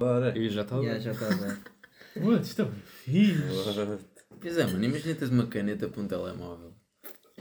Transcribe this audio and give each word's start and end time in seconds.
Bora. 0.00 0.38
E 0.38 0.48
já 0.48 0.62
está 0.62 0.76
Yeah, 0.76 1.00
já 1.00 1.10
está 1.10 1.26
a 1.26 1.34
dar. 1.34 1.60
What? 2.16 2.46
Isto 2.46 2.62
é 2.62 2.68
fixe. 3.04 3.42
Pois 4.40 4.56
é, 4.56 4.64
mano, 4.66 4.84
imagina 4.84 5.14
teres 5.16 5.30
uma 5.30 5.48
caneta 5.48 5.88
para 5.88 6.00
um 6.00 6.06
telemóvel. 6.06 6.72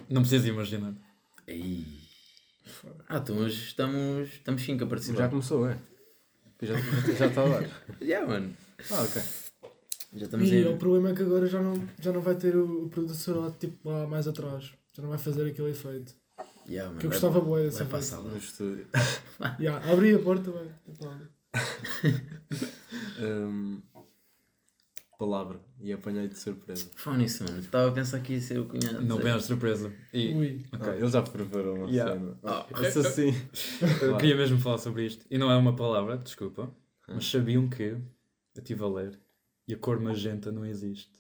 Não 0.10 0.22
precisas 0.22 0.48
imaginar. 0.48 0.96
Ei. 1.48 1.86
Ah, 3.08 3.18
então 3.18 3.38
hoje 3.38 3.64
estamos, 3.64 4.30
estamos 4.30 4.64
5 4.64 4.84
a 4.84 4.88
participar. 4.88 5.18
Já 5.20 5.30
começou, 5.30 5.70
é? 5.70 5.78
Já, 6.64 6.74
já, 6.74 7.14
já 7.14 7.28
está 7.28 7.44
a 7.44 7.48
dar. 7.48 7.70
Já, 8.02 8.26
mano. 8.26 8.58
Ah, 8.90 9.04
ok. 9.04 9.22
Já 10.16 10.26
estamos 10.26 10.50
E 10.50 10.56
em... 10.56 10.68
o 10.68 10.78
problema 10.78 11.12
é 11.12 11.14
que 11.14 11.22
agora 11.22 11.46
já 11.46 11.62
não, 11.62 11.88
já 12.02 12.12
não 12.12 12.22
vai 12.22 12.34
ter 12.34 12.56
o, 12.56 12.86
o 12.86 12.90
produtor 12.90 13.38
lá, 13.38 13.52
tipo, 13.52 13.88
lá 13.88 14.08
mais 14.08 14.28
atrás. 14.28 14.74
Já 14.96 15.04
não 15.04 15.10
vai 15.10 15.20
fazer 15.20 15.48
aquele 15.48 15.70
efeito. 15.70 16.16
Mano. 16.68 16.98
Que 16.98 17.06
eu 17.06 17.12
gostava 17.12 17.40
bué 17.40 17.66
desse 17.66 17.84
Vai 17.84 18.00
a 18.00 18.04
sala. 18.04 18.32
No 18.32 18.38
estúdio. 18.38 18.88
Yeah, 19.60 19.92
abri 19.92 20.16
a 20.16 20.20
porta, 20.20 20.50
vai. 20.50 20.68
Hum, 23.20 23.82
palavra. 25.18 25.60
E 25.82 25.92
apanhei 25.92 26.28
de 26.28 26.38
surpresa. 26.38 26.90
Fone 26.96 27.26
isso, 27.26 27.44
mano. 27.44 27.60
Estava 27.60 27.90
a 27.90 27.92
pensar 27.92 28.20
que 28.22 28.34
ia 28.34 28.42
ser 28.42 28.60
o 28.60 28.66
cunhado. 28.66 29.02
Não 29.02 29.18
à 29.36 29.40
surpresa. 29.40 29.92
E, 30.14 30.34
Ui. 30.34 30.66
Ok, 30.74 30.94
eles 30.94 31.12
já 31.12 31.22
preparam 31.22 31.74
uma 31.76 31.90
Yeah. 31.90 32.14
cena. 32.14 32.40
Ah, 32.44 32.66
Isso 32.88 33.00
assim. 33.00 33.34
eu 34.02 34.18
queria 34.18 34.36
mesmo 34.36 34.60
falar 34.60 34.78
sobre 34.78 35.06
isto. 35.06 35.26
E 35.30 35.38
não 35.38 35.52
é 35.52 35.56
uma 35.58 35.76
palavra, 35.76 36.18
desculpa. 36.18 36.72
Mas 37.08 37.30
sabiam 37.30 37.68
que, 37.70 37.84
eu 37.84 38.02
estive 38.56 38.84
a 38.84 38.88
ler, 38.88 39.20
e 39.68 39.74
a 39.74 39.78
cor 39.78 40.00
magenta 40.00 40.52
não 40.52 40.66
existe. 40.66 41.12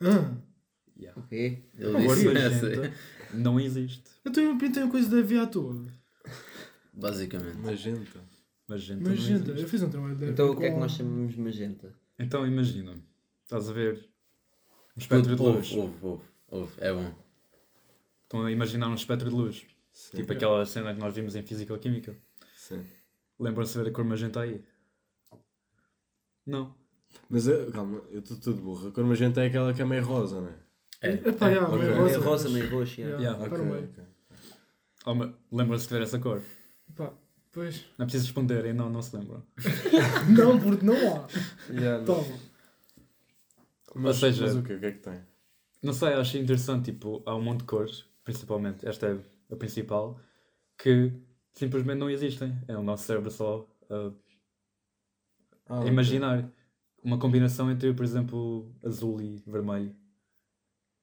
Ah, 0.00 0.34
Yeah. 0.96 1.20
O 1.20 1.26
quê? 1.26 1.64
Ele 1.76 1.88
A 1.88 2.04
cor 2.06 2.16
magenta 2.24 2.38
essa. 2.38 2.92
não 3.32 3.58
existe. 3.58 4.04
eu 4.24 4.30
tenho, 4.30 4.50
eu 4.62 4.72
tenho 4.72 4.88
coisa 4.88 5.08
da 5.10 5.20
à 5.42 5.46
toa. 5.46 5.84
Basicamente. 6.92 7.56
Magenta. 7.56 8.20
Magenta 8.66 9.14
gente, 9.14 9.50
eu 9.50 9.68
fiz 9.68 9.82
um 9.82 9.90
trabalho 9.90 10.16
da 10.16 10.26
Então 10.28 10.50
o 10.50 10.56
que 10.56 10.64
é 10.64 10.70
que 10.70 10.78
nós 10.78 10.92
chamamos 10.92 11.34
de 11.34 11.40
magenta? 11.40 11.92
Então 12.18 12.46
imagina, 12.46 12.96
estás 13.42 13.68
a 13.68 13.72
ver 13.72 14.08
um 14.96 15.00
espectro 15.00 15.36
de 15.36 15.42
luz. 15.42 15.72
Ouve, 15.72 15.76
ouve, 15.76 15.96
ouve, 16.02 16.24
ouve. 16.50 16.72
É 16.78 16.92
bom. 16.92 17.12
Estão 18.22 18.46
a 18.46 18.50
imaginar 18.50 18.88
um 18.88 18.94
espectro 18.94 19.28
de 19.28 19.34
luz. 19.34 19.66
Sim. 19.92 20.16
Tipo 20.16 20.32
aquela 20.32 20.64
cena 20.64 20.94
que 20.94 21.00
nós 21.00 21.14
vimos 21.14 21.36
em 21.36 21.42
Física-Química. 21.42 22.16
Sim. 22.56 22.84
Lembram-se 23.38 23.76
de 23.76 23.84
ver 23.84 23.90
a 23.90 23.92
cor 23.92 24.04
magenta 24.04 24.40
aí? 24.40 24.64
Não. 26.46 26.74
Mas 27.28 27.46
eu- 27.46 27.70
calma, 27.70 28.02
eu 28.10 28.20
estou 28.20 28.36
tudo 28.38 28.62
burro. 28.62 28.88
A 28.88 28.92
cor 28.92 29.04
magenta 29.04 29.42
é 29.42 29.46
aquela 29.46 29.74
que 29.74 29.82
é 29.82 29.84
meio 29.84 30.04
rosa, 30.04 30.40
não 30.40 30.48
é? 30.48 30.54
É. 31.02 31.08
Meio 31.16 31.28
É 31.28 31.58
rosa. 31.58 32.02
Meio 32.04 32.20
rosa, 32.22 32.48
meio 32.48 32.70
roxo. 32.70 33.00
yeah. 33.00 33.20
Yeah, 33.22 33.38
Yeah, 33.38 33.44
está 33.44 33.58
no 33.58 33.70
meio. 33.70 33.84
ok. 33.90 34.04
Oh, 35.50 35.56
Lembram-se 35.56 35.86
de 35.86 35.94
ver 35.94 36.02
essa 36.02 36.18
cor? 36.18 36.42
Epá, 36.88 37.12
pois. 37.54 37.84
Não 37.96 38.04
é 38.04 38.06
preciso 38.06 38.24
responderem, 38.26 38.72
não, 38.74 38.90
não 38.90 39.00
se 39.00 39.16
lembram. 39.16 39.42
Não, 40.36 40.58
porque 40.58 40.84
não 40.84 40.94
há. 40.94 41.28
Yeah, 41.70 42.04
Toma. 42.04 42.38
Mas, 43.94 44.16
seja- 44.16 44.46
mas 44.46 44.56
o 44.56 44.62
quê? 44.62 44.74
O 44.74 44.80
que 44.80 44.86
é 44.86 44.92
que 44.92 44.98
tem? 44.98 45.20
Não 45.82 45.92
sei, 45.92 46.14
acho 46.14 46.36
interessante, 46.38 46.92
tipo, 46.92 47.22
há 47.26 47.34
um 47.36 47.42
monte 47.42 47.60
de 47.60 47.64
cores, 47.66 48.04
principalmente, 48.24 48.86
esta 48.88 49.06
é 49.06 49.18
a 49.52 49.56
principal, 49.56 50.18
que 50.78 51.12
simplesmente 51.52 51.98
não 51.98 52.08
existem. 52.10 52.56
É 52.66 52.76
o 52.76 52.82
nosso 52.82 53.04
cérebro 53.04 53.30
só 53.30 53.68
a 53.90 54.12
Ah, 55.66 55.76
a 55.76 55.80
ok. 55.80 55.88
imaginar 55.88 56.50
uma 57.02 57.18
combinação 57.18 57.70
entre, 57.70 57.92
por 57.94 58.04
exemplo, 58.04 58.74
azul 58.84 59.20
e 59.20 59.42
vermelho. 59.46 59.94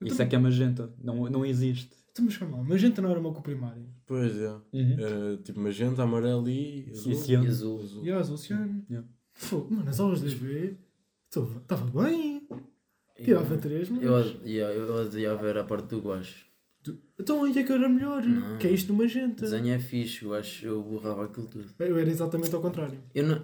Isso 0.03 0.21
é 0.21 0.25
que 0.25 0.35
é 0.35 0.39
magenta, 0.39 0.91
não, 0.97 1.29
não 1.29 1.45
existe. 1.45 1.95
Então, 2.11 2.25
mas 2.25 2.37
calma, 2.37 2.63
magenta 2.63 3.01
não 3.01 3.09
era 3.09 3.19
uma 3.19 3.31
cor 3.31 3.41
primária. 3.41 3.85
Pois 4.05 4.35
é. 4.35 4.53
Era 4.73 5.37
tipo 5.37 5.59
magenta, 5.59 6.03
amarelo 6.03 6.49
e 6.49 6.89
azul. 6.91 7.13
E. 7.13 7.31
E 7.31 7.35
azul. 7.35 7.81
Azul. 7.81 8.05
E 8.05 8.11
azul 8.11 8.37
ciano. 8.37 8.85
Yeah. 8.89 9.07
Fogo, 9.33 9.73
mano, 9.73 9.89
as 9.89 9.99
aulas 9.99 10.21
das 10.21 10.33
B. 10.33 10.75
Estava 11.27 12.03
bem. 12.03 12.47
Tirava 13.23 13.57
três, 13.57 13.89
mas. 13.89 14.03
Eu, 14.03 14.11
eu, 14.43 14.87
eu 14.87 15.05
odiava 15.05 15.41
ver 15.41 15.57
a 15.57 15.63
parte 15.63 15.87
do 15.87 16.01
guache. 16.01 16.51
Então 17.17 17.43
aí 17.43 17.57
é 17.57 17.63
que 17.63 17.71
era 17.71 17.87
melhor. 17.87 18.23
Não. 18.23 18.57
Que 18.57 18.67
é 18.67 18.71
isto 18.71 18.91
no 18.91 18.97
magenta. 18.97 19.43
Desenho 19.43 19.73
é 19.73 19.79
fixe, 19.79 20.25
eu 20.25 20.33
acho 20.33 20.65
eu 20.65 20.81
borrava 20.81 21.25
aquilo 21.25 21.45
tudo. 21.45 21.69
Eu 21.77 21.97
era 21.97 22.09
exatamente 22.09 22.53
ao 22.55 22.61
contrário. 22.61 22.99
Eu 23.13 23.27
não... 23.27 23.41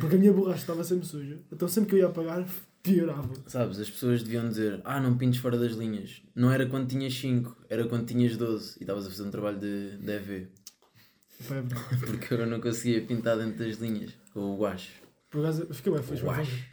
Porque 0.00 0.16
a 0.16 0.18
minha 0.18 0.32
borracha 0.32 0.60
estava 0.60 0.82
sempre 0.82 1.06
suja. 1.06 1.38
Então 1.52 1.68
sempre 1.68 1.90
que 1.90 1.96
eu 1.96 2.00
ia 2.00 2.06
apagar, 2.06 2.48
piorava. 2.82 3.32
Sabes, 3.46 3.78
as 3.78 3.90
pessoas 3.90 4.22
deviam 4.22 4.48
dizer 4.48 4.80
Ah, 4.84 5.00
não 5.00 5.16
pintes 5.16 5.40
fora 5.40 5.58
das 5.58 5.72
linhas. 5.72 6.22
Não 6.34 6.50
era 6.50 6.66
quando 6.66 6.88
tinhas 6.88 7.14
5, 7.14 7.56
era 7.68 7.86
quando 7.86 8.06
tinhas 8.06 8.36
12 8.36 8.78
e 8.78 8.82
estavas 8.82 9.06
a 9.06 9.10
fazer 9.10 9.22
um 9.22 9.30
trabalho 9.30 9.58
de, 9.58 9.96
de 9.98 10.12
EV. 10.12 10.48
É 11.40 11.42
verdade. 11.42 11.96
Porque 12.06 12.34
eu 12.34 12.46
não 12.46 12.60
conseguia 12.60 13.04
pintar 13.04 13.36
dentro 13.38 13.64
das 13.64 13.76
linhas 13.78 14.12
com 14.32 14.40
o 14.40 14.58
guache. 14.58 14.90
Por 15.30 15.40
acaso, 15.40 15.62
eu 15.68 15.74
fiquei 15.74 15.92
bem 15.92 16.02
feliz 16.02 16.22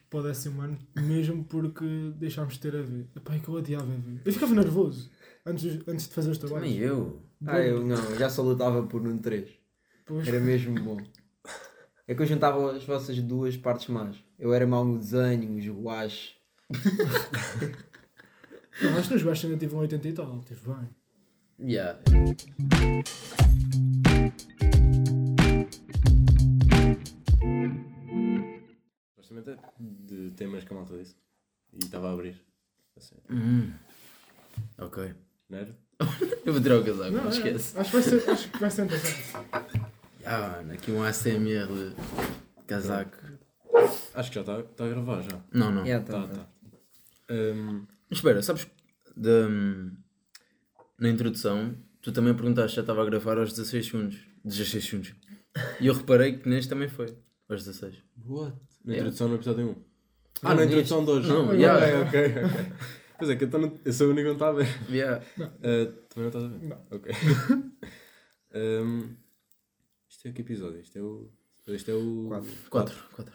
para 0.10 0.20
o 0.20 0.24
décimo 0.24 0.62
ano, 0.62 0.80
mesmo 0.96 1.44
porque 1.44 1.86
deixámos 2.16 2.56
de 2.56 2.60
ter 2.62 2.76
a 2.76 2.82
ver. 2.82 3.08
Epá, 3.16 3.36
é 3.36 3.40
que 3.40 3.48
eu 3.48 3.54
odiava 3.54 3.84
a 3.84 3.98
ver. 3.98 4.22
Eu 4.26 4.34
ficava 4.34 4.56
nervoso 4.56 5.12
antes, 5.46 5.80
antes 5.88 6.08
de 6.08 6.14
fazer 6.16 6.32
os 6.32 6.40
trabalhos. 6.40 6.66
Também 6.68 6.80
eu. 6.80 7.22
Ah, 7.46 7.60
eu 7.60 7.86
não, 7.86 7.96
eu 7.96 8.18
já 8.18 8.30
só 8.30 8.42
lutava 8.42 8.82
por 8.84 9.06
um 9.06 9.18
3. 9.20 9.48
Pois, 10.08 10.28
Era 10.28 10.40
mesmo 10.40 10.74
bom. 10.82 10.98
É 12.08 12.16
que 12.16 12.22
eu 12.22 12.26
juntava 12.26 12.76
as 12.76 12.84
vossas 12.84 13.22
duas 13.22 13.56
partes 13.58 13.90
más. 13.90 14.16
Eu 14.38 14.54
era 14.54 14.68
mau 14.68 14.86
no 14.86 15.00
desenho, 15.00 15.58
os 15.58 15.66
guaches. 15.68 16.36
não, 18.82 18.98
acho 18.98 19.08
que 19.08 19.14
nos 19.16 19.24
gajos 19.24 19.46
ainda 19.46 19.58
tive 19.58 19.76
um 19.76 19.80
80 19.80 20.08
e 20.08 20.14
tal. 20.14 20.42
Tive 20.44 20.62
bem. 20.74 20.90
Yeah. 21.60 22.00
Supostamente 29.16 29.50
é 29.52 29.58
de 29.80 30.32
temas 30.32 30.64
que 30.64 30.74
a 30.74 30.76
malta 30.76 30.98
disse. 30.98 31.16
E 31.74 31.80
estava 31.86 32.10
a 32.10 32.14
abrir. 32.14 32.42
Assim, 32.96 33.16
Hum. 33.30 33.72
Ok. 34.78 35.14
não 35.50 35.58
era? 35.60 35.76
Eu 36.46 36.54
vou 36.54 36.62
tirar 36.62 36.80
o 36.80 36.84
casaco, 36.86 37.12
não, 37.12 37.24
Não, 37.24 37.32
é, 37.32 37.34
esquece. 37.34 37.78
acho, 37.78 37.90
que 37.92 37.96
vai 37.98 38.04
ser, 38.04 38.30
acho 38.30 38.52
que 38.52 38.60
vai 38.60 38.72
ser 38.72 38.86
interessante. 38.86 39.88
Ah, 40.30 40.58
mano, 40.58 40.74
aqui 40.74 40.92
um 40.92 41.02
ACMR 41.04 41.96
de 42.58 42.64
casaco. 42.66 43.16
Acho 44.14 44.30
que 44.30 44.36
já 44.36 44.42
está 44.42 44.64
tá 44.64 44.86
a 44.86 44.90
gravar 44.90 45.22
já. 45.22 45.40
Não, 45.54 45.72
não. 45.72 45.86
Yeah, 45.86 46.06
Tá, 46.06 46.22
tá, 46.22 46.28
tá. 46.28 46.34
tá. 46.44 46.50
Hum, 47.30 47.86
Mas 48.10 48.20
espera, 48.20 48.42
sabes, 48.42 48.68
da- 49.16 49.50
na 51.00 51.10
introdução, 51.10 51.76
tu 52.02 52.12
também 52.12 52.34
perguntaste 52.34 52.72
se 52.72 52.76
já 52.78 52.82
estava 52.82 53.02
a 53.02 53.06
gravar 53.06 53.38
aos 53.38 53.52
16 53.54 53.86
segundos. 53.88 54.18
16 54.44 54.86
segundos. 54.86 55.14
E 55.80 55.88
eu 55.88 55.94
reparei 55.94 56.38
que 56.38 56.48
neste 56.50 56.70
também 56.70 56.88
foi, 56.88 57.08
aos 57.50 57.64
16. 57.66 57.96
what? 58.26 58.56
Na 58.86 58.94
Yeah. 58.94 58.96
introdução 59.10 59.28
no 59.28 59.36
episódio 59.36 59.70
1. 59.70 59.72
Ah, 60.44 60.52
Ah, 60.52 60.56
na 60.56 60.66
introdução 60.66 61.04
de 61.04 61.12
hoje. 61.12 61.28
não, 61.28 61.46
Ok, 61.48 61.58
yeah. 61.60 62.08
ok, 62.08 62.20
ok. 62.46 62.74
Pois 63.18 63.30
é, 63.32 63.36
que 63.36 63.44
eu, 63.46 63.50
tô 63.50 63.58
no- 63.58 63.80
eu 63.84 63.92
sou 63.94 64.08
o 64.08 64.12
único 64.12 64.22
que 64.24 64.28
não 64.28 64.34
está 64.34 64.50
a 64.50 64.54
ver. 64.54 64.68
Yeah. 64.90 65.24
Uh, 65.40 65.92
também 66.08 66.18
não 66.18 66.28
estás 66.28 66.46
a 66.46 66.48
ver? 66.48 66.68
Não. 66.68 66.88
Ok. 66.92 67.12
Hum, 68.54 69.16
isto 70.10 70.28
é 70.28 70.32
que 70.32 70.42
episódio? 70.42 70.80
Isto 70.80 70.98
é 70.98 71.02
o. 71.02 71.30
Isto 71.68 71.92
é 71.92 71.94
o. 71.96 72.28
Quatro. 72.30 72.52
4, 72.70 73.04
4. 73.16 73.34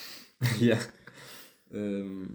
Yeah. 0.60 0.84
Hum, 1.72 2.26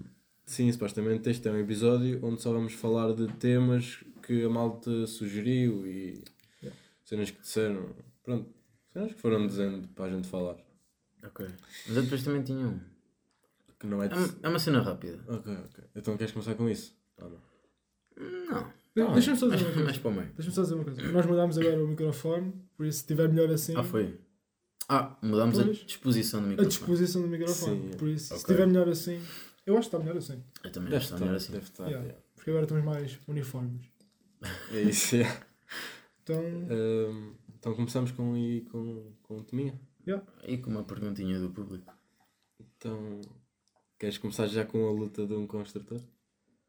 sim, 0.46 0.72
supostamente 0.72 1.30
este 1.30 1.48
é 1.48 1.52
um 1.52 1.58
episódio 1.60 2.20
onde 2.24 2.42
só 2.42 2.52
vamos 2.52 2.74
falar 2.74 3.14
de 3.14 3.28
temas 3.34 4.04
que 4.24 4.44
a 4.44 4.50
malta 4.50 5.06
sugeriu 5.08 5.86
e 5.86 6.24
cenas 7.06 7.32
que 7.32 7.42
disseram. 7.42 7.96
Pronto, 8.24 8.50
cenas 8.94 9.14
que 9.14 9.20
foram 9.22 9.46
dizendo 9.48 9.88
para 9.90 10.06
a 10.06 10.10
gente 10.10 10.28
falar. 10.28 10.58
Ok. 11.24 11.46
Mas 11.88 11.98
eu 11.98 12.04
depois 12.04 12.24
também 12.24 12.42
tinha 12.44 12.66
um. 12.68 12.80
Que 13.80 13.88
não 13.88 14.02
é. 14.04 14.08
É 14.08 14.16
uma- 14.16 14.36
é 14.44 14.50
uma 14.50 14.60
cena 14.60 14.82
rápida. 14.82 15.20
Ok, 15.28 15.54
ok. 15.54 15.84
Então 15.96 16.18
queres 16.18 16.34
começar 16.34 16.56
com 16.56 16.70
isso? 16.70 16.96
Ou 17.22 17.30
não? 17.30 17.40
Não. 18.50 18.74
De- 19.08 19.14
Deixa-me 19.14 19.38
só 19.38 19.48
dizer 19.48 19.58
uma 19.58 19.64
Mais, 19.64 19.74
coisa. 19.74 19.84
mais 19.86 19.98
para 20.00 20.10
o 20.10 20.14
meio. 20.14 20.34
Deixa-me 20.34 20.56
só 20.56 20.62
dizer 20.64 20.76
uma 20.76 20.84
coisa. 20.84 21.12
Nós 21.12 21.26
mudámos 21.26 21.58
agora 21.58 21.84
o 21.84 21.88
microfone, 21.88 22.54
por 22.76 22.86
isso 22.86 22.98
se 22.98 23.04
estiver 23.04 23.30
melhor 23.30 23.50
assim, 23.52 23.76
Ah, 23.78 23.84
foi. 23.84 24.20
Ah, 24.90 25.16
mudámos 25.22 25.60
a 25.60 25.64
Pois. 25.66 25.78
disposição 25.86 26.40
do 26.42 26.46
a 26.48 26.50
microfone. 26.50 26.70
disposição 26.78 27.22
do 27.22 27.28
microfone. 27.28 27.92
Sim, 27.92 27.98
por 27.98 28.08
isso, 28.10 28.26
se 28.26 28.34
ok. 28.34 28.38
estiver 28.42 28.66
melhor 28.68 28.90
assim, 28.90 29.22
eu 29.66 29.78
acho 29.78 29.90
que 29.90 29.96
está 29.96 30.00
melhor 30.00 30.18
assim. 30.18 30.44
Eu 30.64 30.72
também 30.72 30.90
Deve 30.90 30.96
acho 30.98 31.08
que 31.08 31.14
está 31.14 31.26
melhor 31.26 31.36
assim. 31.38 31.52
deve 31.54 31.64
estar. 31.66 31.84
Yeah. 31.86 32.06
yeah. 32.06 32.24
Porque 32.36 32.50
agora 32.50 32.66
estamos 32.66 32.84
mais 32.86 33.20
uniformes. 33.28 33.82
É 34.74 34.82
isso, 34.82 35.16
yeah. 35.18 35.42
Então, 36.24 36.42
Hum, 36.44 37.34
então 37.58 37.74
começamos 37.76 38.12
com, 38.12 38.36
e 38.38 38.62
com, 38.62 39.14
com 39.24 39.38
o 39.40 39.44
Tominha. 39.44 39.80
E 40.48 40.58
com 40.58 40.72
uma 40.72 40.84
perguntinha 40.84 41.40
do 41.40 41.50
público. 41.52 41.92
Então, 42.60 43.20
queres 44.00 44.18
começar 44.18 44.48
já 44.48 44.64
com 44.66 44.88
a 44.88 44.92
luta 44.92 45.28
de 45.28 45.34
um 45.34 45.46
construtor? 45.46 46.02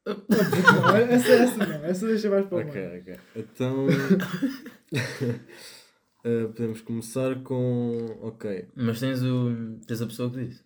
não, 0.05 0.95
essa, 0.97 1.29
essa 1.31 1.57
não, 1.65 1.85
essa 1.85 2.07
deixa 2.07 2.29
mais 2.29 2.45
para 2.47 2.57
o 2.57 2.61
Ok, 2.61 2.73
meio. 2.87 3.01
ok. 3.01 3.19
Então, 3.35 3.85
eh, 6.23 6.45
podemos 6.47 6.81
começar 6.81 7.41
com. 7.43 8.17
Ok. 8.21 8.67
Mas 8.75 8.99
tens, 8.99 9.21
o, 9.23 9.77
tens 9.87 10.01
a 10.01 10.05
pessoa 10.07 10.29
que 10.29 10.45
disse? 10.45 10.63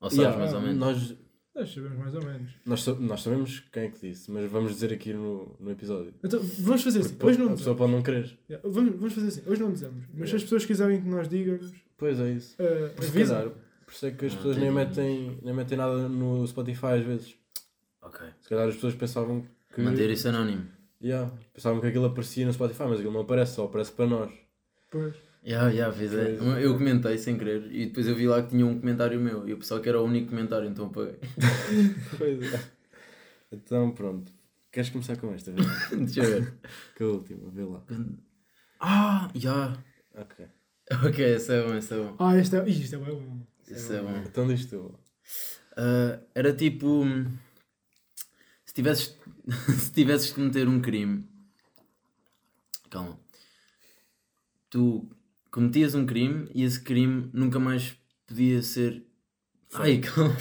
Ou 0.00 0.08
sabes 0.10 0.18
Yeah, 0.24 0.38
mais 0.38 0.54
ou 0.54 0.60
menos? 0.60 0.78
Nós, 0.78 1.16
Nós 1.54 1.74
sabemos 1.74 1.98
mais 1.98 2.14
ou 2.14 2.24
menos. 2.24 2.50
nós, 2.64 2.82
sa- 2.82 2.94
nós 2.94 3.22
sabemos 3.22 3.60
quem 3.72 3.82
é 3.84 3.88
que 3.90 4.08
disse, 4.08 4.30
mas 4.30 4.50
vamos 4.50 4.72
dizer 4.72 4.92
aqui 4.92 5.12
no, 5.12 5.54
no 5.60 5.70
episódio. 5.70 6.14
Então, 6.24 6.40
vamos 6.60 6.82
fazer 6.82 7.00
assim. 7.00 7.16
Hoje 7.22 7.38
não 7.38 7.46
a 7.52 7.56
pessoa 7.56 7.76
pode 7.76 7.92
não 7.92 8.02
querer. 8.02 8.38
Yeah, 8.48 8.66
Vamos, 8.68 8.94
vamos 8.96 9.12
fazer 9.12 9.28
assim. 9.28 9.42
Hoje 9.46 9.60
não 9.60 9.72
dizemos. 9.72 10.04
Mas 10.14 10.30
se 10.30 10.36
as 10.36 10.42
pessoas 10.42 10.64
quiserem 10.64 11.02
que 11.02 11.08
nós 11.08 11.28
digamos, 11.28 11.72
Pois 11.98 12.18
é 12.18 12.30
isso. 12.32 12.56
uh, 12.62 13.02
Se 13.02 13.08
avisam. 13.08 13.36
calhar, 13.36 13.52
Por 13.84 13.92
isso 13.92 14.06
é 14.06 14.10
que 14.12 14.24
as 14.24 14.32
Não 14.32 14.38
pessoas 14.38 14.56
nem 14.56 14.70
metem, 14.70 15.38
nem 15.42 15.52
metem 15.54 15.76
nada 15.76 16.08
no 16.08 16.46
Spotify 16.46 16.86
às 16.98 17.04
vezes. 17.04 17.34
Ok. 18.00 18.26
Se 18.40 18.48
calhar 18.48 18.66
as 18.68 18.74
pessoas 18.76 18.94
pensavam 18.94 19.44
que. 19.74 19.82
Manter 19.82 20.08
isso 20.08 20.28
anónimo. 20.28 20.64
Yeah, 21.02 21.30
pensavam 21.52 21.80
que 21.80 21.86
aquilo 21.88 22.06
aparecia 22.06 22.46
no 22.46 22.52
Spotify, 22.54 22.84
mas 22.84 22.98
aquilo 23.00 23.12
não 23.12 23.20
aparece, 23.22 23.54
só 23.56 23.64
aparece 23.64 23.92
para 23.92 24.06
nós. 24.06 24.30
Pois. 24.90 25.14
Já, 25.42 25.70
já, 25.70 25.90
fez 25.92 26.12
é. 26.12 26.36
Pois. 26.36 26.62
Eu 26.62 26.74
comentei 26.74 27.16
sem 27.16 27.38
querer 27.38 27.72
e 27.72 27.86
depois 27.86 28.06
eu 28.06 28.14
vi 28.14 28.26
lá 28.28 28.42
que 28.42 28.50
tinha 28.50 28.66
um 28.66 28.78
comentário 28.78 29.18
meu 29.18 29.46
e 29.48 29.52
eu 29.52 29.56
pensava 29.58 29.80
que 29.80 29.88
era 29.88 30.00
o 30.00 30.04
único 30.04 30.28
comentário, 30.30 30.68
então 30.68 30.86
apaguei. 30.86 31.18
Pois 32.18 32.52
é. 32.52 32.60
Então 33.52 33.90
pronto. 33.92 34.32
Queres 34.70 34.90
começar 34.90 35.16
com 35.16 35.32
esta? 35.34 35.50
Deixa 35.90 36.22
eu 36.22 36.42
ver. 36.42 36.54
Com 36.96 37.04
a 37.04 37.08
última, 37.08 37.50
vê 37.50 37.64
lá. 37.64 37.82
Ah, 38.78 39.30
já. 39.34 39.76
Ok. 40.14 40.46
Ok, 41.06 41.24
esse 41.24 41.52
é 41.52 41.62
bom, 41.66 41.74
esse 41.74 41.94
é 41.94 41.96
bom. 41.96 42.16
Ah, 42.18 42.36
isto 42.36 42.56
é, 42.56 42.68
isto 42.68 42.94
é 42.96 42.98
bom. 42.98 43.40
Esse 43.68 43.94
é 43.96 44.02
bom. 44.02 44.16
Então 44.26 44.46
diz 44.46 44.66
tu. 44.66 44.98
Ah, 45.76 46.20
era 46.34 46.52
tipo. 46.52 46.86
hum, 47.04 47.26
Se 48.66 48.74
tivesses, 48.74 49.16
se 49.78 49.92
tivesses 49.92 50.28
de 50.28 50.34
cometer 50.34 50.68
um 50.68 50.80
crime. 50.80 51.24
Calma. 52.90 53.18
Tu 54.70 55.08
cometias 55.50 55.94
um 55.94 56.06
crime 56.06 56.48
e 56.54 56.62
esse 56.62 56.80
crime 56.80 57.28
nunca 57.32 57.58
mais 57.58 57.96
podia 58.26 58.62
ser. 58.62 59.02
Ai, 59.74 59.98
calma. 60.02 60.36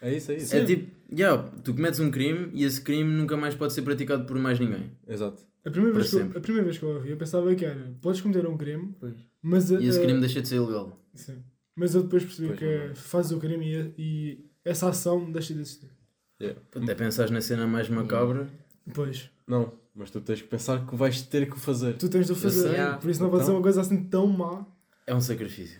É 0.00 0.14
isso, 0.16 0.32
é 0.32 0.36
isso. 0.36 0.54
É 0.54 0.64
tipo. 0.64 0.94
Yeah, 1.12 1.50
tu 1.62 1.74
cometes 1.74 2.00
um 2.00 2.10
crime 2.10 2.50
e 2.54 2.64
esse 2.64 2.80
crime 2.80 3.10
nunca 3.12 3.36
mais 3.36 3.54
pode 3.54 3.72
ser 3.72 3.82
praticado 3.82 4.24
por 4.26 4.38
mais 4.38 4.58
ninguém. 4.58 4.90
Exato. 5.06 5.42
A 5.64 5.70
primeira, 5.70 5.94
vez 5.96 6.10
que 6.10 6.16
eu, 6.16 6.30
a 6.36 6.40
primeira 6.40 6.64
vez 6.64 6.78
que 6.78 6.84
eu 6.84 6.88
ouvi, 6.90 7.10
eu 7.10 7.16
pensava 7.16 7.54
que 7.54 7.64
era: 7.64 7.94
podes 8.02 8.20
cometer 8.20 8.46
um 8.46 8.56
crime, 8.56 8.94
Pois. 9.00 9.14
mas. 9.40 9.70
E 9.70 9.86
esse 9.86 10.00
crime 10.00 10.20
deixa 10.20 10.42
de 10.42 10.48
ser 10.48 10.56
ilegal. 10.56 10.98
Sim. 11.14 11.42
Mas 11.76 11.94
eu 11.94 12.02
depois 12.02 12.22
percebi 12.24 12.48
Pois, 12.48 12.58
que 12.58 12.64
não 12.64 12.72
é. 12.72 12.94
fazes 12.94 13.32
o 13.32 13.38
crime 13.38 13.66
e, 13.66 13.94
e 13.98 14.44
essa 14.64 14.88
ação 14.88 15.30
deixa 15.32 15.54
de 15.54 15.60
existir. 15.60 15.90
Yeah. 16.40 16.60
Até 16.74 16.94
pensares 16.94 17.30
na 17.30 17.40
cena 17.40 17.66
mais 17.66 17.88
macabra. 17.88 18.48
Pois. 18.92 19.30
Não, 19.46 19.72
mas 19.94 20.10
tu 20.10 20.20
tens 20.20 20.42
que 20.42 20.48
pensar 20.48 20.86
que 20.86 20.94
vais 20.94 21.22
ter 21.22 21.46
que 21.46 21.56
o 21.56 21.58
fazer. 21.60 21.94
Tu 21.96 22.08
tens 22.08 22.26
de 22.26 22.32
o 22.32 22.36
fazer. 22.36 22.70
Yeah. 22.70 22.98
Por 22.98 23.10
isso 23.10 23.22
não 23.22 23.30
pode 23.30 23.42
ser 23.44 23.50
Então- 23.50 23.56
uma 23.56 23.62
coisa 23.62 23.80
assim 23.80 24.04
tão 24.04 24.26
má. 24.26 24.66
É 25.06 25.14
um 25.14 25.20
sacrifício. 25.20 25.78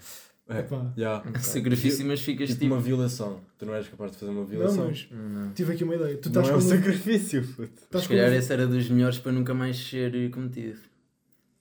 É. 0.48 0.58
Epá. 0.60 0.92
Yeah. 0.96 1.38
Sacrifício, 1.40 2.04
mas 2.06 2.20
ficas 2.20 2.48
Tipo 2.50 2.60
tipo. 2.60 2.74
uma 2.74 2.80
violação. 2.82 3.40
Tu 3.58 3.64
não 3.64 3.74
eres 3.74 3.88
capaz 3.88 4.12
de 4.12 4.18
fazer 4.18 4.30
uma 4.30 4.40
Não, 4.42 4.46
violação. 4.46 4.86
mas 4.88 5.08
Não. 5.10 5.52
tive 5.52 5.72
aqui 5.72 5.84
uma 5.84 5.94
ideia. 5.94 6.16
Tu 6.18 6.30
Não 6.30 6.42
estás 6.42 6.48
é 6.48 6.50
com 6.50 6.56
um 6.56 6.58
um- 6.58 6.68
sacrifício, 6.68 7.46
puto. 7.48 7.62
estás 7.82 8.04
Se 8.04 8.08
calhar 8.10 8.32
esse 8.32 8.52
era 8.52 8.66
dos 8.66 8.88
melhores 8.90 9.18
para 9.18 9.32
nunca 9.32 9.54
mais 9.54 9.76
ser 9.78 10.30
cometido. 10.30 10.78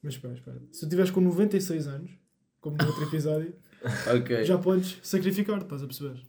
Mas 0.02 0.14
espera, 0.14 0.34
espera. 0.34 0.58
Se 0.70 0.80
tu 0.80 0.84
estiveres 0.84 1.10
com 1.10 1.20
96 1.22 1.86
anos, 1.86 2.10
como 2.60 2.76
no 2.76 2.86
outro 2.86 3.04
episódio, 3.04 3.54
Ok. 4.14 4.44
já 4.44 4.58
podes 4.58 4.98
sacrificar, 5.02 5.62
estás 5.62 5.82
a 5.82 5.86
perceber? 5.86 6.20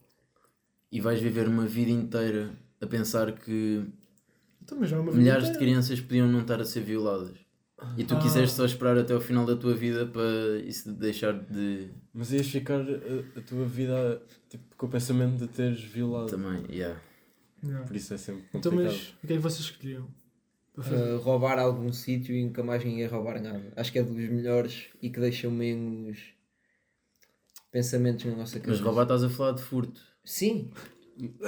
E 0.92 1.02
vais 1.02 1.20
viver 1.20 1.50
uma 1.50 1.66
vida 1.66 1.92
inteira 1.92 2.52
a 2.80 2.88
pensar 2.88 3.34
que 3.34 3.84
Então, 4.66 4.78
mas 4.80 4.90
já 4.90 4.98
é 4.98 5.00
uma 5.00 5.12
vida 5.12 5.22
milhares 5.22 5.44
de 5.46 5.50
inteira. 5.52 5.66
crianças 5.66 6.02
podiam 6.02 6.28
não 6.28 6.42
estar 6.42 6.60
a 6.60 6.66
ser 6.66 6.82
violadas. 6.82 7.38
E 7.98 8.04
tu 8.04 8.16
Ah. 8.16 8.20
quiseste 8.20 8.56
só 8.56 8.66
esperar 8.66 8.98
até 8.98 9.14
o 9.16 9.22
final 9.22 9.46
da 9.46 9.56
tua 9.56 9.76
vida 9.76 10.06
para 10.08 10.58
isso 10.66 10.92
deixar 10.94 11.34
de. 11.34 11.90
Mas 12.14 12.32
ias 12.32 12.48
ficar 12.48 12.80
a, 12.82 13.40
a 13.40 13.42
tua 13.42 13.66
vida 13.66 14.22
tipo, 14.50 14.64
com 14.76 14.86
o 14.88 14.90
pensamento 14.90 15.38
de 15.38 15.48
teres 15.48 15.82
violado. 15.84 16.28
Também, 16.30 16.64
yeah. 16.70 17.00
Yeah. 17.64 17.86
Por 17.86 17.96
isso 17.96 18.14
é 18.14 18.18
sempre 18.18 18.44
Então, 18.54 18.72
complicado. 18.72 18.94
mas 18.94 19.14
o 19.24 19.28
que 19.28 19.34
é 19.34 19.36
que 19.36 19.42
vocês 19.42 19.62
escolhiam? 19.66 20.08
Uh, 20.78 21.18
roubar 21.22 21.58
algum 21.60 21.92
sítio 21.94 22.36
e 22.36 22.44
nunca 22.44 22.62
mais 22.64 22.84
ninguém 22.84 23.08
roubar 23.08 23.42
nada. 23.42 23.72
Acho 23.78 23.92
que 23.94 24.00
é 24.00 24.04
dos 24.04 24.14
melhores 24.30 24.88
e 25.02 25.10
que 25.10 25.20
deixam 25.20 25.50
menos 25.52 26.20
pensamentos 27.72 28.26
na 28.26 28.36
nossa 28.36 28.60
cabeça. 28.60 28.72
Mas 28.78 28.80
roubar 28.82 29.04
estás 29.04 29.24
a 29.24 29.30
falar 29.30 29.52
de 29.54 29.62
furto. 29.62 30.02
Sim, 30.24 30.72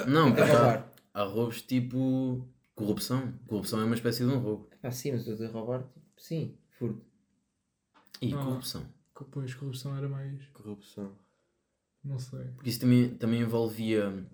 Não, 0.08 0.30
é 0.30 0.32
porque 0.32 0.52
há, 0.52 0.86
há 1.14 1.24
roubos 1.24 1.62
tipo 1.62 2.48
corrupção. 2.78 3.34
Corrupção 3.48 3.82
é 3.82 3.84
uma 3.84 3.96
espécie 3.96 4.24
de 4.26 4.30
um 4.32 4.40
roubo. 4.40 4.70
Ah, 4.82 4.92
sim, 4.92 5.12
mas 5.12 5.28
a 5.42 5.48
roubar, 5.50 5.84
tipo, 5.84 6.06
sim, 6.18 6.56
furto. 6.78 7.02
E 8.22 8.34
Ah. 8.34 8.38
corrupção. 8.38 8.86
Pois, 9.32 9.54
corrupção 9.56 9.98
era 9.98 10.08
mais. 10.08 10.46
Corrupção. 10.54 11.12
Não 12.04 12.20
sei. 12.20 12.46
Porque 12.56 12.70
isso 12.70 12.80
também, 12.80 13.10
também 13.16 13.42
envolvia 13.42 14.26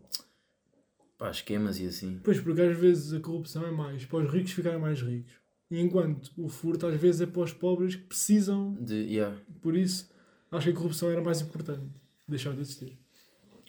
pá, 1.18 1.32
esquemas 1.32 1.80
e 1.80 1.88
assim. 1.88 2.20
Pois, 2.24 2.40
porque 2.40 2.62
às 2.62 2.78
vezes 2.78 3.14
a 3.14 3.20
corrupção 3.20 3.66
é 3.66 3.72
mais 3.72 4.06
para 4.06 4.20
os 4.26 4.32
ricos 4.32 4.52
ficarem 4.52 4.80
mais 4.80 5.02
ricos. 5.02 5.34
E 5.72 5.80
enquanto 5.80 6.30
o 6.38 6.50
furto 6.50 6.86
às 6.86 7.00
vezes 7.00 7.22
é 7.22 7.26
para 7.26 7.42
os 7.42 7.54
pobres 7.54 7.96
que 7.96 8.04
precisam. 8.04 8.74
De, 8.76 8.94
yeah. 8.94 9.40
Por 9.62 9.76
isso, 9.76 10.12
acho 10.52 10.66
que 10.68 10.74
a 10.74 10.76
corrupção 10.76 11.10
era 11.10 11.22
mais 11.24 11.42
importante. 11.42 11.88
Deixar 12.28 12.54
de 12.54 12.62
existir. 12.62 12.98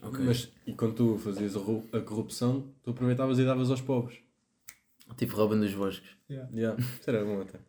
ok. 0.03 0.25
Mas 0.25 0.53
e 0.67 0.75
quando 0.75 0.95
tu 0.95 1.19
fazias 1.19 1.57
a 1.57 1.61
ru- 1.61 1.85
a 1.93 2.01
corrupção, 2.01 2.69
tu 2.83 2.91
aproveitavas 2.91 3.39
e 3.39 3.45
davas 3.45 3.71
aos 3.71 3.81
pobres. 3.81 4.19
Tipo 5.17 5.37
roubando 5.37 5.65
dos 5.65 5.75
bosques. 5.75 6.11
Yeah. 6.31 6.51
Yeah. 6.55 6.81
Isso 6.83 7.09
era 7.11 7.25
bom 7.25 7.41
até. 7.43 7.61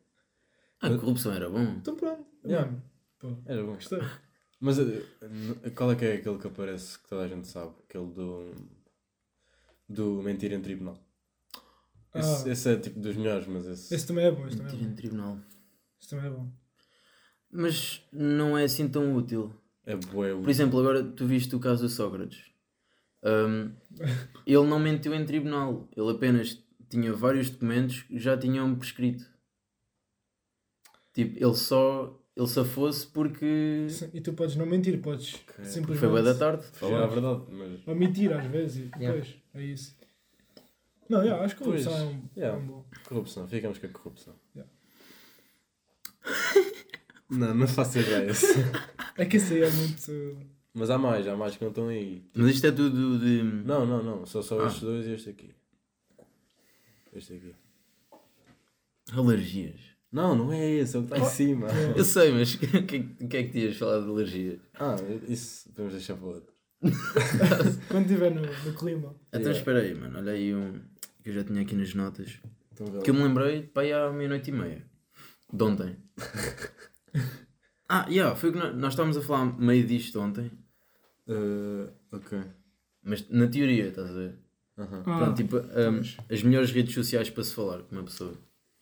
A 0.82 0.90
corrupção 0.98 1.34
era 1.34 1.50
bom. 1.50 1.62
Então 1.64 1.96
pronto. 1.96 2.26
Yeah. 2.46 2.66
Mano, 2.70 2.84
pô, 3.20 3.38
Era 3.46 3.64
bom. 3.64 3.74
gostei. 3.74 4.00
Mas 4.60 4.80
eh, 4.80 5.04
n- 5.24 5.72
qual 5.76 5.92
é 5.92 5.96
que 5.96 6.06
é 6.06 6.14
aquele 6.16 6.38
que 6.40 6.48
aparece 6.48 6.98
que 7.00 7.08
toda 7.10 7.24
a 7.24 7.28
gente 7.28 7.48
sabe? 7.48 7.74
Aquele 7.88 8.06
do. 8.14 8.52
do 9.88 10.22
mentir 10.24 10.52
em 10.54 10.62
tribunal. 10.62 10.98
Esse, 12.14 12.50
Ah. 12.50 12.52
esse 12.52 12.70
é 12.70 12.78
tipo 12.78 13.00
dos 13.00 13.16
melhores, 13.16 13.46
mas 13.48 13.66
esse. 13.68 13.94
Esse 13.94 14.08
também 14.08 14.26
é 14.26 14.32
bom. 14.32 14.48
Esse 14.48 14.58
também 14.58 14.72
é 14.72 14.76
Mentir 14.76 14.88
bom. 14.88 14.92
em 14.92 14.96
tribunal. 14.96 15.40
Esse 16.00 16.10
também 16.10 16.26
é 16.26 16.30
bom. 16.30 16.52
Mas 17.52 18.02
não 18.12 18.58
é 18.58 18.64
assim 18.64 18.88
tão 18.88 19.14
útil. 19.16 19.54
É 19.86 19.96
bué. 19.96 20.34
Por 20.34 20.50
exemplo, 20.50 20.80
agora 20.80 21.04
tu 21.04 21.26
viste 21.28 21.56
o 21.56 21.60
caso 21.60 21.84
do 21.84 21.90
Sócrates. 21.90 22.52
Ele 24.46 24.68
não 24.68 24.80
mentiu 24.80 25.14
em 25.14 25.26
tribunal. 25.26 25.88
Ele 25.96 26.12
apenas 26.12 26.64
tinha 26.90 27.12
vários 27.14 27.50
documentos 27.50 28.04
que 28.04 28.18
já 28.20 28.38
tinham 28.38 28.76
prescrito. 28.76 29.26
Tipo, 31.14 31.38
ele 31.44 31.56
só. 31.56 32.20
Ele 32.36 32.48
só 32.48 32.66
fosse 32.66 33.08
porque. 33.08 33.88
Sim, 33.90 34.10
E 34.14 34.20
tu 34.20 34.34
podes 34.34 34.56
não 34.58 34.66
mentir, 34.66 35.02
podes 35.02 35.36
Ok. 35.36 35.64
simplesmente 35.64 36.00
Foi 36.00 36.14
bem 36.14 36.24
da 36.24 36.36
tarde. 36.36 36.64
Falar 36.74 37.04
a 37.04 37.08
verdade, 37.08 37.44
mas. 37.50 37.88
omitir 37.88 38.34
às 38.34 38.46
vezes. 38.46 38.78
E 38.78 39.00
Yeah. 39.00 39.22
depois, 39.22 39.36
é 39.54 39.64
isso. 39.64 39.96
Não, 41.08 41.22
yeah, 41.24 41.42
acho 41.46 41.56
que 41.56 41.64
a 41.64 41.66
corrupção 41.66 41.94
Pois, 41.94 42.04
é 42.04 42.06
um, 42.08 42.30
yeah. 42.36 42.58
é 42.58 42.60
um 42.62 42.68
bom. 42.68 42.86
Corrupção, 43.08 43.48
ficamos 43.48 43.78
com 43.78 43.86
a 43.86 43.90
corrupção. 43.90 44.36
Yeah. 44.56 44.72
não, 47.30 47.54
não 47.54 47.68
faço 47.68 48.00
ideia. 48.00 48.32
É 49.18 49.26
que 49.26 49.38
esse 49.38 49.54
aí 49.54 49.62
é 49.64 49.70
muito. 49.70 50.46
mas 50.74 50.90
há 50.90 50.98
mais, 50.98 51.26
há 51.26 51.38
mais 51.38 51.56
que 51.56 51.64
não 51.64 51.70
estão 51.70 51.88
aí. 51.88 52.22
Mas 52.36 52.56
isto 52.56 52.68
é 52.68 52.72
tudo 52.72 53.18
de. 53.18 53.42
Não, 53.44 53.86
não, 53.86 54.04
não. 54.04 54.26
Só, 54.26 54.42
só 54.42 54.62
Ah. 54.62 54.68
estes 54.68 54.82
dois 54.82 55.06
e 55.08 55.12
este 55.13 55.30
aqui. 55.30 55.56
Este 57.15 57.34
aqui. 57.34 57.55
Alergias. 59.13 59.79
Não, 60.12 60.36
não 60.36 60.51
é 60.51 60.69
esse, 60.69 60.95
é 60.95 61.00
o 61.00 61.03
que 61.03 61.13
está 61.13 61.25
em 61.25 61.29
cima. 61.29 61.67
Eu 61.95 62.03
sei, 62.03 62.31
mas 62.31 62.53
o 62.55 62.60
que, 62.60 62.65
é 62.77 62.81
que- 62.81 63.38
é 63.38 63.43
que 63.43 63.50
te 63.50 63.60
ias 63.60 63.77
falar 63.77 64.01
de 64.01 64.10
alergias? 64.10 64.60
Ah, 64.75 64.95
isso 65.27 65.69
podemos 65.69 65.93
deixar 65.93 66.15
para 66.15 66.27
outro. 66.27 66.53
Quando 67.89 68.05
estiver 68.05 68.31
no, 68.34 68.41
no 68.41 68.74
clima. 68.77 69.15
Então 69.29 69.41
Yeah. 69.41 69.57
espera 69.60 69.79
aí, 69.81 69.93
mano. 69.95 70.17
Olha 70.19 70.31
aí 70.34 70.53
um 70.55 70.79
que 71.24 71.29
eu 71.29 71.34
já 71.34 71.43
tinha 71.43 71.62
aqui 71.62 71.75
nas 71.75 71.93
notas. 71.93 72.39
Então, 72.72 72.88
vê 72.88 72.98
lá. 72.98 73.03
Que 73.03 73.10
eu 73.10 73.13
me 73.13 73.24
lembrei 73.24 73.63
para 73.63 73.84
aí 73.84 73.93
à 73.93 74.12
meia-noite 74.12 74.50
e 74.50 74.53
meia. 74.53 74.86
De 75.51 75.63
ontem. 75.63 75.98
ah, 77.89 78.05
yeah, 78.10 78.36
foi 78.36 78.50
o 78.50 78.53
que 78.53 78.60
nós, 78.60 78.75
nós 78.75 78.93
estávamos 78.93 79.17
a 79.17 79.22
falar 79.22 79.57
meio 79.60 79.86
disto 79.86 80.19
ontem. 80.19 80.51
Eh, 81.27 81.89
ok. 82.12 82.39
Mas 83.03 83.27
na 83.29 83.48
teoria, 83.48 83.88
estás 83.89 84.10
a 84.10 84.13
ver? 84.13 84.39
Aham. 84.77 85.03
Ah, 85.05 85.17
Pronto, 85.20 85.36
tipo, 85.38 85.58
um, 85.58 86.01
as 86.34 86.44
melhores 86.44 86.72
redes 86.72 86.94
sociais 86.94 87.29
para 87.29 87.44
se 87.44 87.53
falar 87.53 87.79
com 87.84 87.96
uma 87.96 88.03
pessoa. 88.03 88.34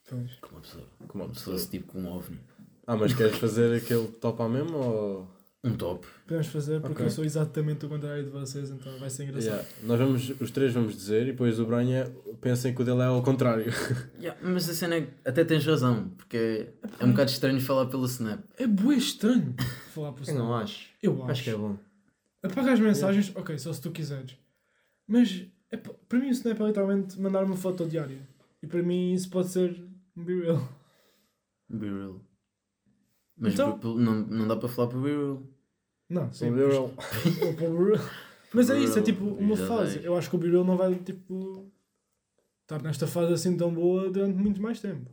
pois. 0.10 0.36
Com 0.42 0.50
uma 0.56 0.62
pessoa. 0.62 0.84
Como 1.08 1.24
uma 1.24 1.34
se 1.34 1.40
pessoa. 1.40 1.58
fosse 1.58 1.70
tipo 1.70 1.92
com 1.94 2.02
um 2.02 2.08
ovni. 2.12 2.40
Ah, 2.88 2.96
mas 2.98 3.14
queres 3.14 3.38
fazer 3.38 3.76
aquele 3.78 4.08
top 4.08 4.42
à 4.42 4.50
mesmo 4.50 4.78
ou. 4.78 5.34
Um 5.66 5.78
top. 5.78 6.06
Podemos 6.28 6.48
fazer 6.48 6.82
porque 6.82 6.92
Ok. 6.96 7.06
eu 7.06 7.10
sou 7.10 7.24
exatamente 7.24 7.86
o 7.86 7.90
contrário 7.90 8.22
de 8.26 8.30
vocês, 8.30 8.70
então 8.70 9.00
vai 9.00 9.10
ser 9.10 9.24
engraçado. 9.24 9.46
Yeah. 9.54 9.70
Nós 9.84 9.98
vamos, 9.98 10.30
os 10.42 10.52
três 10.52 10.74
vamos 10.74 10.94
dizer 10.94 11.22
e 11.22 11.26
depois 11.28 11.58
o 11.58 11.66
Branha 11.66 12.12
pensem 12.42 12.76
que 12.76 12.82
o 12.82 12.84
dele 12.84 13.00
é 13.00 13.06
ao 13.06 13.24
contrário. 13.24 13.72
Yeah, 14.20 14.38
mas 14.44 14.68
a 14.68 14.74
cena 14.74 14.96
é 14.96 15.02
que 15.04 15.14
até 15.24 15.46
tens 15.46 15.66
razão, 15.66 16.10
porque 16.18 16.68
é 17.00 17.06
um 17.06 17.12
bocado 17.12 17.32
estranho 17.32 17.62
falar 17.62 17.86
pelo 17.86 18.06
Snap. 18.08 18.42
É 18.58 18.68
bué 18.68 18.96
estranho 18.98 19.56
falar 19.94 20.12
por 20.12 20.28
Eu 20.28 20.36
não 20.36 20.54
acho. 20.54 20.90
Eu 21.02 21.14
acho. 21.24 21.32
Acho 21.32 21.44
que 21.46 21.50
é 21.52 21.56
bom. 21.56 21.78
Apaga 22.44 22.74
as 22.74 22.80
mensagens, 22.82 23.32
ok, 23.34 23.58
só 23.58 23.72
se 23.72 23.80
tu 23.82 23.90
quiseres. 23.92 24.36
Mas 25.08 25.46
é, 25.74 25.78
pa- 25.78 25.94
para 26.08 26.20
mim 26.20 26.28
o 26.28 26.32
Snap 26.32 26.60
é 26.62 26.68
literalmente 26.68 27.20
mandar 27.20 27.44
uma 27.44 27.56
foto 27.58 27.86
diária. 27.86 28.20
E 28.62 28.68
para 28.68 28.82
mim 28.84 29.14
isso 29.14 29.30
pode 29.30 29.50
ser 29.50 29.84
um 30.16 30.24
be 30.24 30.42
real. 30.42 30.70
Be 31.70 31.86
real. 31.90 32.22
Mas 33.38 33.54
Então- 33.54 33.78
não, 33.98 34.16
não 34.28 34.48
dá 34.48 34.56
para 34.56 34.70
falar 34.70 34.90
por 34.90 35.02
be 35.02 35.10
real. 35.10 35.44
Não, 36.10 36.32
sim. 36.32 36.50
Mas- 36.52 37.56
para 37.56 37.70
o 37.70 37.78
Be 37.78 37.92
Real. 37.92 38.10
Mas 38.54 38.70
é 38.70 38.78
isso, 38.80 39.00
é 39.00 39.02
tipo 39.02 39.26
uma 39.26 39.58
fase. 39.58 39.96
vejo. 39.96 40.08
Eu 40.08 40.16
acho 40.16 40.30
que 40.30 40.36
o 40.36 40.40
Be 40.40 40.50
Real 40.50 40.64
não 40.64 40.78
vai 40.78 40.94
tipo 40.96 41.72
estar 42.62 42.82
nesta 42.84 43.08
fase 43.08 43.34
assim 43.34 43.58
tão 43.58 43.74
boa 43.74 44.12
durante 44.12 44.38
muito 44.38 44.62
mais 44.62 44.80
tempo. 44.80 45.10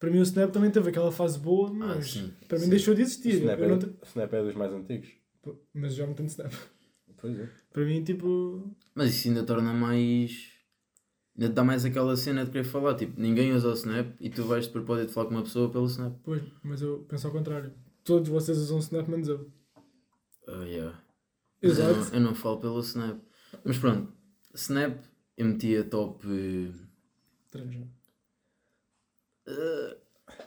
Para 0.00 0.10
mim 0.10 0.18
o 0.18 0.22
Snap 0.22 0.50
também 0.50 0.70
teve 0.70 0.88
aquela 0.90 1.12
fase 1.12 1.38
boa, 1.38 1.72
mas 1.72 2.16
Ah, 2.18 2.46
para 2.48 2.58
mim 2.58 2.64
sim. 2.64 2.70
deixou 2.70 2.92
de 2.94 3.02
O 3.02 3.04
existir. 3.04 3.34
Snap, 3.34 3.58
Eu 3.60 3.64
é, 3.64 3.68
não 3.68 3.76
o 3.78 4.04
Snap 4.06 4.32
é 4.32 4.42
dos 4.42 4.54
mais 4.54 4.72
antigos. 4.72 5.08
Mas 5.72 5.94
já 5.94 6.06
não 6.06 6.14
tenho 6.14 6.26
Snap. 6.26 6.52
Pois 7.26 7.40
é. 7.40 7.48
Para 7.72 7.84
mim, 7.84 8.04
tipo. 8.04 8.70
Mas 8.94 9.14
isso 9.14 9.28
ainda 9.28 9.42
torna 9.42 9.72
mais. 9.72 10.52
Ainda 11.36 11.52
dá 11.52 11.64
mais 11.64 11.84
aquela 11.84 12.16
cena 12.16 12.44
de 12.44 12.50
querer 12.50 12.64
falar. 12.64 12.94
Tipo, 12.94 13.20
ninguém 13.20 13.52
usa 13.52 13.68
o 13.68 13.72
Snap 13.72 14.14
e 14.20 14.30
tu 14.30 14.44
vais 14.44 14.64
de 14.66 14.70
propósito 14.70 15.12
falar 15.12 15.26
com 15.26 15.34
uma 15.34 15.42
pessoa 15.42 15.70
pelo 15.70 15.86
Snap. 15.86 16.16
Pois, 16.22 16.42
mas 16.62 16.80
eu 16.80 17.04
penso 17.08 17.26
ao 17.26 17.32
contrário. 17.32 17.72
Todos 18.04 18.28
vocês 18.28 18.58
usam 18.58 18.78
Snap 18.78 19.08
menos 19.08 19.28
eu. 19.28 19.50
Oh, 20.46 20.62
yeah. 20.62 21.02
Mas 21.60 21.78
eu, 21.78 21.90
Exato. 21.90 22.10
não, 22.10 22.14
eu 22.14 22.20
não 22.20 22.34
falo 22.34 22.60
pelo 22.60 22.80
Snap. 22.80 23.20
Mas 23.64 23.78
pronto, 23.78 24.12
Snap 24.54 24.96
eu 25.36 25.46
metia 25.46 25.84
top. 25.84 26.26
eh, 29.46 29.96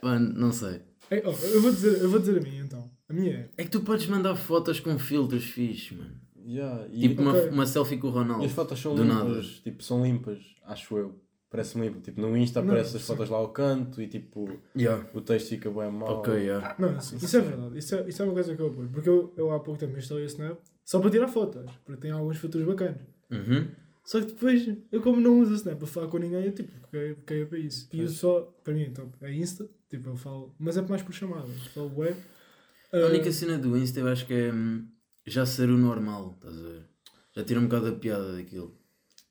mano, 0.01 0.33
não 0.33 0.51
sei. 0.51 0.81
Ei, 1.11 1.21
oh, 1.25 1.31
eu, 1.31 1.61
vou 1.61 1.71
dizer, 1.71 2.01
eu 2.01 2.09
vou 2.09 2.19
dizer 2.19 2.37
a 2.37 2.41
minha 2.41 2.61
então. 2.61 2.89
A 3.07 3.13
minha 3.13 3.33
é. 3.33 3.49
É 3.57 3.63
que 3.63 3.71
tu 3.71 3.81
podes 3.81 4.07
mandar 4.07 4.35
fotos 4.35 4.79
com 4.79 4.97
filtros 4.97 5.43
fixe, 5.43 5.95
mano. 5.95 6.19
Yeah, 6.45 6.87
e, 6.91 7.07
Tipo 7.09 7.21
uma, 7.21 7.31
ok. 7.33 7.49
uma 7.49 7.65
selfie 7.65 7.97
com 7.97 8.07
o 8.07 8.09
e 8.11 8.13
Ronaldo. 8.13 8.45
as 8.45 8.51
fotos 8.51 8.79
são 8.79 8.95
limpas, 8.95 9.45
tipo, 9.63 9.83
são 9.83 10.03
limpas, 10.03 10.39
acho 10.65 10.97
eu. 10.97 11.19
Parece-me 11.49 11.87
limpo. 11.87 11.99
Tipo, 12.01 12.21
no 12.21 12.37
Insta 12.37 12.61
Não, 12.61 12.69
aparecem 12.69 12.97
as 12.99 13.05
fotos 13.07 13.27
lá 13.29 13.37
ao 13.37 13.49
canto 13.49 13.99
e 14.01 14.07
tipo, 14.07 14.47
Yeah. 14.75 15.03
o 15.15 15.21
texto 15.21 15.49
fica 15.49 15.69
bem 15.71 15.91
mal. 15.91 16.19
Ok, 16.19 16.31
yeah. 16.33 16.75
Não, 16.77 16.95
isso, 16.97 17.15
isso 17.15 17.37
é 17.37 17.41
verdade. 17.41 17.77
Isso 17.77 17.95
é, 17.95 18.07
isso 18.07 18.21
é 18.21 18.25
uma 18.25 18.33
coisa 18.33 18.55
que 18.55 18.61
eu 18.61 18.67
apoio. 18.67 18.89
Porque 18.89 19.09
eu, 19.09 19.33
eu 19.35 19.51
há 19.51 19.59
pouco 19.59 19.79
tempo 19.79 19.97
instalei 19.97 20.25
o 20.25 20.27
Snap 20.27 20.59
só 20.85 20.99
para 20.99 21.09
tirar 21.09 21.27
fotos. 21.27 21.65
Porque 21.83 22.01
tem 22.01 22.11
alguns 22.11 22.37
filtros 22.37 22.63
bacanas. 22.65 23.01
Uhum. 23.31 23.67
Só 24.05 24.19
que 24.21 24.27
depois, 24.27 24.67
eu 24.91 25.01
como 25.01 25.19
não 25.19 25.39
uso 25.39 25.51
o 25.51 25.55
Snap 25.55 25.77
para 25.79 25.87
falar 25.87 26.07
com 26.07 26.17
ninguém, 26.19 26.45
eu 26.45 26.51
tipo, 26.51 26.71
caguei 26.91 27.15
caguei 27.25 27.45
para 27.47 27.57
isso. 27.59 27.89
E 27.93 27.99
eu 28.01 28.07
só, 28.09 28.41
para 28.63 28.73
mim, 28.73 28.83
então, 28.83 29.11
é 29.21 29.33
Insta, 29.33 29.67
tipo, 29.89 30.09
eu 30.09 30.15
falo, 30.15 30.53
mas 30.59 30.77
é 30.77 30.81
mais 30.83 31.01
por 31.01 31.13
chamada. 31.13 31.47
Eu 31.47 31.71
falo 31.73 31.91
web. 31.97 32.15
Ah, 32.93 32.97
A 32.97 33.05
única 33.07 33.31
cena 33.31 33.57
do 33.57 33.75
Insta 33.75 33.99
eu 33.99 34.07
acho 34.07 34.25
que 34.27 34.33
é 34.33 34.51
hum, 34.53 34.87
já 35.25 35.45
ser 35.45 35.69
o 35.69 35.77
normal, 35.77 36.33
estás 36.35 36.57
a 36.57 36.61
ver? 36.61 36.85
Já 37.35 37.43
tira 37.43 37.59
um 37.59 37.63
bocado 37.67 37.87
a 37.87 37.91
piada 37.93 38.33
daquilo. 38.35 38.77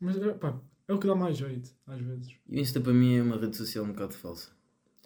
Mas 0.01 0.17
é, 0.17 0.33
pá, 0.33 0.59
é 0.87 0.93
o 0.93 0.99
que 0.99 1.07
dá 1.07 1.15
mais 1.15 1.37
jeito, 1.37 1.71
às 1.87 2.01
vezes. 2.01 2.37
E 2.49 2.57
o 2.57 2.61
Insta 2.61 2.81
para 2.81 2.93
mim 2.93 3.17
é 3.17 3.23
uma 3.23 3.37
rede 3.37 3.57
social 3.57 3.85
um 3.85 3.93
bocado 3.93 4.15
falsa. 4.15 4.51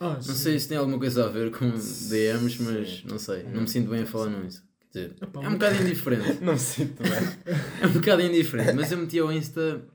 Ah, 0.01 0.15
Não 0.15 0.23
sei 0.23 0.59
se 0.59 0.69
tem 0.69 0.77
alguma 0.77 0.99
coisa 0.99 1.25
a 1.27 1.29
ver 1.29 1.51
com 1.51 1.71
DMs, 1.71 2.61
mas 2.63 3.05
não 3.05 3.19
sei. 3.19 3.45
Não 3.45 3.63
me 3.63 3.69
sinto 3.69 3.89
bem 3.91 4.03
a 4.03 4.07
falar 4.07 4.31
nisso. 4.31 4.65
Quer 4.91 5.09
dizer, 5.09 5.23
Epá, 5.23 5.43
é 5.45 5.49
um 5.49 5.53
bocado 5.53 5.83
indiferente. 5.83 6.41
Não 6.45 6.53
me 6.53 6.59
sinto 6.59 7.03
bem. 7.03 7.13
É 7.81 7.87
um 7.87 7.93
bocado 7.93 8.21
indiferente. 8.23 8.73
Mas 8.75 8.93
eu 8.93 8.99
meti 8.99 9.19
ao 9.19 9.33
Insta 9.33 9.87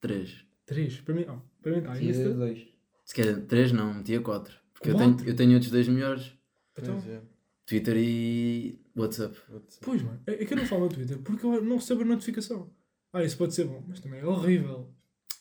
3. 0.00 0.44
Três, 0.64 1.00
para 1.00 1.14
mim, 1.14 1.24
ah, 1.28 1.38
para 1.60 1.72
mim 1.72 1.78
está 1.78 2.02
Insta. 2.02 2.32
dois. 2.32 2.66
Se 3.04 3.14
calhar 3.14 3.40
3 3.42 3.72
não, 3.72 3.92
metia 3.94 4.20
4. 4.20 4.54
Porque 4.72 4.90
eu 4.90 4.96
tenho, 4.96 5.16
eu 5.26 5.36
tenho 5.36 5.52
outros 5.54 5.70
dois 5.70 5.86
melhores. 5.88 6.32
Então, 6.78 6.96
é. 7.06 7.20
Twitter 7.66 7.96
e 7.98 8.78
WhatsApp. 8.96 9.36
pois, 9.82 10.02
mano, 10.02 10.20
é, 10.26 10.42
é 10.42 10.44
que 10.46 10.52
eu 10.52 10.56
não 10.58 10.66
falo 10.66 10.84
no 10.84 10.88
Twitter 10.88 11.18
porque 11.18 11.44
eu 11.44 11.62
não 11.64 11.76
recebo 11.76 12.02
a 12.02 12.04
notificação. 12.06 12.72
Ah, 13.12 13.22
isso 13.24 13.36
pode 13.36 13.54
ser 13.54 13.64
bom, 13.64 13.84
mas 13.86 14.00
também 14.00 14.20
é 14.20 14.24
horrível. 14.26 14.92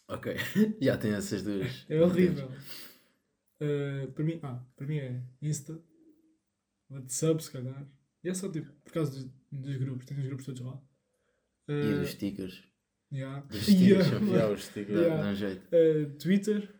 Ok. 0.07 0.35
Já 0.81 0.97
tem 0.97 1.12
essas 1.13 1.41
duas. 1.43 1.85
É 1.89 2.01
horrível. 2.01 2.50
Uh, 3.62 4.12
para 4.12 4.24
mim, 4.24 4.39
ah, 4.43 4.62
para 4.75 4.85
mim 4.85 4.97
é 4.97 5.21
Insta, 5.41 5.81
WhatsApp, 6.89 7.43
se 7.43 7.51
calhar. 7.51 7.88
E 8.24 8.29
é 8.29 8.33
só 8.33 8.50
tipo, 8.51 8.71
por 8.83 8.91
causa 8.93 9.12
dos, 9.12 9.29
dos 9.51 9.77
grupos, 9.77 10.05
tem 10.05 10.17
os 10.17 10.25
grupos 10.25 10.45
todos 10.45 10.62
lá. 10.62 10.81
E 11.67 11.71
Uh, 11.74 12.00
dos 12.00 12.09
stickers. 12.12 12.63
yeah. 13.12 13.39
dos 13.47 13.62
stickers, 13.63 14.07
Yeah, 14.07 14.25
Yeah, 14.25 14.53
os 14.53 14.63
stickers. 14.65 15.00
Yeah. 15.00 15.24
dá 15.24 15.29
um 15.31 15.35
jeito. 15.35 15.63
Uh, 15.67 16.17
Twitter, 16.19 16.75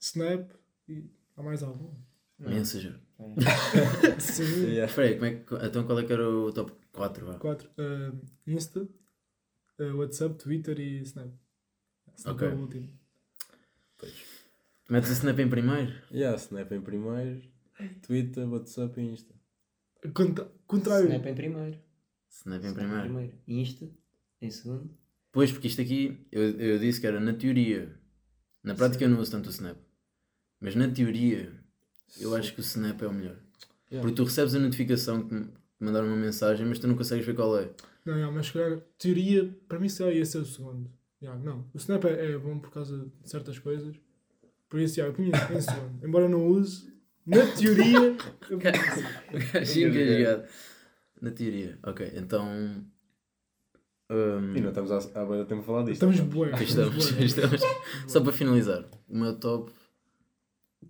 Snap 0.00 0.50
e 0.88 1.10
há 1.36 1.42
mais 1.42 1.62
algum. 1.62 1.92
Messenger. 2.38 3.00
Sim. 4.20 4.66
Yeah. 4.66 4.84
Espera 4.86 5.08
aí, 5.08 5.14
como 5.14 5.24
é 5.26 5.34
que, 5.36 5.54
então 5.66 5.84
qual 5.86 5.98
é 6.00 6.04
que 6.04 6.12
era 6.12 6.28
o 6.28 6.52
top 6.52 6.72
4? 6.92 7.26
Vá? 7.26 7.38
Quatro. 7.38 7.68
Uh, 7.78 8.20
Insta, 8.46 8.80
uh, 9.80 9.96
WhatsApp, 9.96 10.34
Twitter 10.36 10.78
e 10.80 11.00
Snap. 11.02 11.32
Snap 12.16 12.34
Ok. 12.36 12.48
é 12.48 12.50
o 12.52 12.58
último. 12.60 12.88
Metes 14.90 15.10
o 15.10 15.12
Snap 15.14 15.38
em 15.38 15.48
primeiro? 15.48 15.92
Yeah, 16.12 16.36
Snap 16.36 16.70
em 16.72 16.80
primeiro, 16.80 17.42
Twitter, 18.02 18.48
WhatsApp 18.48 19.00
e 19.00 19.04
Insta. 19.04 19.34
Contra- 20.12 20.50
contrário. 20.66 21.06
Snap 21.08 21.26
em 21.26 21.34
primeiro. 21.34 21.78
Snap 22.30 22.62
em 22.62 22.66
Snap 22.66 22.70
em 22.70 22.74
primeiro. 22.74 23.02
primeiro. 23.04 23.38
Insta 23.48 23.90
em 24.42 24.50
segundo. 24.50 24.94
Pois, 25.32 25.50
porque 25.50 25.68
isto 25.68 25.80
aqui, 25.80 26.26
eu, 26.30 26.42
eu 26.60 26.78
disse 26.78 27.00
que 27.00 27.06
era 27.06 27.18
na 27.18 27.32
teoria. 27.32 27.98
Na 28.62 28.74
prática 28.74 29.04
eu 29.04 29.08
não 29.10 29.18
uso 29.20 29.30
tanto 29.32 29.46
o 29.46 29.50
Snap. 29.50 29.76
Mas 30.60 30.74
na 30.76 30.88
teoria, 30.88 31.52
eu 32.20 32.34
acho 32.34 32.54
que 32.54 32.60
o 32.60 32.62
Snap 32.62 33.00
é 33.02 33.06
o 33.06 33.12
melhor. 33.12 33.36
Yeah. 33.90 34.00
Porque 34.00 34.14
tu 34.14 34.24
recebes 34.24 34.54
a 34.54 34.58
notificação 34.58 35.26
que 35.26 35.34
me 35.34 35.48
mandaram 35.78 36.06
uma 36.06 36.16
mensagem, 36.16 36.66
mas 36.66 36.78
tu 36.78 36.86
não 36.86 36.96
consegues 36.96 37.24
ver 37.24 37.34
qual 37.34 37.58
é. 37.58 37.70
Não, 38.04 38.16
não, 38.16 38.32
mas 38.32 38.46
se 38.46 38.52
calhar, 38.52 38.78
teoria, 38.98 39.56
para 39.68 39.78
mim, 39.78 39.88
se 39.88 39.98
calhar 39.98 40.14
ia 40.14 40.24
ser 40.24 40.38
o 40.38 40.44
segundo. 40.44 40.90
Yeah, 41.22 41.42
não, 41.42 41.64
o 41.72 41.78
Snap 41.78 42.04
é, 42.04 42.32
é 42.32 42.38
bom 42.38 42.58
por 42.58 42.70
causa 42.70 42.98
de 43.22 43.30
certas 43.30 43.58
coisas. 43.58 43.94
Por 44.68 44.80
isso, 44.80 44.98
yeah, 44.98 45.10
eu 45.10 45.16
punha 45.16 45.30
em 45.56 45.60
segundo. 45.60 46.00
Embora 46.04 46.24
eu 46.24 46.28
não 46.28 46.46
use, 46.46 46.92
na 47.26 47.46
teoria. 47.46 48.16
eu 48.50 48.58
punha 48.58 48.72
em 48.72 48.84
segundo. 48.94 49.10
O 49.32 49.52
gajo 49.52 49.80
engasgado. 49.80 50.44
Na 51.20 51.30
teoria. 51.30 51.78
Ok, 51.82 52.12
então. 52.16 52.46
hum, 54.10 54.52
E 54.54 54.60
não 54.60 54.68
estamos 54.68 54.90
há, 54.90 54.98
há 54.98 55.44
tempo 55.46 55.60
a 55.60 55.62
falar 55.62 55.84
disto. 55.84 55.92
Estamos 56.06 56.20
bué. 56.20 56.52
aqui 56.52 56.64
estamos, 56.64 57.10
estamos. 57.18 57.60
Só 58.06 58.20
para 58.20 58.32
finalizar, 58.32 58.84
o 59.08 59.16
meu 59.16 59.34
top. 59.38 59.72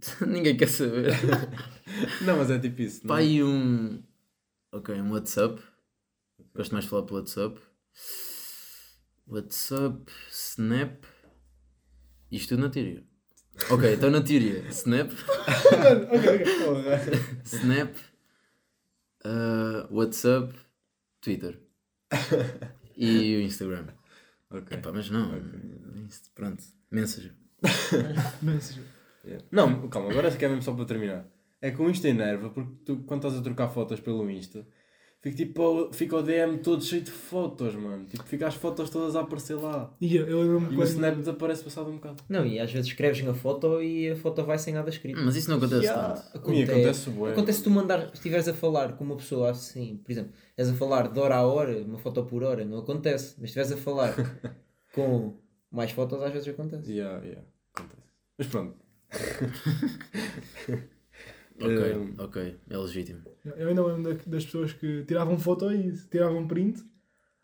Ninguém 0.26 0.56
quer 0.56 0.68
saber. 0.68 1.12
Não, 2.22 2.36
mas 2.36 2.50
é 2.50 2.58
tipo 2.58 2.82
isso. 2.82 3.06
não 3.06 3.14
é? 3.14 3.18
Pai, 3.18 3.42
um. 3.42 4.02
Ok, 4.72 4.94
um 5.00 5.12
WhatsApp. 5.12 5.62
Gosto 6.54 6.72
mais 6.72 6.84
de 6.84 6.90
falar 6.90 7.04
pelo 7.04 7.18
WhatsApp. 7.20 7.60
WhatsApp, 9.26 10.12
Snap. 10.30 11.04
Isto 12.30 12.50
tudo 12.50 12.62
na 12.62 12.70
teoria. 12.70 13.02
Ok, 13.70 13.94
então 13.94 14.10
na 14.10 14.20
teoria. 14.20 14.66
Snap. 14.68 15.10
Snap, 17.44 17.96
uh, 19.24 19.86
WhatsApp, 19.94 20.52
Twitter. 21.20 21.60
E 22.96 23.36
o 23.36 23.40
Instagram. 23.42 23.86
Ok. 24.50 24.76
Epá, 24.76 24.92
mas 24.92 25.08
não. 25.10 25.36
Inst- 26.04 26.30
Pronto. 26.34 26.62
Messenger. 26.90 27.32
Messenger. 28.42 28.84
Yeah. 29.26 29.44
Não, 29.50 29.88
calma, 29.88 30.10
agora 30.10 30.30
se 30.30 30.36
quer 30.38 30.48
mesmo 30.48 30.62
só 30.62 30.72
para 30.72 30.84
terminar. 30.84 31.26
É 31.60 31.70
que 31.70 31.80
o 31.80 31.88
Insta 31.88 32.08
enerva 32.08 32.50
porque 32.50 32.70
tu, 32.84 32.98
quando 33.06 33.20
estás 33.26 33.40
a 33.40 33.42
trocar 33.42 33.68
fotos 33.68 33.98
pelo 34.00 34.28
Insta, 34.30 34.66
fica, 35.22 35.34
tipo, 35.36 35.88
fica 35.94 36.16
o 36.16 36.22
DM 36.22 36.58
todo 36.58 36.84
cheio 36.84 37.00
de 37.00 37.10
fotos, 37.10 37.74
mano. 37.74 38.04
Tipo, 38.04 38.22
fica 38.24 38.46
as 38.46 38.54
fotos 38.54 38.90
todas 38.90 39.16
a 39.16 39.20
aparecer 39.20 39.54
lá. 39.54 39.94
E 39.98 40.14
eu, 40.14 40.28
E 40.28 40.34
o 40.56 40.60
quando- 40.76 40.82
Snap 40.84 41.16
desaparece 41.16 41.64
passado 41.64 41.88
um 41.90 41.94
bocado. 41.94 42.22
Não, 42.28 42.44
e 42.44 42.60
às 42.60 42.70
vezes 42.70 42.88
escreves 42.88 43.22
na 43.24 43.32
foto 43.32 43.80
e 43.82 44.10
a 44.10 44.16
foto 44.16 44.44
vai 44.44 44.58
sem 44.58 44.74
nada 44.74 44.90
escrito. 44.90 45.18
Mas 45.24 45.36
isso 45.36 45.48
não 45.48 45.56
acontece 45.56 45.84
Yeah. 45.86 46.12
tanto. 46.12 46.52
E 46.52 46.62
acontece 46.64 47.08
bué. 47.10 47.32
Acontece 47.32 47.62
tu 47.62 47.70
mandar, 47.70 48.08
se 48.08 48.14
estiveres 48.14 48.46
a 48.46 48.52
falar 48.52 48.92
com 48.98 49.04
uma 49.04 49.16
pessoa 49.16 49.50
assim, 49.50 49.96
por 50.04 50.12
exemplo, 50.12 50.32
és 50.58 50.68
a 50.68 50.74
falar 50.74 51.08
de 51.08 51.18
hora 51.18 51.36
a 51.36 51.46
hora, 51.46 51.78
uma 51.82 51.98
foto 51.98 52.22
por 52.26 52.42
hora, 52.42 52.62
não 52.66 52.78
acontece. 52.80 53.36
Mas 53.40 53.52
se 53.52 53.58
estiveres 53.58 53.72
a 53.72 53.76
falar 53.78 54.12
com 54.94 55.34
mais 55.72 55.90
fotos, 55.92 56.20
às 56.22 56.30
vezes 56.32 56.46
acontece. 56.48 56.92
Yeah, 56.92 57.24
yeah. 57.24 57.42
Acontece. 57.74 58.02
Mas 58.36 58.46
pronto. 58.48 58.83
Ok, 61.60 61.94
Um, 61.94 62.14
ok. 62.18 62.56
É 62.68 62.76
legítimo. 62.76 63.20
Eu 63.56 63.68
ainda 63.68 63.86
lembro 63.86 64.02
da- 64.14 64.20
das 64.26 64.44
pessoas 64.44 64.72
que 64.72 65.04
tiravam 65.04 65.38
foto 65.38 65.72
e 65.72 65.92
tiravam 66.10 66.48
print, 66.48 66.82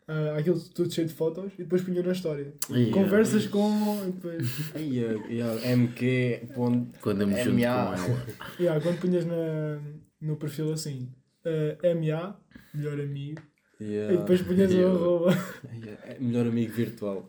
ah, 0.05 0.35
aquilo 0.37 0.59
tudo 0.59 0.91
cheio 0.93 1.07
de 1.07 1.13
fotos, 1.13 1.53
e 1.57 1.63
depois 1.63 1.81
punham 1.81 2.03
na 2.03 2.11
história. 2.11 2.53
Ai, 2.71 2.89
Conversas 2.89 3.43
ai. 3.43 3.49
com. 3.49 4.03
E 4.05 4.11
depois, 4.11 4.49
yeah, 4.75 5.25
yeah, 5.27 5.65
MQ. 5.77 6.49
Ponto. 6.53 6.99
Quando 6.99 7.21
eu 7.21 7.27
me 7.27 7.41
junto 7.41 7.55
com 7.55 7.63
ela. 7.63 7.95
yeah, 8.59 8.81
quando 8.83 8.99
punhas 8.99 9.25
na, 9.25 9.79
no 10.19 10.35
perfil 10.35 10.73
assim, 10.73 11.09
ah, 11.45 11.93
MA, 11.95 12.37
melhor 12.73 12.99
amigo, 12.99 13.41
Yeah. 13.79 14.13
e 14.13 14.17
depois 14.17 14.41
punhas 14.41 14.69
o 14.71 14.75
Yeah. 14.75 14.93
arroba. 14.93 15.31
Ai, 15.69 15.97
é 16.03 16.17
melhor 16.19 16.45
amigo 16.47 16.73
virtual. 16.73 17.27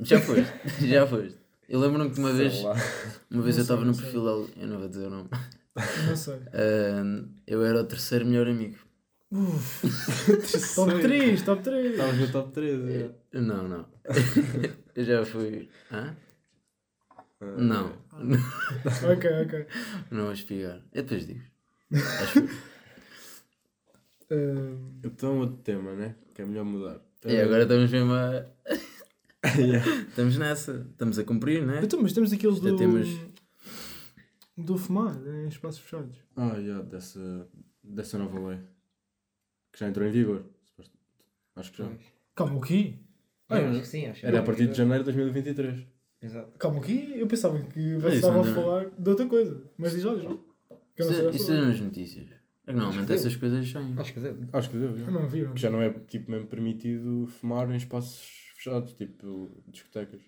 Já 0.00 0.18
foste, 0.20 0.50
já 0.88 1.06
foste. 1.06 1.38
Eu 1.68 1.80
lembro-me 1.80 2.10
que 2.10 2.18
uma 2.18 2.30
sei 2.30 2.48
vez, 2.48 2.62
lá. 2.62 2.72
uma 3.30 3.42
vez 3.42 3.56
Não 3.56 3.60
eu 3.60 3.62
estava 3.62 3.84
no 3.84 3.96
perfil 3.96 4.24
dele, 4.24 4.52
eu 4.60 4.68
não 4.68 4.78
vou 4.78 4.88
dizer 4.88 5.06
o 5.06 5.10
nome. 5.10 5.28
Não 6.06 6.16
sei. 6.16 6.38
Ah, 6.52 7.24
eu 7.46 7.64
era 7.64 7.80
o 7.80 7.84
terceiro 7.84 8.26
melhor 8.26 8.46
amigo. 8.48 8.78
Top 10.76 11.00
3, 11.00 11.42
top 11.42 11.62
3. 11.62 11.90
Estavas 11.92 12.18
no 12.18 12.28
top 12.32 12.52
3. 12.52 12.80
yeah. 12.84 13.14
Não, 13.32 13.66
não. 13.68 13.86
eu 14.94 15.04
já 15.04 15.24
fui. 15.24 15.68
Hã? 15.90 16.14
Ah, 17.40 17.46
Não. 17.58 17.92
Ok, 19.12 19.30
ok. 19.44 19.66
Não 20.10 20.24
vou 20.24 20.32
espigar. 20.32 20.80
Eu 20.92 21.02
depois 21.02 21.26
digo. 21.26 21.40
Acho 21.92 22.42
que. 22.42 22.48
Então, 25.04 25.38
outro 25.40 25.56
tema, 25.58 25.94
né? 25.94 26.14
Que 26.34 26.42
é 26.42 26.44
melhor 26.44 26.64
mudar. 26.64 27.00
E 27.26 27.40
agora 27.40 27.62
estamos 27.64 27.90
mesmo 27.90 28.12
a. 28.12 28.46
Yeah. 29.58 29.86
Estamos 30.08 30.38
nessa. 30.38 30.86
Estamos 30.90 31.18
a 31.18 31.24
cumprir, 31.24 31.64
né? 31.66 31.80
então, 31.82 32.00
mas 32.00 32.12
temos 32.12 32.32
aquilo 32.32 32.54
Já 32.56 32.70
do. 32.70 32.76
temos- 32.76 33.08
Do 34.56 34.78
fumar 34.78 35.16
em 35.26 35.48
espaços 35.48 35.80
fechados. 35.80 36.16
Ah, 36.36 36.56
yeah, 36.58 36.82
dessa, 36.84 37.48
dessa 37.82 38.16
nova 38.18 38.38
lei. 38.48 38.58
Que 39.72 39.80
já 39.80 39.88
entrou 39.88 40.06
em 40.06 40.10
vigor. 40.12 40.44
Acho 41.56 41.72
que 41.72 41.78
já. 41.78 41.88
Calma, 42.34 42.56
o 42.56 42.60
quê? 42.60 42.94
Eu 43.50 43.56
Ah, 43.56 43.70
acho 43.70 43.80
que 43.80 43.86
sim, 43.86 44.06
acho 44.06 44.20
que 44.20 44.26
Era 44.26 44.40
a 44.40 44.42
partir 44.42 44.66
de 44.68 44.74
janeiro 44.74 45.04
de 45.04 45.12
2023. 45.12 45.86
Exato. 46.22 46.58
Calma, 46.58 46.78
o 46.78 46.80
quê? 46.80 47.12
Eu 47.16 47.26
pensava 47.26 47.58
que 47.60 47.78
isso 47.80 48.00
você 48.00 48.16
estava 48.16 48.40
a 48.40 48.44
falar 48.44 48.90
de 48.90 49.10
outra 49.10 49.26
coisa. 49.26 49.62
Mas 49.76 49.92
diz 49.92 50.04
lá, 50.04 50.14
diz 50.14 50.24
lá. 50.24 50.30
Eu 50.96 51.06
não 51.06 51.12
Isso, 51.12 51.30
isso 51.36 51.46
falar. 51.46 51.58
é 51.58 51.64
nas 51.66 51.80
notícias. 51.80 52.26
É 52.66 52.72
normalmente 52.72 53.12
essas 53.12 53.36
coisas 53.36 53.68
saem. 53.68 53.94
Acho 53.98 54.14
que 54.14 54.20
deu. 54.20 54.36
Acho 54.52 54.70
que 54.70 54.78
deu, 54.78 54.96
Eu 54.96 55.10
não 55.12 55.28
vi, 55.28 55.42
não. 55.42 55.52
Que 55.52 55.60
já 55.60 55.68
não 55.70 55.82
é 55.82 55.90
tipo 55.90 56.30
mesmo 56.30 56.46
permitido 56.46 57.26
fumar 57.26 57.70
em 57.70 57.76
espaços 57.76 58.43
fechados, 58.54 58.92
tipo 58.94 59.62
discotecas. 59.68 60.20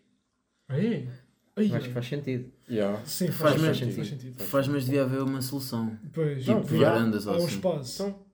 Aí. 0.69 1.09
Aí. 1.57 1.73
Acho 1.75 1.89
que 1.89 1.95
faz 1.95 2.07
sentido. 2.07 2.53
Yeah. 2.69 3.03
Sim, 3.07 3.29
Faz 3.29 3.53
faz, 3.53 3.63
mesmo 3.63 3.75
sentido. 3.75 3.95
sentido. 3.95 3.97
Faz 3.97 4.09
sentido. 4.09 4.45
Faz, 4.45 4.69
mas 4.69 4.85
devia 4.85 5.03
haver 5.05 5.23
uma 5.23 5.41
solução. 5.41 5.99
Pois, 6.13 6.47
Não, 6.47 6.61
tipo, 6.63 6.77
já. 6.77 6.93
Varandas 6.93 7.27
ou 7.27 7.33
há 7.33 7.37
um 7.39 7.45
assim. 7.45 7.55
espaço. 7.57 8.03
Então, 8.03 8.27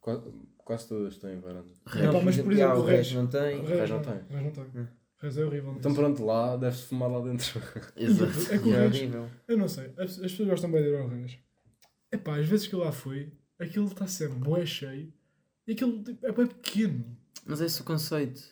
quase, 0.00 0.22
quase 0.58 0.88
todas 0.88 1.18
têm 1.18 1.38
varanda. 1.40 1.68
É, 1.94 2.10
pá, 2.10 2.20
mas, 2.24 2.36
por 2.40 2.52
já, 2.54 2.64
exemplo, 2.64 2.80
o 2.80 2.82
o 2.82 2.86
resto- 2.86 3.14
não 3.14 3.24
O 3.24 3.28
tem. 3.28 3.64
resto 3.64 3.88
não 3.88 3.96
não 3.98 4.02
tem. 4.02 4.14
O 4.14 4.42
resto 4.42 4.60
não 4.60 4.64
tem. 4.72 4.82
Hum. 4.82 4.86
O 5.22 5.26
é 5.26 5.44
horrível. 5.44 5.74
Então 5.78 5.94
pronto, 5.94 6.24
lá 6.24 6.56
deve-se 6.56 6.82
fumar 6.86 7.08
lá 7.08 7.20
dentro. 7.20 7.60
Exato. 7.94 8.52
É 8.52 8.58
que 8.58 8.68
o 8.68 8.74
É 8.74 9.28
eu 9.46 9.56
não 9.56 9.68
sei, 9.68 9.92
as, 9.96 10.18
as 10.18 10.32
pessoas 10.32 10.48
gostam 10.48 10.72
bem 10.72 10.82
de 10.82 10.88
ir 10.88 10.96
ao 10.96 11.06
resto. 11.08 11.38
É 12.10 12.16
pá, 12.16 12.38
às 12.38 12.46
vezes 12.46 12.66
que 12.66 12.74
eu 12.74 12.80
lá 12.80 12.90
fui, 12.90 13.32
aquilo 13.58 13.86
está 13.86 14.06
sempre 14.08 14.38
bué 14.38 14.66
cheio 14.66 15.12
e 15.66 15.72
aquilo 15.72 16.02
tipo, 16.02 16.26
é 16.26 16.32
bem 16.32 16.46
pequeno. 16.48 17.16
Mas 17.46 17.60
é 17.60 17.66
esse 17.66 17.80
o 17.80 17.84
conceito. 17.84 18.42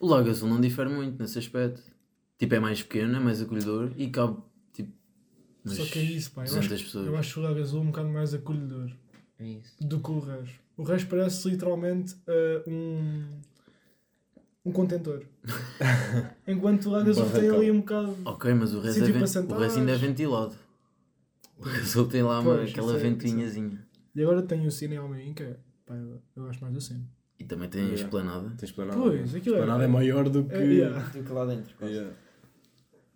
O 0.00 0.06
Lago 0.08 0.28
Azul 0.30 0.48
não 0.48 0.60
difere 0.60 0.88
muito 0.90 1.20
nesse 1.22 1.38
aspecto. 1.38 1.80
Tipo, 2.38 2.54
é 2.54 2.58
mais 2.60 2.82
pequeno, 2.82 3.14
é 3.16 3.20
mais 3.20 3.40
acolhedor 3.42 3.92
e 3.96 4.08
cabe 4.10 4.38
tipo. 4.72 4.90
umas 5.64 5.76
Só 5.76 5.84
que 5.84 5.98
é 5.98 6.02
isso, 6.02 6.30
pá. 6.32 6.40
Eu 6.42 6.46
200 6.46 6.72
acho, 6.72 6.84
pessoas. 6.84 7.06
eu 7.06 7.16
acho 7.16 7.38
o 7.38 7.42
Lago 7.42 7.60
Azul 7.60 7.80
um 7.82 7.86
bocado 7.86 8.08
mais 8.08 8.32
acolhedor 8.34 8.90
É 9.38 9.46
isso. 9.46 9.76
do 9.86 10.00
que 10.00 10.10
o 10.10 10.18
resto. 10.20 10.58
O 10.76 10.82
resto 10.82 11.08
parece 11.08 11.50
literalmente 11.50 12.16
ah, 12.26 12.62
um. 12.66 13.26
um 14.64 14.72
contentor. 14.72 15.22
Enquanto 16.48 16.86
o 16.86 16.90
Lago 16.92 17.10
Azul 17.10 17.28
tem 17.30 17.50
ali 17.50 17.70
um 17.70 17.80
bocado. 17.80 18.16
Ok, 18.24 18.54
mas 18.54 18.72
o 18.72 18.80
resto, 18.80 19.00
Sítio 19.00 19.10
é 19.10 19.12
ven- 19.12 19.54
o 19.54 19.58
resto 19.58 19.78
ainda 19.78 19.92
é 19.92 19.96
ventilado. 19.96 20.54
O 21.58 21.68
Azul 21.68 22.08
tem 22.08 22.22
lá 22.22 22.40
uma, 22.40 22.54
Pois, 22.56 22.70
aquela 22.70 22.96
isso 22.96 22.96
é- 22.96 23.10
ventoinhazinha. 23.10 23.86
E 24.14 24.22
agora 24.22 24.40
tem 24.42 24.66
o 24.66 24.70
Cine 24.70 24.96
Almeida, 24.96 25.34
que 25.34 25.42
é. 25.42 25.56
Pá, 25.84 25.94
eu, 25.94 26.22
eu 26.36 26.44
gosto 26.44 26.60
mais 26.62 26.72
do 26.72 26.80
Cine. 26.80 27.06
E 27.40 27.44
também 27.44 27.68
tem 27.68 27.80
a 27.80 27.84
Yeah. 27.86 28.04
esplanada. 28.04 28.50
Tens 28.50 28.68
esplanada. 28.68 29.00
Pois, 29.00 29.34
aquilo 29.34 29.56
é- 29.56 29.58
esplanada 29.60 29.84
é 29.84 29.86
maior 29.88 30.28
do 30.28 30.44
que. 30.44 30.54
É, 30.54 30.62
yeah. 30.64 31.08
Do 31.08 31.22
que 31.24 31.32
lá 31.32 31.46
dentro. 31.46 31.74
quase. 31.76 31.94
Yeah. 31.94 32.14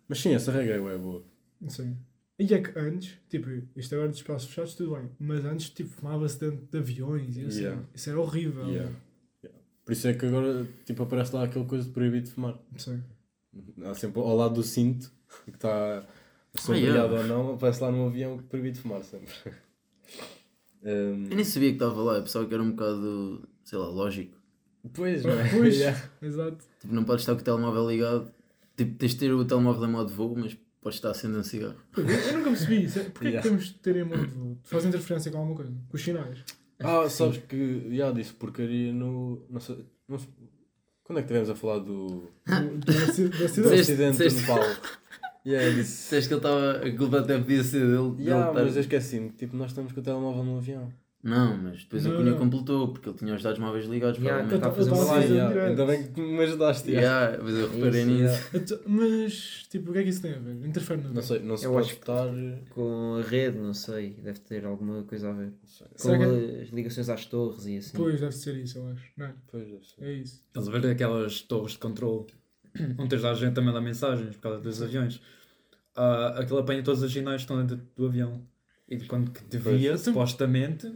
Mas 0.07 0.19
sim, 0.19 0.33
essa 0.33 0.51
regra 0.51 0.75
é 0.75 0.97
boa. 0.97 1.23
Sim. 1.67 1.95
E 2.37 2.53
é 2.53 2.61
que 2.61 2.77
antes, 2.77 3.13
tipo, 3.29 3.47
isto 3.77 3.95
agora 3.95 4.09
de 4.09 4.17
espaços 4.17 4.49
fechados, 4.49 4.73
tudo 4.75 4.95
bem. 4.95 5.09
Mas 5.19 5.45
antes, 5.45 5.69
tipo, 5.69 5.89
fumava-se 5.89 6.39
dentro 6.39 6.65
de 6.69 6.77
aviões 6.77 7.37
e 7.37 7.45
assim. 7.45 7.61
Yeah. 7.61 7.81
Isso 7.93 8.09
era 8.09 8.19
horrível. 8.19 8.67
Yeah. 8.67 8.91
Yeah. 9.43 9.59
Por 9.85 9.91
isso 9.93 10.07
é 10.07 10.13
que 10.13 10.25
agora 10.25 10.67
tipo, 10.85 11.03
aparece 11.03 11.33
lá 11.35 11.43
aquela 11.43 11.65
coisa 11.65 11.85
de 11.85 11.91
proibido 11.91 12.25
de 12.25 12.31
fumar. 12.31 12.57
Sim. 12.77 13.01
Há 13.83 13.93
sempre 13.93 14.19
ao 14.19 14.35
lado 14.35 14.55
do 14.55 14.63
cinto, 14.63 15.11
que 15.45 15.51
está 15.51 16.05
sombreado 16.55 17.13
yeah. 17.13 17.21
ou 17.21 17.23
não, 17.25 17.53
aparece 17.53 17.81
lá 17.81 17.91
no 17.91 18.07
avião 18.07 18.37
que 18.37 18.43
proibido 18.45 18.75
de 18.75 18.81
fumar 18.81 19.03
sempre. 19.03 19.31
Um, 20.83 21.27
Eu 21.29 21.35
nem 21.35 21.43
sabia 21.43 21.69
que 21.69 21.75
estava 21.75 22.01
lá, 22.01 22.15
eu 22.15 22.23
pensava 22.23 22.45
que 22.45 22.53
era 22.53 22.61
um 22.61 22.71
bocado, 22.71 23.47
sei 23.65 23.77
lá, 23.77 23.87
lógico. 23.87 24.37
Pois, 24.93 25.23
não 25.25 25.33
é? 25.33 25.49
Pois, 25.51 25.75
Yeah. 25.75 26.09
exato. 26.21 26.63
Tipo, 26.79 26.93
não 26.95 27.03
podes 27.03 27.23
estar 27.23 27.35
com 27.35 27.41
o 27.41 27.43
telemóvel 27.43 27.89
ligado. 27.89 28.31
Tipo, 28.77 28.95
tens 28.97 29.11
de 29.11 29.17
ter 29.17 29.33
o 29.33 29.43
telemóvel 29.43 29.85
em 29.85 29.91
modo 29.91 30.13
voo, 30.13 30.35
mas 30.37 30.55
podes 30.81 30.97
estar 30.97 31.09
acendendo 31.11 31.39
um 31.39 31.43
cigarro. 31.43 31.75
Eu, 31.97 32.03
nunca 32.37 32.49
percebi 32.51 32.83
isso. 32.85 32.99
Porquê 33.11 33.27
Yeah. 33.27 33.41
que 33.41 33.49
temos 33.49 33.65
de 33.65 33.73
ter 33.73 33.95
em 33.97 34.03
modo 34.05 34.21
de 34.25 34.33
voo? 34.33 34.57
Faz 34.63 34.85
interferência 34.85 35.31
com 35.31 35.39
alguma 35.39 35.55
coisa? 35.57 35.71
Com 35.89 35.97
os 35.97 36.01
sinais? 36.03 36.39
Ah, 36.79 37.09
sabes 37.09 37.37
que 37.37 37.87
já 37.95 38.11
disse 38.11 38.33
porcaria 38.33 38.93
no. 38.93 39.41
Não 39.49 39.59
sei, 39.59 39.85
não 40.07 40.19
sei- 40.19 40.29
quando 41.03 41.19
é 41.19 41.21
que 41.21 41.25
estivemos 41.27 41.49
a 41.49 41.55
falar 41.55 41.79
do, 41.79 42.29
Do, 42.45 42.77
do, 42.79 42.91
aci- 43.09 43.27
do 43.29 43.37
do 43.37 43.45
acidente? 43.45 43.73
Acidente 43.79 44.11
disseste- 44.17 44.41
no 44.41 44.47
Paulo? 44.47 44.75
Yeah, 45.45 45.69
disse. 45.69 45.91
Disseste 46.03 46.27
que 46.27 46.33
ele 46.33 46.39
estava. 46.39 46.71
A 46.85 46.97
culpa 46.97 47.19
até 47.19 47.37
podia 47.39 47.63
ser 47.63 47.79
dele. 47.79 48.11
dele 48.11 48.23
Yeah, 48.23 48.49
estar- 48.49 48.63
mas 48.65 48.75
eu 48.75 48.81
esqueci-me, 48.81 49.29
tipo, 49.29 49.55
nós 49.55 49.71
estamos 49.71 49.91
com 49.93 49.99
o 49.99 50.03
telemóvel 50.03 50.43
no 50.43 50.57
avião. 50.57 50.91
Não, 51.25 51.57
mas 51.57 51.79
depois 51.83 52.05
Não, 52.05 52.11
a 52.11 52.15
Cunha 52.17 52.31
não. 52.31 52.37
completou, 52.37 52.87
porque 52.89 53.09
ele 53.09 53.17
tinha 53.17 53.33
os 53.33 53.41
dados 53.41 53.57
móveis 53.59 53.85
ligados. 53.87 54.19
Yeah, 54.19 54.47
provavelmente. 54.47 54.61
tá 54.61 54.69
a 54.69 54.71
fazer 54.71 55.11
a 55.11 55.15
live. 55.17 55.33
yeah, 55.33 55.65
ainda 55.65 55.85
bem 55.87 56.11
que 56.11 56.21
me 56.21 56.39
ajudaste. 56.43 56.91
yeah. 56.91 57.25
Yeah, 57.31 57.43
mas 57.43 57.55
eu 57.55 57.67
reparei 57.71 58.01
Isso, 58.01 58.09
nisso. 58.11 58.23
yeah. 58.23 58.49
Então, 58.53 58.79
Mas, 58.85 59.67
tipo, 59.71 59.89
o 59.89 59.93
que 59.93 59.99
é 59.99 60.03
que 60.03 60.09
isso 60.09 60.21
tem 60.21 60.33
a 60.35 60.37
ver? 60.37 60.65
Interfere 60.67 61.01
no 61.01 61.13
Não 61.15 61.21
sei, 61.23 61.39
não 61.39 61.57
se 61.57 61.65
Eu 61.65 61.71
pode 61.71 61.85
acho 61.87 61.95
que- 61.95 62.01
estar. 62.01 62.27
Com 62.69 63.15
a 63.15 63.21
rede, 63.27 63.57
não 63.57 63.73
sei. 63.73 64.11
Deve 64.21 64.39
ter 64.41 64.65
alguma 64.65 65.01
coisa 65.03 65.31
a 65.31 65.33
ver. 65.33 65.51
Com 65.99 66.17
que- 66.19 66.61
as 66.61 66.69
ligações 66.69 67.09
às 67.09 67.25
torres 67.25 67.65
e 67.65 67.77
assim. 67.77 67.97
Pois, 67.97 68.19
deve 68.19 68.31
ser 68.35 68.55
isso, 68.57 68.77
eu 68.77 68.87
acho. 68.89 69.03
Não 69.17 69.25
é? 69.25 69.33
Pois, 69.51 69.65
deve 69.67 69.83
ser. 69.83 70.03
É 70.05 70.13
isso. 70.13 70.43
Estás 70.47 70.67
a 70.67 70.71
ver 70.71 70.85
aquelas 70.91 71.41
torres 71.41 71.71
de 71.71 71.79
controle 71.79 72.27
onde 72.99 73.09
tens 73.09 73.23
lá 73.23 73.31
a 73.31 73.33
gente 73.33 73.59
a 73.59 73.63
mandar 73.63 73.81
mensagens 73.81 74.35
por 74.35 74.41
causa 74.43 74.59
dos 74.59 74.79
aviões. 74.79 75.19
Ah, 75.95 76.35
aquilo 76.39 76.59
apanha 76.59 76.83
todos 76.83 77.01
os 77.01 77.11
sinais 77.11 77.37
que 77.37 77.51
estão 77.51 77.57
dentro 77.65 77.83
do 77.95 78.05
avião. 78.05 78.41
E 78.87 78.99
quando 78.99 79.31
que 79.31 79.43
devia, 79.45 79.89
Pois. 79.91 80.01
supostamente, 80.01 80.93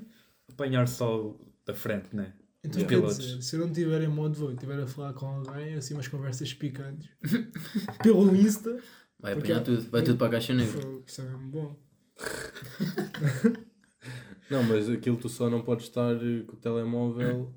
apanhar 0.64 0.88
só 0.88 1.36
da 1.66 1.74
frente, 1.74 2.16
né? 2.16 2.34
Então 2.64 2.82
Os 2.82 2.88
quer 2.88 2.96
pilotos. 2.96 3.20
dizer, 3.20 3.42
se 3.42 3.56
eu 3.56 3.60
não 3.62 3.68
estiver 3.68 4.02
em 4.02 4.08
modo 4.08 4.36
voo 4.36 4.52
e 4.52 4.54
estiver 4.54 4.80
a 4.82 4.88
falar 4.88 5.14
com 5.14 5.26
alguém, 5.28 5.76
assim 5.76 5.94
umas 5.94 6.08
conversas 6.08 6.54
picantes, 6.54 7.10
pelo 8.04 8.36
Insta, 8.36 8.78
Vai 9.20 9.34
apanhar 9.34 9.62
tudo, 9.64 9.82
vai 9.90 10.02
tudo 10.02 10.18
para 10.18 10.28
a 10.28 10.32
caixa 10.32 10.54
negra. 10.54 10.82
isso 11.06 11.22
é 11.22 11.26
mesmo 11.26 11.50
bom. 11.50 11.80
Não, 14.50 14.64
mas 14.64 14.90
aquilo 14.90 15.18
tu 15.18 15.30
só 15.30 15.50
não 15.50 15.62
podes 15.62 15.86
estar 15.86 16.16
eh, 16.16 16.44
com 16.48 16.54
o 16.54 16.60
telemóvel 16.60 17.54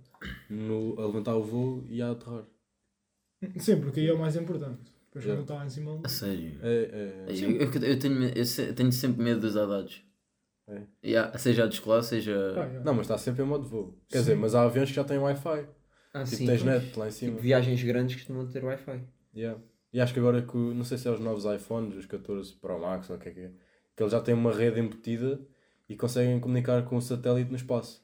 no, 0.50 0.94
a 1.00 1.06
levantar 1.06 1.34
o 1.36 1.42
voo 1.42 1.84
e 1.88 2.02
a 2.02 2.10
aterrar. 2.10 2.44
Sim, 3.58 3.80
porque 3.80 4.00
aí 4.00 4.08
é 4.08 4.12
o 4.12 4.18
mais 4.18 4.36
importante. 4.36 4.92
Depois 5.06 5.24
Yeah. 5.24 5.34
quando 5.34 5.42
está 5.42 5.54
lá 5.54 5.66
em 5.66 5.70
cima. 5.70 6.00
A 6.04 6.08
sério. 6.08 6.58
É, 6.62 7.26
é, 7.28 7.30
Eu, 7.30 7.50
eu- 7.52 7.82
eu 7.92 7.98
tenho, 7.98 8.24
eu 8.24 8.74
tenho 8.74 8.92
sempre 8.92 9.22
medo 9.22 9.40
de 9.40 9.46
usar 9.46 9.66
dados. 9.66 10.02
É. 10.68 10.83
Yeah, 11.05 11.37
seja 11.38 11.64
a 11.64 11.66
de 11.66 11.75
escolar, 11.75 12.03
seja. 12.03 12.35
Ah, 12.57 12.64
yeah. 12.64 12.85
Não, 12.85 12.94
mas 12.94 13.03
está 13.03 13.18
sempre 13.18 13.42
em 13.42 13.46
modo 13.46 13.68
voo. 13.68 13.98
Quer 14.09 14.18
Sim. 14.18 14.25
dizer, 14.25 14.35
mas 14.37 14.55
há 14.55 14.62
aviões 14.62 14.88
que 14.88 14.94
já 14.96 15.05
têm 15.05 15.18
Wi-Fi. 15.18 15.66
Ah, 16.14 16.25
Tipo, 16.25 16.37
sim. 16.37 16.46
tens 16.46 16.62
pois. 16.62 16.83
net 16.83 16.98
lá 16.98 17.09
em 17.09 17.11
cima. 17.11 17.31
Tipo, 17.33 17.42
viagens 17.42 17.83
grandes 17.83 18.16
costumam 18.16 18.46
ter 18.48 18.62
Wi-Fi. 18.64 19.03
Yeah. 19.35 19.61
E 19.92 20.01
acho 20.01 20.12
que 20.14 20.20
agora 20.20 20.40
que, 20.42 20.57
não 20.57 20.85
sei 20.85 20.96
se 20.98 21.09
é 21.09 21.11
os 21.11 21.20
novos 21.20 21.44
iPhones, 21.44 21.96
os 21.96 22.07
14 22.07 22.55
Pro 22.55 22.79
Max 22.81 23.11
ou 23.11 23.16
o 23.16 23.18
que 23.18 23.29
é 23.29 23.33
que 23.33 23.40
é, 23.40 23.51
que 23.96 24.03
eles 24.03 24.12
já 24.12 24.20
têm 24.20 24.35
uma 24.35 24.53
rede 24.53 24.81
embutida 24.81 25.40
e 25.88 25.96
conseguem 25.96 26.38
comunicar 26.40 26.83
com 26.85 26.96
o 26.96 27.03
satélite 27.03 27.51
no 27.51 27.57
espaço. 27.57 28.03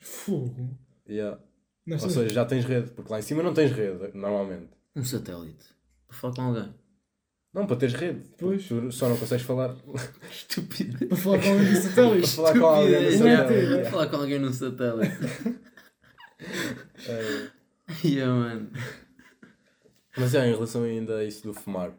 Fogo. 0.00 0.76
Yeah. 1.08 1.38
Não 1.86 1.96
Ou 1.98 2.10
seja, 2.10 2.28
já 2.28 2.44
tens 2.44 2.64
rede, 2.64 2.90
porque 2.92 3.10
lá 3.12 3.18
em 3.18 3.22
cima 3.22 3.42
não 3.42 3.54
tens 3.54 3.70
rede, 3.72 4.16
normalmente. 4.16 4.70
Um 4.94 5.04
satélite. 5.04 5.66
Para 6.08 6.16
falar 6.16 6.34
com 6.34 6.42
alguém. 6.42 6.74
Não, 7.54 7.66
para 7.66 7.76
teres 7.76 7.94
rede. 7.94 8.22
Pois. 8.38 8.66
Tu 8.66 8.90
só 8.92 9.08
não 9.08 9.16
consegues 9.16 9.44
falar. 9.44 9.76
Estúpido. 10.30 11.06
Para 11.06 11.16
falar 11.18 11.38
com 11.42 11.48
alguém 11.50 11.66
para 11.72 11.80
satélite. 11.82 12.28
falar 12.30 12.58
com 12.58 12.66
alguém 12.66 12.90
no 13.00 13.08
Estúpido. 13.10 13.36
satélite. 13.36 13.72
É 13.74 13.80
Para 13.82 13.90
falar 13.90 14.06
com 14.08 14.16
alguém 14.16 14.38
num 14.38 14.52
satélite. 14.52 15.16
É. 17.08 17.48
yeah, 18.08 18.32
mano. 18.34 18.70
Mas 20.16 20.34
é, 20.34 20.48
em 20.48 20.52
relação 20.54 20.82
ainda 20.82 21.16
a 21.18 21.24
isso 21.24 21.42
do 21.42 21.54
fumar, 21.54 21.92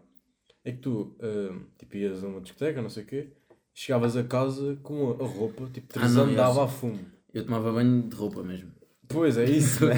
é 0.63 0.71
que 0.71 0.77
tu, 0.79 1.15
ah, 1.21 1.55
tipo, 1.79 1.97
ias 1.97 2.23
a 2.23 2.27
uma 2.27 2.41
discoteca, 2.41 2.81
não 2.81 2.89
sei 2.89 3.03
o 3.03 3.05
quê, 3.07 3.33
chegavas 3.73 4.15
a 4.15 4.23
casa 4.23 4.77
com 4.83 5.11
a, 5.11 5.25
roupa, 5.27 5.67
tipo, 5.73 5.87
Ah, 5.99 6.07
não, 6.07 6.23
andava 6.25 6.59
eu- 6.59 6.63
a 6.63 6.67
fumo. 6.67 6.99
Eu 7.33 7.43
tomava 7.43 7.71
banho 7.73 8.07
de 8.07 8.15
roupa 8.15 8.43
mesmo. 8.43 8.71
Pois, 9.07 9.37
é 9.37 9.45
isso, 9.45 9.85
né? 9.87 9.95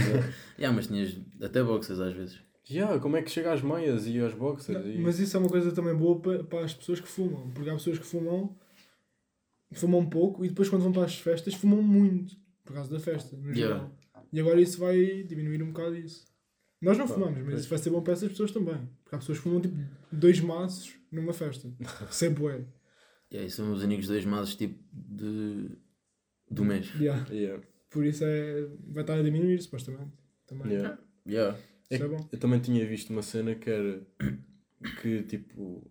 yeah, 0.57 0.73
mas 0.75 0.87
tinhas 0.87 1.17
até 1.41 1.61
boxers 1.61 1.99
às 1.99 2.13
vezes. 2.13 2.39
Yeah, 2.69 2.99
como 2.99 3.17
é 3.17 3.21
que 3.21 3.31
chega 3.31 3.53
às 3.53 3.61
meias 3.61 4.07
e 4.07 4.19
aos 4.19 4.33
boxers? 4.33 4.77
Não, 4.83 4.89
e... 4.91 4.97
Mas 4.99 5.19
isso 5.19 5.35
é 5.35 5.39
uma 5.39 5.49
coisa 5.49 5.71
também 5.71 5.95
boa 5.95 6.19
para, 6.19 6.43
para 6.43 6.65
as 6.65 6.73
pessoas 6.73 6.99
que 6.99 7.07
fumam. 7.07 7.51
Porque 7.51 7.69
há 7.69 7.73
pessoas 7.73 7.99
que 7.99 8.05
fumam, 8.05 8.57
fumam 9.73 10.07
pouco 10.09 10.45
e 10.45 10.49
depois 10.49 10.69
quando 10.69 10.83
vão 10.83 10.91
para 10.91 11.05
as 11.05 11.17
festas 11.19 11.53
fumam 11.53 11.81
muito. 11.81 12.35
Por 12.63 12.73
causa 12.73 12.89
da 12.91 12.99
festa, 12.99 13.35
no 13.37 13.53
Yeah. 13.53 13.75
geral. 13.75 13.97
E 14.33 14.39
agora 14.39 14.59
isso 14.59 14.79
vai 14.79 15.23
diminuir 15.23 15.61
um 15.61 15.67
bocado 15.67 15.95
isso. 15.95 16.25
Nós 16.81 16.97
não 16.97 17.07
Pá, 17.07 17.13
fumamos, 17.13 17.37
mas 17.37 17.45
pois. 17.47 17.59
isso 17.61 17.69
vai 17.69 17.79
ser 17.79 17.89
bom 17.89 18.01
para 18.01 18.13
essas 18.13 18.29
pessoas 18.29 18.51
também. 18.51 18.89
Porque 19.03 19.15
há 19.15 19.19
pessoas 19.19 19.37
que 19.37 19.43
fumam 19.43 19.61
tipo 19.61 19.77
dois 20.11 20.39
maços 20.39 20.93
numa 21.11 21.33
festa. 21.33 21.71
Isso 22.09 22.25
é. 22.25 22.65
Yeah, 23.31 23.47
e 23.47 23.49
são 23.49 23.71
os 23.71 23.81
únicos 23.83 24.07
dois 24.07 24.25
meses 24.25 24.55
tipo 24.55 24.83
de. 24.93 25.69
do 26.49 26.63
mês. 26.63 26.93
Yeah. 26.99 27.25
Yeah. 27.31 27.63
Por 27.89 28.05
isso 28.05 28.23
é, 28.25 28.67
vai 28.87 29.03
estar 29.03 29.17
a 29.17 29.23
diminuir, 29.23 29.59
supostamente. 29.61 30.11
Também. 30.45 30.73
Yeah. 30.73 30.99
Yeah. 31.25 31.57
Isso 31.91 32.03
é 32.03 32.07
bom. 32.07 32.29
Eu 32.31 32.39
também 32.39 32.59
tinha 32.59 32.85
visto 32.85 33.09
uma 33.11 33.21
cena 33.21 33.53
que 33.55 33.69
era 33.69 34.01
que 35.01 35.23
tipo 35.23 35.89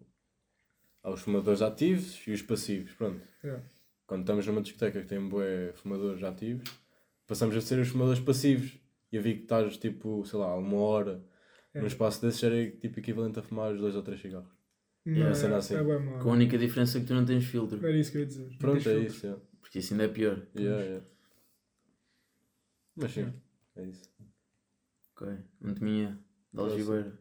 há 1.03 1.11
os 1.11 1.21
fumadores 1.21 1.63
ativos 1.63 2.21
e 2.27 2.33
os 2.33 2.43
passivos, 2.43 2.93
pronto. 2.95 3.21
Yeah. 3.43 3.63
Quando 4.07 4.21
estamos 4.23 4.47
numa 4.47 4.61
discoteca 4.63 5.01
que 5.01 5.07
tem 5.07 5.29
bué 5.29 5.73
fumadores 5.75 6.23
ativos, 6.23 6.69
passamos 7.27 7.57
a 7.57 7.61
ser 7.61 7.79
os 7.81 7.89
fumadores 7.89 8.21
passivos. 8.21 8.79
E 9.13 9.17
eu 9.17 9.23
vi 9.23 9.35
que 9.37 9.43
estás 9.43 9.77
tipo, 9.77 10.25
sei 10.27 10.39
lá, 10.39 10.57
uma 10.57 10.77
hora 10.79 11.25
É. 11.73 11.81
num 11.81 11.87
espaço 11.87 12.21
desses 12.21 12.43
era 12.43 12.71
tipo 12.73 12.99
equivalente 12.99 13.39
a 13.39 13.43
fumar 13.43 13.73
os 13.73 13.81
dois 13.81 13.95
ou 13.95 14.03
três 14.03 14.21
cigarros. 14.21 14.53
Não, 15.07 15.13
Yeah, 15.15 15.31
é, 15.31 15.35
cena 15.35 15.57
assim. 15.59 15.75
é 15.77 15.83
bué 15.83 15.99
mau. 15.99 16.19
Com 16.21 16.31
a 16.31 16.33
única 16.33 16.57
diferença 16.59 16.97
é 16.99 17.01
que 17.03 17.07
tu 17.07 17.15
não 17.15 17.25
tens 17.27 17.45
filtro. 17.45 17.79
Era 17.87 17.97
isso 17.97 18.11
que 18.11 18.17
eu 18.19 18.21
ia 18.23 18.27
dizer. 18.27 18.57
Pronto, 18.59 18.79
é 18.79 18.81
filtro. 18.83 19.03
isso, 19.03 19.27
yeah. 19.27 19.43
Porque 19.61 19.79
isso 19.79 19.93
ainda 19.95 20.05
é 20.05 20.09
pior. 20.09 20.47
Yeah, 20.59 20.83
yeah. 20.83 21.07
Mas 22.97 23.13
sim, 23.13 23.21
Yeah. 23.21 23.39
é 23.77 23.85
isso. 23.85 24.11
Ok. 25.17 25.29
Não 25.61 25.75
tinha 25.75 26.19
de 26.53 26.61
algibeira. 26.61 27.13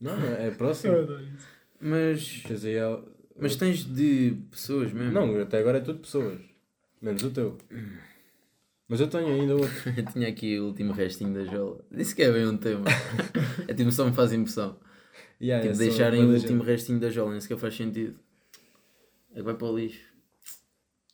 Não, 0.00 0.16
não, 0.18 0.26
é 0.28 0.50
próximo. 0.50 0.94
Mas. 1.80 2.42
Tens 2.46 2.64
aí 2.64 2.78
al- 2.78 3.06
Mas 3.38 3.56
tens 3.56 3.84
de 3.84 4.36
pessoas 4.50 4.92
mesmo. 4.92 5.12
Não, 5.12 5.40
até 5.40 5.58
agora 5.58 5.78
é 5.78 5.80
tudo 5.80 6.00
pessoas. 6.00 6.38
Menos 7.00 7.22
o 7.22 7.30
teu. 7.30 7.56
Mas 8.88 9.00
eu 9.00 9.08
tenho 9.08 9.28
ainda 9.28 9.54
outro. 9.54 9.70
Eu 9.96 10.04
tinha 10.04 10.28
aqui 10.28 10.58
o 10.58 10.66
último 10.66 10.92
restinho 10.92 11.32
da 11.32 11.44
jola. 11.44 11.82
Disse 11.90 12.14
que 12.14 12.22
é 12.22 12.30
bem 12.32 12.46
um 12.46 12.56
tema. 12.58 12.84
é 13.68 13.72
tipo, 13.72 13.90
só 13.92 14.04
me 14.04 14.12
faz 14.12 14.32
impressão. 14.32 14.78
Yeah, 15.40 15.62
tipo, 15.62 15.72
é 15.80 15.86
só 15.86 15.90
deixarem 15.90 16.24
o 16.24 16.32
último 16.34 16.62
restinho 16.62 16.98
da 17.00 17.08
jola, 17.08 17.30
nem 17.30 17.40
sequer 17.40 17.56
faz 17.56 17.74
sentido. 17.76 18.18
É 19.32 19.36
que 19.36 19.42
vai 19.42 19.54
para 19.54 19.66
o 19.68 19.78
lixo. 19.78 20.04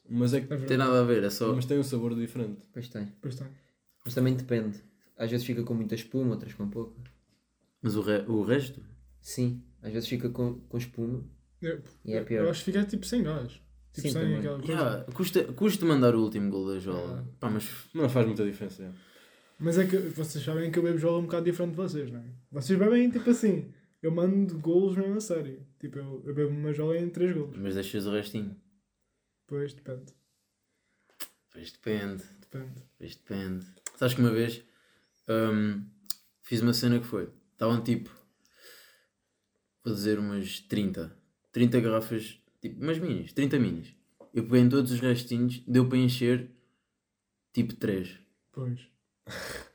Mas 0.08 0.32
é 0.34 0.40
que 0.40 0.46
É 0.46 0.48
Não 0.50 0.56
tem 0.56 0.68
verdade. 0.68 0.90
nada 0.90 1.00
a 1.02 1.04
ver, 1.04 1.22
é 1.22 1.30
só. 1.30 1.52
mas 1.54 1.66
tem 1.66 1.78
um 1.78 1.82
sabor 1.84 2.14
diferente. 2.16 2.62
Pois 2.72 2.88
tem. 2.88 3.12
Pois 3.20 3.36
tem. 3.36 3.46
Mas 4.04 4.14
também 4.14 4.34
depende. 4.34 4.82
Às 5.16 5.30
vezes 5.30 5.46
fica 5.46 5.62
com 5.62 5.74
muita 5.74 5.94
espuma, 5.94 6.32
outras 6.32 6.52
com 6.54 6.68
pouca. 6.68 7.00
Mas 7.82 7.96
o, 7.96 8.02
re... 8.02 8.18
o 8.28 8.42
resto? 8.42 8.82
Sim, 9.20 9.62
às 9.82 9.92
vezes 9.92 10.08
fica 10.08 10.28
com, 10.30 10.60
com 10.60 10.76
espuma 10.78 11.24
Eu, 11.60 11.82
e 12.04 12.12
é 12.12 12.20
eu 12.20 12.24
pior. 12.24 12.48
acho 12.48 12.64
que 12.64 12.72
fica 12.72 12.84
tipo 12.84 13.06
sem 13.06 13.22
gás. 13.22 13.52
Tipo 13.92 14.08
Sim, 14.08 14.10
sem 14.10 14.36
aquela 14.36 14.58
coisa. 14.58 14.72
Yeah, 14.72 15.04
custa, 15.12 15.44
custa 15.54 15.86
mandar 15.86 16.14
o 16.14 16.22
último 16.22 16.50
gol 16.50 16.68
da 16.68 16.78
jola. 16.78 17.26
Ah. 17.26 17.36
Pá, 17.40 17.50
mas. 17.50 17.64
Mas 17.94 18.02
não 18.02 18.08
faz 18.10 18.26
muita 18.26 18.44
diferença. 18.44 18.82
é. 18.84 18.90
Mas 19.58 19.78
é 19.78 19.86
que 19.86 19.96
vocês 19.96 20.44
sabem 20.44 20.70
que 20.70 20.78
eu 20.78 20.82
bebo 20.82 20.98
jola 20.98 21.18
um 21.18 21.22
bocado 21.22 21.46
diferente 21.46 21.70
de 21.70 21.76
vocês, 21.76 22.10
não 22.12 22.20
é? 22.20 22.24
Vocês 22.52 22.78
bebem 22.78 23.08
tipo 23.10 23.30
assim. 23.30 23.72
Eu 24.02 24.12
mando 24.12 24.58
golos 24.58 24.96
mesmo 24.96 25.16
a 25.16 25.20
sério. 25.20 25.66
Tipo, 25.80 25.98
eu, 25.98 26.22
eu 26.26 26.34
bebo 26.34 26.50
uma 26.50 26.72
jola 26.74 26.98
em 26.98 27.08
3 27.08 27.32
golos. 27.34 27.56
Mas 27.56 27.74
deixas 27.74 28.04
o 28.06 28.12
restinho. 28.12 28.54
Pois, 29.46 29.72
depende. 29.72 30.12
Pois 31.52 31.72
depende. 31.72 32.22
Depende. 32.40 32.82
Pois 32.98 33.16
depende. 33.16 33.66
Sabes 33.96 34.14
que 34.14 34.20
uma 34.20 34.30
vez 34.30 34.62
hum, 35.28 35.84
fiz 36.42 36.60
uma 36.60 36.72
cena 36.72 36.98
que 36.98 37.06
foi. 37.06 37.28
Estavam 37.52 37.82
tipo. 37.82 38.10
Vou 39.84 39.94
dizer 39.94 40.18
umas 40.18 40.60
30. 40.60 41.16
30 41.52 41.80
garrafas. 41.80 42.40
Tipo, 42.60 42.82
umas 42.82 42.98
minis. 42.98 43.32
30 43.32 43.58
minis. 43.58 43.94
Eu 44.34 44.44
peguei 44.44 44.60
em 44.60 44.68
todos 44.68 44.90
os 44.92 45.00
restinhos. 45.00 45.62
Deu 45.66 45.88
para 45.88 45.98
encher. 45.98 46.50
Tipo 47.52 47.74
3. 47.74 48.18
Pois. 48.52 48.80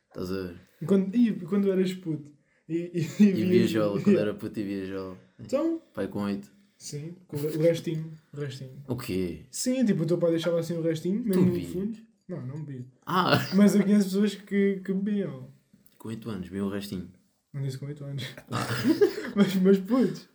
Estás 0.08 0.32
a 0.32 0.44
ver? 0.48 0.62
E 0.82 0.86
quando, 0.86 1.16
e 1.16 1.40
quando 1.46 1.72
eras 1.72 1.94
puto? 1.94 2.32
E, 2.68 2.92
e, 3.20 3.24
E 3.24 3.46
viajola. 3.46 4.02
Quando 4.02 4.20
era 4.20 4.34
puto 4.34 4.60
e 4.60 4.64
viajola. 4.64 5.18
Então, 5.40 5.82
Pai 5.94 6.08
com 6.08 6.20
8. 6.24 6.52
sim, 6.78 7.16
com 7.28 7.38
o 7.38 7.40
restinho. 7.62 8.14
O 8.34 8.38
restinho. 8.40 8.84
O 8.88 8.96
quê? 8.96 9.46
Sim, 9.50 9.84
tipo, 9.86 10.04
o 10.04 10.06
teu 10.06 10.18
pai 10.18 10.32
deixava 10.32 10.60
assim 10.60 10.76
o 10.78 10.82
restinho, 10.82 11.24
mesmo 11.24 11.46
no 11.46 11.52
bebias? 11.52 11.72
fundo. 11.74 11.98
Não, 12.32 12.46
não 12.48 12.64
bebia. 12.64 12.86
Ah! 13.06 13.38
Mas 13.56 13.76
eu 13.76 13.84
conheço 13.84 14.06
pessoas 14.06 14.36
que, 14.36 14.82
que 14.86 14.94
bebiam. 14.94 15.50
Com 15.98 16.08
8 16.08 16.30
anos, 16.30 16.48
viu 16.48 16.66
o 16.66 16.70
restinho. 16.70 17.12
Não 17.54 17.62
disse 17.62 17.78
com 17.78 17.86
8 17.88 18.04
anos. 18.06 18.24
Ah. 18.50 18.66
mas, 19.36 19.54
mas 19.56 19.78
putos. 19.80 20.30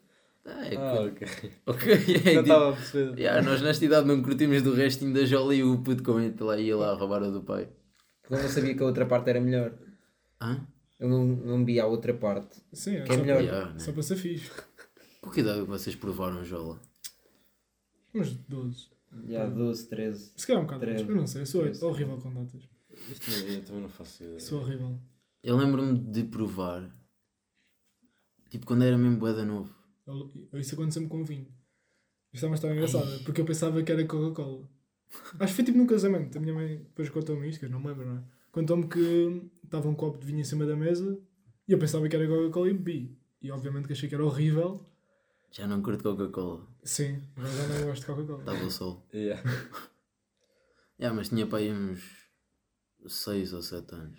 Ah, 0.44 0.66
é 0.66 0.76
Ah, 0.76 1.00
ok. 1.00 1.26
ok. 1.66 1.92
é, 1.92 1.96
Já 1.96 2.04
tipo, 2.04 2.40
estava 2.40 2.68
a 2.70 2.72
perceber. 2.76 3.18
yeah, 3.18 3.40
nós 3.42 3.62
nesta 3.62 3.84
idade 3.84 4.06
não 4.06 4.22
curtimos 4.22 4.62
do 4.62 4.74
restinho 4.74 5.14
da 5.14 5.24
jola 5.24 5.54
e 5.54 5.64
o 5.64 5.78
puto 5.82 6.02
com 6.02 6.12
8 6.12 6.44
lá 6.44 6.58
ia 6.58 6.76
lá 6.76 6.92
roubar 6.94 7.22
a 7.22 7.30
do 7.30 7.42
pai. 7.42 7.68
Porque 8.22 8.34
eu 8.34 8.42
não 8.42 8.48
sabia 8.48 8.74
que 8.74 8.82
a 8.82 8.86
outra 8.86 9.06
parte 9.06 9.30
era 9.30 9.40
melhor. 9.40 9.72
Hã? 10.40 10.66
Eu 11.00 11.08
não, 11.08 11.24
não 11.24 11.64
vi 11.64 11.80
a 11.80 11.86
outra 11.86 12.12
parte. 12.12 12.58
Sim, 12.74 12.96
é, 12.96 13.02
Que 13.04 13.12
é 13.12 13.14
só, 13.16 13.20
melhor. 13.22 13.36
Para, 13.38 13.44
Yeah, 13.46 13.72
né? 13.72 13.78
só 13.78 13.92
para 13.92 14.02
ser 14.02 14.16
fixe. 14.16 14.50
Com 15.22 15.30
que 15.30 15.40
idade 15.40 15.60
é 15.60 15.64
vocês 15.64 15.96
provaram 15.96 16.44
jola? 16.44 16.78
Uns 18.14 18.34
12. 18.34 18.88
Já 19.26 19.46
12, 19.46 19.88
13. 19.88 20.32
Se 20.36 20.46
calhar 20.46 20.62
um 20.62 20.66
bocado 20.66 20.80
Treze. 20.82 21.04
mais. 21.04 21.10
Eu 21.10 21.16
não 21.16 21.26
sei, 21.26 21.42
eu 21.42 21.46
sou 21.46 21.62
Treze. 21.62 21.84
horrível 21.84 22.18
com 22.18 22.32
datas. 22.34 22.68
Isto 23.10 23.30
não- 23.30 23.48
eu 23.48 23.64
também 23.64 23.82
não 23.82 23.88
faço 23.88 24.22
ideia. 24.24 24.40
Sou 24.40 24.60
horrível. 24.60 24.98
Eu 25.42 25.56
lembro-me 25.56 25.98
de 25.98 26.24
provar, 26.24 26.90
tipo 28.50 28.66
quando 28.66 28.82
era 28.84 28.96
mesmo 28.98 29.18
boeda 29.18 29.44
novo. 29.44 29.74
Eu- 30.06 30.30
Isso 30.60 30.74
aconteceu-me 30.74 31.08
com 31.08 31.24
vinho. 31.24 31.46
Isto 32.32 32.44
é 32.44 32.48
uma 32.48 32.54
história 32.54 32.74
engraçada, 32.74 33.18
porque 33.24 33.40
eu 33.40 33.44
pensava 33.44 33.82
que 33.82 33.90
era 33.92 34.04
Coca-Cola. 34.06 34.68
Acho 35.38 35.52
que 35.52 35.56
foi 35.56 35.64
tipo 35.64 35.78
num 35.78 35.86
casamento. 35.86 36.36
A 36.36 36.40
minha 36.40 36.54
mãe 36.54 36.78
depois 36.78 37.08
contou-me 37.08 37.48
isto, 37.48 37.60
que 37.60 37.66
eu 37.66 37.70
não 37.70 37.80
me 37.80 37.86
lembro, 37.88 38.06
não 38.06 38.18
é? 38.18 38.24
Contou-me 38.52 38.88
que 38.88 39.42
estava 39.64 39.88
um 39.88 39.94
copo 39.94 40.18
de 40.18 40.26
vinho 40.26 40.40
em 40.40 40.44
cima 40.44 40.66
da 40.66 40.76
mesa 40.76 41.18
e 41.68 41.72
eu 41.72 41.78
pensava 41.78 42.08
que 42.08 42.16
era 42.16 42.26
Coca-Cola 42.26 42.68
e 42.70 42.74
bebi. 42.74 43.16
E 43.42 43.50
obviamente 43.50 43.86
que 43.86 43.92
achei 43.92 44.08
que 44.08 44.14
era 44.14 44.24
horrível. 44.24 44.84
Já 45.50 45.66
não 45.66 45.82
curto 45.82 46.02
Coca-Cola, 46.02 46.66
Sim, 46.84 47.22
mas 47.34 47.50
já 47.54 47.66
não 47.68 47.86
gosto 47.86 48.00
de 48.00 48.06
Coca-Cola. 48.06 48.38
estava 48.40 48.64
o 48.64 48.70
sol. 48.70 49.06
Yeah. 49.12 49.42
Yeah, 50.98 51.14
mas 51.14 51.28
tinha 51.28 51.46
para 51.46 51.58
aí 51.58 51.70
uns 51.70 52.00
6 53.06 53.52
ou 53.52 53.60
7 53.62 53.94
anos. 53.94 54.18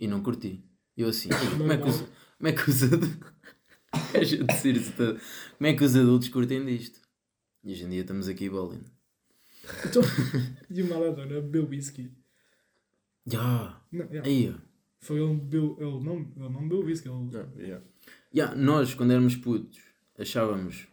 E 0.00 0.08
não 0.08 0.22
curti. 0.22 0.64
Eu 0.96 1.08
assim, 1.08 1.28
"Ei, 1.28 1.50
como 1.58 1.70
é 1.70 1.76
que 1.76 1.86
os, 1.86 2.00
como 2.00 2.48
é 2.48 2.52
que 2.52 2.70
os 2.70 2.82
adultos. 2.82 3.18
Como 5.58 5.66
é 5.68 5.74
que 5.74 5.84
os 5.84 5.96
adultos 5.96 6.28
curtem 6.30 6.64
disto? 6.64 6.98
E 7.62 7.72
hoje 7.72 7.84
em 7.84 7.90
dia 7.90 8.00
estamos 8.00 8.26
aqui 8.26 8.48
bowling. 8.48 8.84
Então, 9.84 10.00
e 10.70 10.82
o 10.82 10.88
Maradona 10.88 11.40
bebeu 11.42 11.68
whisky. 11.68 12.10
Já! 13.26 13.82
Não, 13.92 14.06
yeah. 14.06 14.26
Aí. 14.26 14.56
Foi 15.00 15.20
ele 15.20 15.34
bebeu. 15.34 15.76
Ele 15.78 16.04
não, 16.04 16.16
ele 16.20 16.48
não 16.54 16.62
bebeu 16.62 16.84
whisky. 16.84 17.08
Ele... 17.08 17.16
Não, 17.18 17.60
yeah. 17.60 17.84
Ya, 18.34 18.54
nós, 18.54 18.94
quando 18.94 19.12
éramos 19.12 19.36
putos, 19.36 19.78
achávamos 20.18 20.86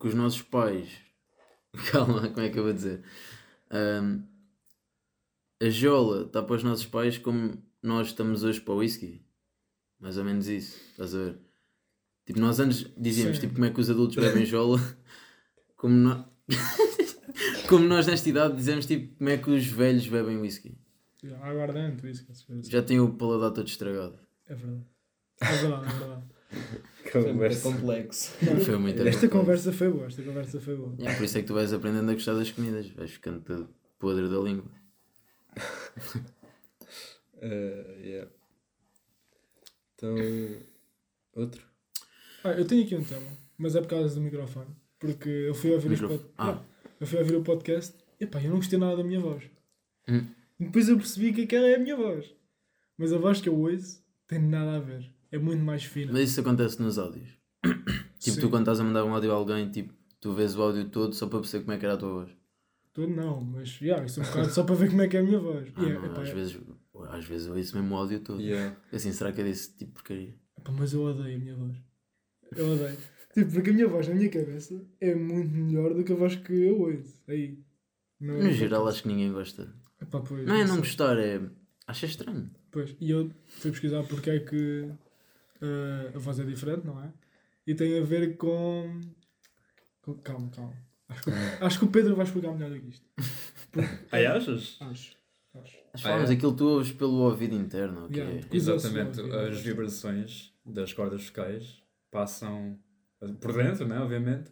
que 0.00 0.08
os 0.08 0.14
nossos 0.14 0.42
pais. 0.42 0.88
Calma, 1.92 2.28
como 2.28 2.40
é 2.40 2.48
que 2.48 2.58
eu 2.58 2.64
vou 2.64 2.72
dizer? 2.72 3.02
Ahm, 3.70 4.22
a 5.60 5.68
jola 5.68 6.22
está 6.26 6.42
para 6.42 6.56
os 6.56 6.64
nossos 6.64 6.86
pais 6.86 7.18
como 7.18 7.62
nós 7.82 8.08
estamos 8.08 8.42
hoje 8.42 8.60
para 8.60 8.74
o 8.74 8.78
whisky. 8.78 9.22
Mais 10.00 10.16
ou 10.16 10.24
menos 10.24 10.48
isso, 10.48 10.80
estás 10.90 11.14
a 11.14 11.18
ver? 11.18 11.38
Tipo, 12.24 12.40
nós 12.40 12.58
antes 12.58 12.86
dizíamos 12.96 13.36
Sim. 13.36 13.42
tipo, 13.42 13.54
como 13.54 13.66
é 13.66 13.70
que 13.70 13.80
os 13.80 13.90
adultos 13.90 14.16
bebem 14.16 14.44
jola, 14.46 14.80
como, 15.76 15.94
no... 15.94 16.28
como 17.68 17.84
nós 17.86 18.06
nesta 18.06 18.28
idade 18.28 18.56
dizemos 18.56 18.86
tipo, 18.86 19.14
como 19.16 19.28
é 19.28 19.36
que 19.36 19.50
os 19.50 19.66
velhos 19.66 20.08
bebem 20.08 20.38
whisky. 20.38 20.78
Yeah, 21.22 21.46
aguardente, 21.46 22.04
whisky. 22.04 22.32
Já 22.70 22.82
tem 22.82 22.98
o 22.98 23.12
paladar 23.12 23.50
todo 23.50 23.68
estragado. 23.68 24.18
É 24.46 24.54
verdade. 24.54 24.86
É 25.40 25.56
verdade, 25.56 25.86
é 25.86 25.98
verdade. 25.98 26.22
Foi 27.10 27.20
muito 27.22 27.32
Conversa. 27.32 27.62
complexo. 27.72 28.30
Foi 28.64 28.78
muito 28.78 29.02
Esta 29.02 29.28
complexo. 29.28 29.28
conversa 29.30 29.72
foi 29.72 29.90
boa, 29.90 30.06
esta 30.06 30.22
conversa 30.22 30.60
foi 30.60 30.76
boa. 30.76 30.94
Yeah, 30.98 31.16
por 31.18 31.24
isso 31.24 31.38
é 31.38 31.40
que 31.40 31.46
tu 31.48 31.54
vais 31.54 31.72
aprendendo 31.72 32.10
a 32.10 32.14
gostar 32.14 32.34
das 32.34 32.50
comidas, 32.50 32.88
vais 32.90 33.10
ficando 33.10 33.40
todo 33.40 33.68
podre 33.98 34.28
da 34.28 34.38
língua. 34.38 34.64
Uh, 37.42 37.92
yeah. 38.04 38.30
Então, 39.94 40.14
outro? 41.34 41.62
Ah, 42.44 42.52
eu 42.52 42.64
tenho 42.66 42.84
aqui 42.84 42.94
um 42.96 43.04
tema, 43.04 43.26
mas 43.58 43.74
é 43.76 43.80
por 43.80 43.88
causa 43.88 44.14
do 44.14 44.20
microfone. 44.20 44.74
Porque 44.98 45.28
eu 45.28 45.54
fui 45.54 45.72
ouvir, 45.72 45.90
os 45.92 46.00
Microfone. 46.00 46.18
pod... 46.20 46.30
Ah. 46.38 46.44
Yeah, 46.46 46.64
eu 47.00 47.06
fui 47.06 47.18
ouvir 47.18 47.36
o 47.36 47.42
podcast 47.42 47.94
e 48.20 48.26
pá, 48.26 48.40
eu 48.42 48.50
não 48.50 48.56
gostei 48.56 48.78
nada 48.78 48.96
da 48.98 49.04
minha 49.04 49.20
voz. 49.20 49.42
Hum. 50.08 50.26
E 50.58 50.64
depois 50.64 50.88
eu 50.88 50.96
percebi 50.96 51.32
que 51.32 51.42
aquela 51.42 51.66
é 51.66 51.74
a 51.76 51.78
minha 51.78 51.96
voz. 51.96 52.32
Mas 52.96 53.12
a 53.12 53.18
voz 53.18 53.40
que 53.40 53.48
eu 53.48 53.58
ouço 53.58 54.02
tem 54.28 54.38
nada 54.38 54.76
a 54.76 54.80
ver. 54.80 55.10
É 55.32 55.38
muito 55.38 55.62
mais 55.62 55.84
fina. 55.84 56.12
Mas 56.12 56.30
isso 56.30 56.40
acontece 56.40 56.80
nos 56.82 56.98
áudios. 56.98 57.28
Tipo, 58.20 58.34
Sim. 58.34 58.40
tu 58.42 58.50
quando 58.50 58.62
estás 58.64 58.78
a 58.80 58.84
mandar 58.84 59.02
um 59.04 59.14
áudio 59.14 59.32
a 59.32 59.34
alguém, 59.34 59.70
tipo, 59.70 59.94
tu 60.20 60.34
vês 60.34 60.54
o 60.54 60.60
áudio 60.62 60.84
todo 60.90 61.14
só 61.14 61.26
para 61.26 61.38
perceber 61.40 61.64
como 61.64 61.74
é 61.74 61.78
que 61.78 61.86
era 61.86 61.94
a 61.94 61.96
tua 61.96 62.12
voz. 62.12 62.30
Todo 62.92 63.08
não, 63.08 63.40
mas 63.42 63.80
yeah, 63.80 64.04
isso 64.04 64.20
é 64.20 64.22
um 64.22 64.26
bocado 64.26 64.50
só 64.50 64.62
para 64.64 64.74
ver 64.74 64.90
como 64.90 65.00
é 65.00 65.08
que 65.08 65.16
é 65.16 65.20
a 65.20 65.22
minha 65.22 65.38
voz. 65.38 65.72
Ah, 65.74 65.82
é- 65.86 65.92
não, 65.94 66.04
epá, 66.04 66.20
às, 66.22 66.28
é- 66.28 66.34
vezes, 66.34 66.60
às 67.08 67.24
vezes 67.24 67.46
eu 67.46 67.54
ouço 67.56 67.74
mesmo 67.76 67.94
o 67.94 67.98
áudio 67.98 68.20
todo. 68.20 68.40
Yeah. 68.42 68.76
Assim, 68.92 69.10
será 69.12 69.32
que 69.32 69.40
é 69.40 69.44
desse 69.44 69.70
tipo 69.70 69.86
de 69.86 69.92
porcaria? 69.94 70.34
epá, 70.58 70.70
mas 70.72 70.92
eu 70.92 71.02
odeio 71.02 71.34
a 71.36 71.38
minha 71.38 71.56
voz. 71.56 71.76
Eu 72.54 72.72
odeio. 72.72 72.98
Tipo, 73.32 73.52
porque 73.52 73.70
a 73.70 73.72
minha 73.72 73.88
voz 73.88 74.06
na 74.08 74.14
minha 74.14 74.28
cabeça 74.28 74.84
é 75.00 75.14
muito 75.14 75.50
melhor 75.54 75.94
do 75.94 76.04
que 76.04 76.12
a 76.12 76.16
voz 76.16 76.34
que 76.36 76.52
eu 76.52 76.78
ouço. 76.80 77.22
Aí. 77.28 77.58
Não 78.20 78.34
é 78.34 78.42
No 78.42 78.52
geral, 78.52 78.86
acho 78.86 79.02
que 79.02 79.08
ninguém 79.08 79.32
gosta. 79.32 79.72
Epá, 80.02 80.20
pois, 80.20 80.44
Não 80.46 80.54
é 80.56 80.60
não 80.64 80.72
sei. 80.74 80.78
gostar, 80.78 81.16
é. 81.18 81.40
Acho 81.86 82.04
estranho. 82.04 82.50
Pois, 82.70 82.94
e 83.00 83.10
eu 83.10 83.30
fui 83.46 83.70
pesquisar 83.70 84.02
porque 84.02 84.28
é 84.30 84.40
que 84.40 84.90
eh, 85.62 86.12
a 86.14 86.18
voz 86.18 86.38
é 86.38 86.44
diferente, 86.44 86.86
não 86.86 87.02
é? 87.02 87.12
E 87.66 87.74
tem 87.74 87.98
a 87.98 88.02
ver 88.04 88.36
com. 88.36 89.00
com- 90.02 90.14
calma, 90.18 90.50
calma. 90.50 90.74
Acho 91.08 91.22
que, 91.22 91.30
acho 91.64 91.78
que 91.78 91.84
o 91.84 91.88
Pedro 91.88 92.14
vai 92.16 92.24
explicar 92.24 92.52
melhor 92.52 92.70
do 92.70 92.80
que 92.80 92.88
isto. 92.88 93.06
Aí 94.12 94.26
achas? 94.26 94.76
Acho. 94.80 95.16
Acho. 95.54 95.76
Mas 95.92 96.04
Ah, 96.04 96.08
falamos 96.08 96.30
é? 96.30 96.34
aquilo 96.34 96.54
tu 96.54 96.64
ouves 96.64 96.92
pelo 96.92 97.18
ouvido 97.22 97.54
interno, 97.54 98.04
ok? 98.06 98.16
Yeah. 98.22 98.46
Exatamente. 98.52 99.20
As 99.20 99.60
vibrações 99.60 100.52
das 100.64 100.92
cordas 100.92 101.26
vocais 101.26 101.82
passam 102.10 102.78
por 103.40 103.52
dentro, 103.52 103.86
né? 103.88 103.98
Obviamente, 104.00 104.50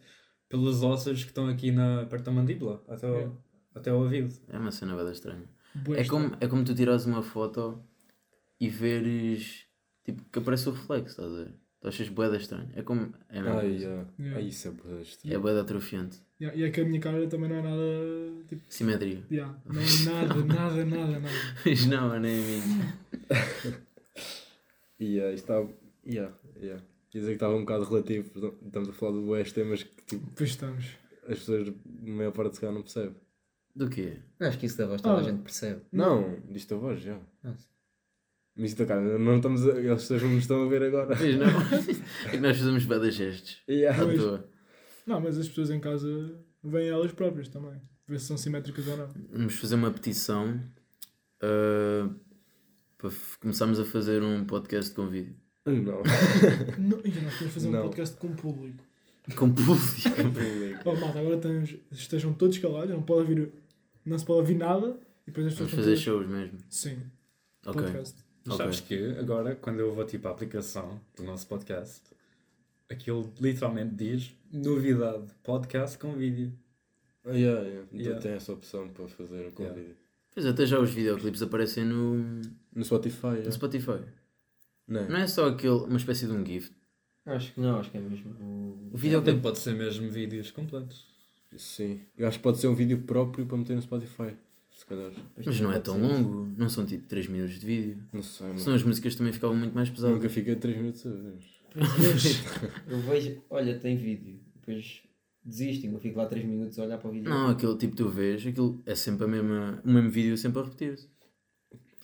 pelas 0.48 0.82
ossas 0.82 1.22
que 1.22 1.30
estão 1.30 1.48
aqui 1.48 1.70
na, 1.70 2.04
perto 2.06 2.24
da 2.24 2.32
mandíbula, 2.32 2.82
até 2.88 3.06
ao, 3.06 3.14
Yeah. 3.14 3.36
até 3.74 3.90
ao 3.90 4.00
ouvido. 4.00 4.34
É 4.48 4.58
uma 4.58 4.72
cena 4.72 4.96
bem 4.96 5.10
estranha. 5.12 5.44
É 5.74 5.78
estranho. 5.78 6.08
como, 6.08 6.36
é 6.40 6.48
como 6.48 6.64
tu 6.64 6.74
tirares 6.74 7.06
uma 7.06 7.22
foto 7.22 7.80
e 8.60 8.68
veres 8.68 9.66
tipo 10.12 10.22
que 10.32 10.38
aparece 10.38 10.68
o 10.68 10.72
reflexo, 10.72 11.10
estás 11.20 11.32
a 11.32 11.44
ver? 11.44 11.54
Tu 11.80 11.88
achas 11.88 12.08
boeda 12.08 12.36
estranho? 12.36 12.68
É 12.74 12.82
como. 12.82 13.12
É 13.28 13.40
mesmo. 13.40 13.58
Ai, 13.58 13.68
yeah. 13.76 14.08
Yeah. 14.18 14.36
Ai, 14.38 14.46
isso 14.48 14.68
é 14.68 14.70
bué 14.72 15.00
estranho. 15.02 15.36
É 15.36 15.38
boeda 15.38 15.60
atrofiante. 15.60 16.20
Yeah, 16.40 16.58
e 16.58 16.64
é 16.64 16.70
que 16.70 16.80
a 16.80 16.84
minha 16.84 17.00
cara 17.00 17.26
também 17.28 17.48
não 17.48 17.56
é 17.56 17.62
nada. 17.62 18.44
Tipo, 18.48 18.62
Simetria. 18.68 19.22
yeah, 19.30 19.56
não 19.66 19.80
é 19.80 20.04
nada, 20.04 20.34
nada, 20.44 20.84
nada, 20.84 21.20
nada. 21.20 21.28
Mas 21.64 21.86
não, 21.86 22.14
é 22.14 22.18
nem 22.20 22.34
a 22.38 22.42
minha. 22.66 22.98
Yeah, 25.00 25.32
isto 25.32 25.52
está. 25.52 25.72
Yeah, 26.04 26.34
yeah. 26.60 26.82
Quer 27.10 27.18
dizer 27.20 27.30
que 27.30 27.36
estava 27.36 27.54
um 27.54 27.60
bocado 27.60 27.84
relativo, 27.84 28.56
estamos 28.66 28.88
a 28.88 28.92
falar 28.92 29.12
de 29.12 29.24
boés 29.24 29.52
temas 29.52 29.82
que 29.84 30.02
tipo, 30.04 30.30
Pois 30.36 30.50
estamos. 30.50 30.84
as 31.28 31.38
pessoas, 31.38 31.68
a 31.68 31.72
maior 32.10 32.32
parte 32.32 32.54
se 32.56 32.60
calhar 32.60 32.74
não 32.74 32.82
percebe. 32.82 33.14
Do 33.76 33.88
quê? 33.88 34.18
Acho 34.40 34.58
que 34.58 34.66
isso 34.66 34.76
da 34.76 34.86
voz 34.86 35.00
toda 35.00 35.16
Ah. 35.16 35.20
a 35.20 35.22
gente 35.22 35.40
percebe. 35.42 35.82
Não, 35.92 36.40
diz-te 36.50 36.74
a 36.74 36.76
voz 36.76 37.00
já. 37.00 37.18
Nossa. 37.44 37.68
Mas 38.58 38.70
isto, 38.70 38.84
cara, 38.84 39.18
não 39.18 39.36
estamos 39.36 39.66
a, 39.68 39.72
pessoas 39.72 40.20
não 40.20 40.30
nos 40.30 40.42
estão 40.42 40.64
a 40.64 40.68
ver 40.68 40.82
agora. 40.82 41.16
Pois 41.16 41.38
não. 41.38 41.46
É 41.46 42.30
que 42.32 42.36
nós 42.38 42.58
fazemos 42.58 42.84
boeda 42.84 43.08
gestos. 43.10 43.62
Yeah. 43.68 44.04
Toa. 44.16 44.48
Não, 45.06 45.20
mas 45.20 45.38
as 45.38 45.48
pessoas 45.48 45.70
em 45.70 45.78
casa 45.78 46.08
veem 46.62 46.88
elas 46.88 47.12
próprias 47.12 47.48
também. 47.48 47.80
Ver 48.08 48.18
se 48.18 48.26
são 48.26 48.36
simétricas 48.36 48.88
ou 48.88 48.96
não. 48.96 49.08
Vamos 49.30 49.54
fazer 49.54 49.76
uma 49.76 49.92
petição 49.92 50.60
ah, 51.40 52.10
para 52.96 53.10
começarmos 53.40 53.78
a 53.78 53.84
fazer 53.84 54.22
um 54.22 54.44
podcast 54.44 54.92
com 54.92 55.06
vídeo. 55.06 55.36
Não. 55.64 56.02
não 56.78 57.00
e 57.04 57.10
nós 57.20 57.34
podemos 57.34 57.54
fazer 57.54 57.68
um 57.68 57.72
Não. 57.72 57.82
podcast 57.82 58.16
com 58.16 58.34
público. 58.34 58.82
Com 59.36 59.52
público. 59.52 60.80
Oh, 60.84 60.96
malta, 60.96 61.18
agora 61.20 61.36
estamos, 61.36 61.76
estejam 61.92 62.32
todos 62.32 62.56
calados, 62.58 62.90
não, 62.90 63.02
pode 63.02 63.20
ouvir, 63.20 63.52
não 64.04 64.18
se 64.18 64.24
pode 64.24 64.40
ouvir 64.40 64.56
nada. 64.56 64.98
E 65.26 65.30
depois 65.30 65.46
as 65.46 65.52
pessoas 65.52 65.70
Vamos 65.70 65.84
fazer 65.84 65.84
todas- 65.84 66.00
shows 66.00 66.26
mesmo. 66.26 66.58
Sim, 66.70 67.02
Ok. 67.66 67.82
podcast. 67.82 68.27
Mas 68.48 68.54
Ok. 68.60 68.64
sabes 68.66 68.80
que 68.80 69.18
agora, 69.18 69.54
quando 69.56 69.80
eu 69.80 69.94
vou 69.94 70.04
tipo 70.06 70.26
à 70.26 70.30
aplicação 70.30 70.98
do 71.16 71.22
nosso 71.22 71.46
podcast, 71.46 72.00
aquilo 72.88 73.30
literalmente 73.40 73.94
diz 73.94 74.32
novidade, 74.52 75.26
podcast 75.42 75.98
com 75.98 76.12
vídeo. 76.14 76.52
Ah, 77.24 77.30
yeah, 77.32 77.60
yeah. 77.60 77.82
Então 77.92 78.00
Yeah. 78.00 78.20
tem 78.22 78.32
essa 78.32 78.52
opção 78.52 78.88
para 78.88 79.06
fazer 79.08 79.52
com 79.52 79.62
Yeah. 79.64 79.80
vídeo. 79.82 79.96
Pois 80.32 80.46
até 80.46 80.64
já 80.66 80.78
os 80.80 80.90
videoclipes 80.90 81.42
aparecem 81.42 81.84
no, 81.84 82.40
No 82.74 82.84
Spotify, 82.84 83.26
no 83.26 83.32
yeah. 83.34 83.50
Spotify. 83.52 84.00
não 84.86 85.08
Não 85.08 85.16
é? 85.18 85.22
é 85.22 85.26
só 85.26 85.48
aquele, 85.48 85.74
uma 85.84 85.96
espécie 85.98 86.26
de 86.26 86.32
um 86.32 86.44
GIF. 86.46 86.70
Acho 87.26 87.52
que 87.52 87.60
não, 87.60 87.78
acho 87.78 87.90
que 87.90 87.98
é 87.98 88.00
mesmo. 88.00 88.30
o- 88.40 88.90
O 88.94 88.96
Videoclip 88.96 89.00
videoclipe. 89.36 89.40
pode 89.42 89.58
ser 89.58 89.74
mesmo 89.74 90.08
vídeos 90.10 90.50
completos. 90.50 91.06
Sim. 91.56 92.00
Eu 92.16 92.26
acho 92.28 92.38
que 92.38 92.42
pode 92.42 92.58
ser 92.58 92.68
um 92.68 92.74
vídeo 92.74 93.02
próprio 93.02 93.44
para 93.44 93.56
meter 93.58 93.74
no 93.76 93.82
Spotify. 93.82 94.34
Se 94.78 94.86
calhar. 94.86 95.10
Mas 95.44 95.60
não 95.60 95.72
é 95.72 95.80
tão 95.80 96.00
longo. 96.00 96.48
Não 96.56 96.68
são 96.68 96.86
tipo 96.86 97.04
3 97.08 97.26
minutos 97.26 97.58
de 97.58 97.66
vídeo. 97.66 97.98
Não 98.12 98.22
sei. 98.22 98.56
Senão 98.58 98.76
as 98.76 98.82
músicas 98.84 99.16
também 99.16 99.32
ficavam 99.32 99.56
muito 99.56 99.74
mais 99.74 99.90
pesadas. 99.90 100.14
Nunca 100.14 100.28
fiquei 100.28 100.54
3 100.54 100.76
minutos 100.76 101.04
a 101.04 101.10
ver. 101.10 101.34
Eu 102.88 103.00
vejo, 103.00 103.42
olha, 103.50 103.76
tem 103.76 103.96
vídeo. 103.96 104.38
Depois 104.54 105.02
desistem, 105.44 105.92
eu 105.92 105.98
fico 105.98 106.16
lá 106.18 106.26
3 106.26 106.46
minutos 106.46 106.78
a 106.78 106.84
olhar 106.84 106.96
para 106.96 107.08
o 107.08 107.12
vídeo. 107.12 107.28
Não, 107.28 107.48
aquele 107.50 107.76
tipo 107.76 107.96
tu 107.96 108.08
vês, 108.08 108.46
aquilo 108.46 108.80
é 108.86 108.94
sempre 108.94 109.24
a 109.24 109.28
mesma, 109.28 109.82
o 109.84 109.90
mesmo 109.90 110.10
vídeo 110.10 110.36
sempre 110.38 110.60
a 110.60 110.64
repetir-se. 110.64 111.08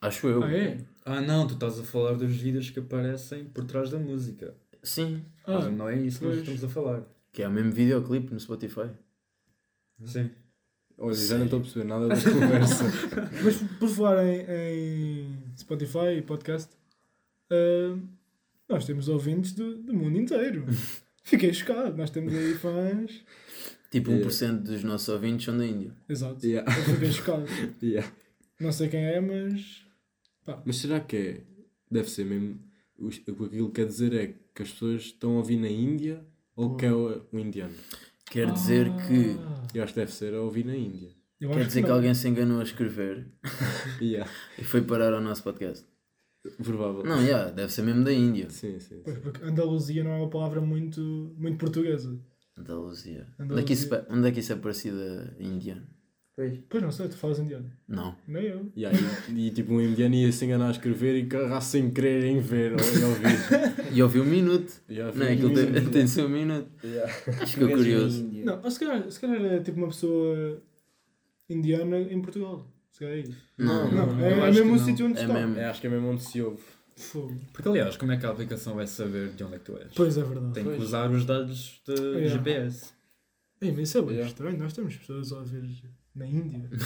Acho 0.00 0.26
eu. 0.26 0.42
Ah, 0.42 0.52
é? 0.52 0.84
Ah 1.04 1.20
não, 1.20 1.46
tu 1.46 1.54
estás 1.54 1.78
a 1.78 1.84
falar 1.84 2.14
dos 2.14 2.34
vídeos 2.34 2.70
que 2.70 2.80
aparecem 2.80 3.44
por 3.44 3.64
trás 3.64 3.90
da 3.90 3.98
música. 3.98 4.52
Sim. 4.82 5.22
Ah, 5.46 5.60
Mas 5.60 5.72
não 5.72 5.88
é 5.88 6.00
isso 6.00 6.18
que 6.18 6.24
nós 6.26 6.38
estamos 6.38 6.64
a 6.64 6.68
falar. 6.68 7.04
Que 7.32 7.42
é 7.42 7.48
o 7.48 7.52
mesmo 7.52 7.70
videoclipe 7.70 8.32
no 8.32 8.40
Spotify. 8.40 8.90
Sim. 10.04 10.30
Olha, 10.98 11.14
já 11.14 11.36
não 11.38 11.44
estou 11.44 11.58
a 11.58 11.62
perceber 11.62 11.84
nada 11.86 12.08
da 12.08 12.14
conversa. 12.22 12.84
Mas 13.42 13.56
por- 13.78 13.88
falar 13.88 14.24
em, 14.26 14.44
em 14.48 15.36
Spotify 15.56 16.16
e 16.18 16.22
podcast, 16.22 16.70
ah, 17.50 17.98
nós 18.68 18.84
temos 18.84 19.08
ouvintes 19.08 19.52
do, 19.52 19.76
do 19.76 19.92
mundo 19.94 20.18
inteiro. 20.18 20.64
Fiquei 21.24 21.52
chocado, 21.52 21.96
nós 21.96 22.10
temos 22.10 22.32
aí 22.34 22.54
fãs. 22.54 23.22
Tipo, 23.90 24.10
Yeah. 24.10 24.28
1% 24.28 24.62
dos 24.62 24.82
nossos 24.84 25.08
ouvintes 25.08 25.44
são 25.46 25.56
da 25.56 25.64
Índia. 25.64 25.92
Exato. 26.08 26.44
Yeah. 26.44 26.70
Eu 26.76 26.84
fiquei 26.94 27.12
chocado. 27.12 27.44
Yeah. 27.82 28.12
Não 28.60 28.72
sei 28.72 28.88
quem 28.88 29.04
é, 29.04 29.20
mas. 29.20 29.84
Mas 30.64 30.76
será 30.76 31.00
que 31.00 31.16
é? 31.16 31.40
Deve 31.90 32.10
ser 32.10 32.24
mesmo. 32.24 32.58
O 32.98 33.06
o 33.06 33.10
que 33.10 33.30
aquilo 33.30 33.70
quer 33.70 33.86
dizer 33.86 34.12
é 34.14 34.34
que 34.54 34.62
as 34.62 34.70
pessoas 34.70 35.02
estão 35.02 35.32
a 35.34 35.38
ouvir 35.38 35.56
na 35.56 35.68
Índia 35.68 36.24
ou 36.56 36.76
que 36.76 36.86
é 36.86 36.92
o, 36.92 37.24
o 37.32 37.38
indiano? 37.38 37.74
Quer 38.34 38.52
dizer 38.52 38.86
que. 39.06 39.36
Eu 39.76 39.82
acho 39.82 39.92
que 39.94 40.00
deve 40.00 40.12
ser 40.12 40.34
a 40.34 40.40
ouvir 40.40 40.64
na 40.64 40.76
Índia. 40.76 41.10
eu 41.40 41.50
Quer 41.50 41.56
acho 41.58 41.66
dizer 41.68 41.82
que, 41.82 41.88
não. 41.88 41.94
alguém 41.96 42.14
se 42.14 42.28
enganou 42.28 42.60
a 42.60 42.62
escrever 42.62 43.26
Yeah. 44.00 44.30
e 44.58 44.64
foi 44.64 44.82
parar 44.82 45.12
ao 45.14 45.20
nosso 45.20 45.42
podcast. 45.42 45.84
Provável. 46.62 47.02
Não, 47.04 47.20
yeah, 47.22 47.50
deve 47.50 47.72
ser 47.72 47.82
mesmo 47.82 48.04
da 48.04 48.12
Índia. 48.12 48.50
Sim, 48.50 48.78
sim. 48.78 49.00
Pois, 49.02 49.16
sim. 49.16 49.22
porque 49.22 49.42
Andaluzia 49.44 50.04
não 50.04 50.10
é 50.10 50.16
uma 50.18 50.28
palavra 50.30 50.60
muito, 50.60 51.00
muito 51.38 51.56
portuguesa. 51.58 52.20
Andaluzia. 52.56 53.26
Andaluzia. 53.38 53.52
Onde 53.52 53.60
é, 53.60 53.62
que 53.64 53.72
isso, 53.72 53.88
pa- 53.88 54.06
onde 54.10 54.28
é 54.28 54.32
que 54.32 54.40
isso 54.40 54.52
é 54.52 54.56
parecido 54.56 54.98
a 55.38 55.42
indiano? 55.42 55.86
Pois. 56.36 56.58
Pois 56.68 56.82
não 56.82 56.90
sei, 56.90 57.08
tu 57.08 57.16
falas 57.16 57.38
indiano. 57.38 57.70
Não. 57.86 58.16
Nem 58.26 58.44
eu. 58.44 58.72
Yeah, 58.76 58.98
e, 59.28 59.46
e, 59.46 59.50
tipo 59.52 59.72
um 59.74 59.80
indiano 59.80 60.14
ia 60.16 60.32
se 60.32 60.44
enganar 60.44 60.66
a 60.68 60.70
escrever 60.72 61.16
e 61.16 61.26
carregar 61.26 61.60
sem 61.60 61.90
querer 61.92 62.24
em 62.24 62.40
ver 62.40 62.72
ou 62.72 62.78
em 62.80 63.04
ouvir. 63.04 63.92
E 63.96 64.02
ouvi 64.02 64.18
um 64.20 64.24
minuto. 64.24 64.72
Yeah, 64.90 65.16
Não 65.16 65.26
é? 65.26 65.32
Aquilo 65.32 65.54
tem, 65.54 65.72
tem 65.72 66.04
de 66.04 66.08
ser 66.10 66.24
um 66.24 66.28
minuto. 66.28 66.68
Yeah. 66.82 67.12
Acho 67.40 67.56
que 67.56 67.62
eu 67.62 67.68
curioso. 67.70 68.24
Não, 68.44 68.60
ou 68.64 68.70
se 68.70 68.80
calhar, 68.80 69.08
se 69.10 69.20
calhar 69.20 69.44
é 69.44 69.60
tipo 69.60 69.78
uma 69.78 69.86
pessoa 69.88 70.60
indiana 71.48 72.00
em 72.00 72.20
Portugal. 72.20 72.66
Se 72.90 73.00
calhar 73.00 73.14
é 73.16 73.20
isso. 73.20 73.36
Não, 73.58 73.90
Não, 73.92 74.06
não, 74.06 74.24
é, 74.24 74.32
eu 74.32 74.36
é 74.44 74.48
acho 74.48 74.58
mesmo 74.58 74.64
que 74.70 74.76
o 74.76 74.78
não. 74.80 74.84
sítio 74.84 75.06
onde 75.06 75.18
É 75.18 75.22
está. 75.22 75.34
mesmo. 75.34 75.56
É, 75.58 75.64
acho 75.66 75.80
que 75.80 75.86
é 75.86 75.90
mesmo 75.90 76.08
onde 76.08 76.22
se 76.24 76.42
ouve. 76.42 76.62
Fogo. 76.96 77.40
Porque 77.52 77.68
aliás, 77.68 77.96
como 77.96 78.12
é 78.12 78.16
que 78.16 78.24
a 78.26 78.30
aplicação 78.30 78.74
vai 78.76 78.86
saber 78.86 79.30
de 79.30 79.42
onde 79.44 79.56
é 79.56 79.58
que 79.58 79.64
tu 79.64 79.76
és? 79.76 79.92
Pois 79.94 80.16
é 80.16 80.22
verdade. 80.22 80.52
Tem 80.52 80.62
que 80.64 80.70
Pois. 80.70 80.82
usar 80.82 81.10
os 81.10 81.24
dados 81.24 81.80
de 81.86 81.92
Yeah. 81.94 82.28
GPS. 82.28 82.92
Ei, 83.60 83.70
mas 83.72 83.88
isso 83.88 83.98
é 83.98 84.02
bem 84.02 84.10
Yeah. 84.12 84.28
estranho. 84.28 84.58
Nós 84.58 84.72
temos 84.72 84.96
pessoas 84.96 85.32
a 85.32 85.38
ouvir 85.38 85.62
na 86.14 86.26
Índia. 86.26 86.68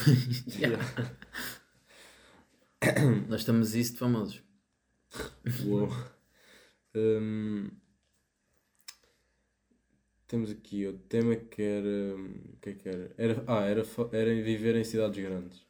Nós 3.28 3.40
estamos 3.40 3.74
isso 3.74 3.92
de 3.94 3.98
famosos. 3.98 4.42
Uou. 5.66 5.88
Hum, 6.94 7.70
temos 10.26 10.50
aqui 10.50 10.86
outro 10.86 11.02
tema 11.08 11.34
que 11.36 11.62
era. 11.62 11.88
hum, 12.16 12.34
O 12.54 12.56
que 12.60 12.70
é 12.70 12.74
que 12.74 12.88
era? 12.88 13.14
era 13.16 13.44
ah, 13.46 13.64
era, 13.64 13.82
era 14.12 14.34
viver 14.42 14.76
em 14.76 14.84
cidades 14.84 15.22
grandes. 15.22 15.66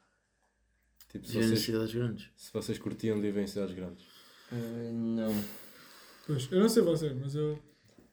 Tipo, 1.09 1.25
se 1.25 1.33
Viver 1.33 1.45
em 1.45 1.47
vocês, 1.49 1.59
cidades 1.59 1.93
grandes. 1.93 2.29
se 2.35 2.53
vocês 2.53 2.77
curtiam 2.77 3.15
de 3.15 3.21
viver 3.23 3.41
em 3.43 3.47
cidades 3.47 3.75
grandes. 3.75 4.05
Ah, 4.51 4.91
não. 4.91 5.33
Pois, 6.27 6.51
eu 6.51 6.59
não 6.59 6.69
sei 6.69 6.83
vocês, 6.83 7.13
mas 7.13 7.33
eu, 7.35 7.57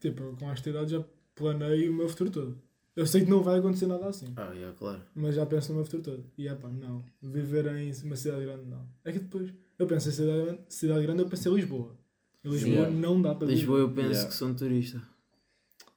tipo, 0.00 0.34
com 0.36 0.50
esta 0.50 0.70
idade 0.70 0.92
já 0.92 1.04
planei 1.34 1.88
o 1.88 1.94
meu 1.94 2.08
futuro 2.08 2.30
todo. 2.30 2.62
Eu 2.96 3.06
sei 3.06 3.24
que 3.24 3.30
não 3.30 3.42
vai 3.42 3.58
acontecer 3.58 3.86
nada 3.86 4.06
assim, 4.08 4.32
Ah, 4.36 4.50
yeah, 4.54 4.74
claro. 4.78 5.02
mas 5.14 5.34
já 5.34 5.44
penso 5.44 5.68
no 5.68 5.76
meu 5.76 5.84
futuro 5.84 6.02
todo. 6.02 6.24
E 6.38 6.48
é 6.48 6.54
pá, 6.54 6.68
não. 6.68 7.04
Viver 7.22 7.66
em 7.76 7.92
uma 8.04 8.16
cidade 8.16 8.44
grande, 8.46 8.64
não. 8.64 8.88
É 9.04 9.12
que 9.12 9.18
depois, 9.18 9.52
eu 9.78 9.86
penso 9.86 10.08
em 10.08 10.12
cidade, 10.12 10.42
grande- 10.44 10.60
cidade 10.70 11.02
grande, 11.02 11.22
eu 11.22 11.28
penso 11.28 11.48
em 11.50 11.54
Lisboa. 11.56 11.94
Em 12.42 12.50
Lisboa 12.50 12.72
Yeah. 12.74 12.96
não 12.96 13.20
dá 13.20 13.34
para 13.34 13.48
Lisboa 13.48 13.78
eu 13.80 13.90
penso 13.90 14.08
Yeah. 14.10 14.28
que 14.28 14.34
sou 14.34 14.48
um 14.48 14.54
turista. 14.54 15.02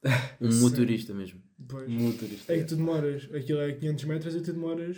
Um 0.42 0.52
Sim. 0.52 0.62
motorista 0.62 1.14
mesmo. 1.14 1.42
Pois. 1.68 1.90
Motorista. 1.90 2.54
É 2.54 2.58
que 2.60 2.66
tu 2.66 2.76
demoras, 2.76 3.30
aquilo 3.34 3.60
é 3.60 3.72
500 3.74 4.06
metros 4.06 4.36
e 4.36 4.42
tu 4.42 4.54
demoras 4.54 4.98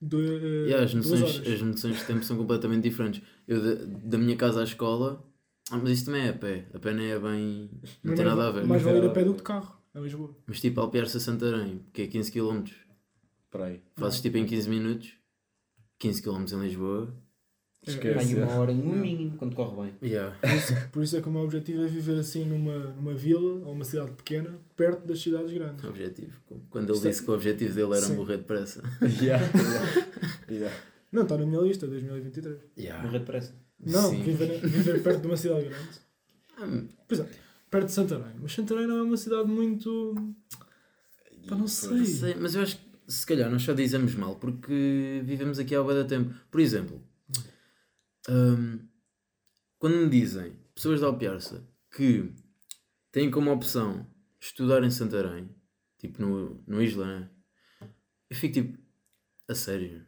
dois, 0.00 0.42
eh, 0.42 0.46
Yeah, 0.68 0.84
as, 0.84 0.94
noções, 0.94 1.22
as 1.46 1.62
noções 1.62 1.98
de 1.98 2.04
tempo 2.04 2.24
são 2.24 2.36
completamente 2.36 2.82
diferentes. 2.88 3.22
Eu 3.46 3.60
da, 3.62 3.84
da 4.10 4.18
minha 4.18 4.36
casa 4.36 4.60
à 4.60 4.64
escola. 4.64 5.24
Ah, 5.70 5.78
mas 5.78 5.90
isso 5.92 6.06
também 6.06 6.22
é 6.26 6.28
a 6.30 6.32
pé. 6.34 6.66
A 6.74 6.78
pé 6.78 6.92
nem 6.92 7.06
é 7.10 7.18
bem. 7.18 7.70
Não 7.72 7.80
Mas 8.04 8.16
tem 8.16 8.24
nada 8.24 8.48
a 8.48 8.50
ver. 8.52 8.64
Mais 8.66 8.82
Não 8.82 8.88
vale 8.90 8.98
ir 8.98 9.00
tem 9.02 9.10
a 9.10 9.14
pé 9.14 9.24
do 9.24 9.30
que 9.32 9.38
de 9.38 9.42
carro, 9.42 9.76
em 9.94 10.02
Lisboa. 10.02 10.34
Mas 10.46 10.60
tipo 10.60 10.80
Alpiarça 10.80 11.20
Santarém, 11.20 11.80
que 11.92 12.02
é 12.02 12.06
15 12.06 12.32
km. 12.32 12.64
Para 13.50 13.66
aí. 13.66 13.80
Fazes 13.96 14.20
tipo 14.20 14.36
em 14.36 14.46
15 14.46 14.68
minutos. 14.68 15.12
15 15.98 16.22
km 16.22 16.44
em 16.52 16.60
Lisboa. 16.60 17.14
Esquece. 17.86 18.18
Aí 18.18 18.42
uma 18.42 18.54
hora 18.54 18.72
no 18.72 18.96
mínimo, 18.96 19.36
quando 19.36 19.54
corre 19.54 19.82
bem. 20.00 20.10
Yeah. 20.10 20.34
Por 20.40 20.50
isso, 20.54 20.88
por 20.90 21.02
isso 21.02 21.16
é 21.18 21.20
que 21.20 21.28
o 21.28 21.30
meu 21.30 21.42
objetivo 21.42 21.84
é 21.84 21.86
viver 21.86 22.18
assim 22.18 22.44
numa, 22.46 22.78
numa 22.78 23.12
vila 23.14 23.40
ou 23.66 23.72
uma 23.72 23.84
cidade 23.84 24.12
pequena, 24.12 24.58
perto 24.74 25.06
das 25.06 25.20
cidades 25.20 25.52
grandes. 25.52 25.84
Objetivo. 25.84 26.32
Quando 26.70 26.90
ele 26.94 26.98
é- 27.06 27.10
disse 27.10 27.22
que 27.22 27.30
o 27.30 27.34
objetivo 27.34 27.74
dele 27.74 27.92
era 27.92 28.06
Sim. 28.06 28.16
morrer 28.16 28.38
depressa. 28.38 28.82
Yeah, 29.22 29.44
yeah, 29.54 30.04
yeah. 30.50 30.76
Não, 31.12 31.22
está 31.24 31.36
na 31.36 31.44
minha 31.46 31.60
lista, 31.60 31.86
2023. 31.86 32.58
Yeah. 32.78 33.02
Morrer 33.04 33.18
depressa. 33.18 33.54
Não, 33.78 34.10
viver, 34.10 34.60
viver 34.66 35.02
perto 35.02 35.20
de 35.20 35.26
uma 35.26 35.36
cidade 35.36 35.64
grande. 35.68 36.00
Hum, 36.62 36.88
Por 37.06 37.14
exemplo, 37.14 37.32
perto 37.74 37.86
de 37.86 37.92
Santarém. 37.92 38.34
Mas 38.40 38.52
Santarém 38.52 38.86
não 38.86 38.98
é 38.98 39.02
uma 39.02 39.16
cidade 39.16 39.48
muito. 39.48 40.14
Pá, 41.48 41.56
não 41.56 41.66
sei. 41.66 42.04
Sei, 42.04 42.34
mas 42.36 42.54
eu 42.54 42.62
acho 42.62 42.76
que 42.76 42.84
se 43.08 43.26
calhar 43.26 43.50
nós 43.50 43.62
só 43.62 43.72
dizemos 43.72 44.14
mal 44.14 44.36
porque 44.36 45.22
vivemos 45.24 45.58
aqui 45.58 45.74
há 45.74 45.82
de 45.82 46.04
tempo. 46.04 46.32
Por 46.52 46.60
exemplo, 46.60 47.02
hum, 48.28 48.78
quando 49.76 49.96
me 49.96 50.08
dizem 50.08 50.52
pessoas 50.72 51.00
de 51.00 51.04
Alpiarça 51.04 51.68
que 51.90 52.32
têm 53.10 53.28
como 53.28 53.50
opção 53.50 54.06
estudar 54.40 54.84
em 54.84 54.90
Santarém, 54.90 55.48
tipo 55.98 56.22
no, 56.22 56.62
no 56.66 56.80
Isla, 56.80 57.06
né? 57.06 57.30
eu 58.30 58.36
fico 58.36 58.54
tipo, 58.54 58.78
a 59.48 59.54
sério. 59.54 60.06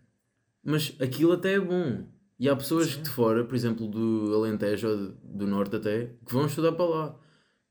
Mas 0.62 0.96
aquilo 1.00 1.32
até 1.32 1.54
é 1.54 1.60
bom. 1.60 2.06
E 2.38 2.48
há 2.48 2.54
pessoas 2.54 2.90
de 2.90 3.08
fora, 3.08 3.44
por 3.44 3.54
exemplo, 3.54 3.88
do 3.88 4.32
Alentejo 4.34 4.88
ou 4.88 4.96
do 5.24 5.46
Norte 5.46 5.76
até, 5.76 6.12
que 6.24 6.32
vão 6.32 6.46
estudar 6.46 6.72
para 6.72 6.84
lá. 6.84 7.25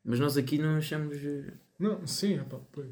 Mas 0.06 0.20
nós 0.20 0.38
aqui 0.38 0.58
não 0.58 0.78
achamos. 0.78 1.18
eh, 1.18 1.52
Não, 1.80 2.06
sim, 2.08 2.36
epá, 2.36 2.60
pois. 2.72 2.89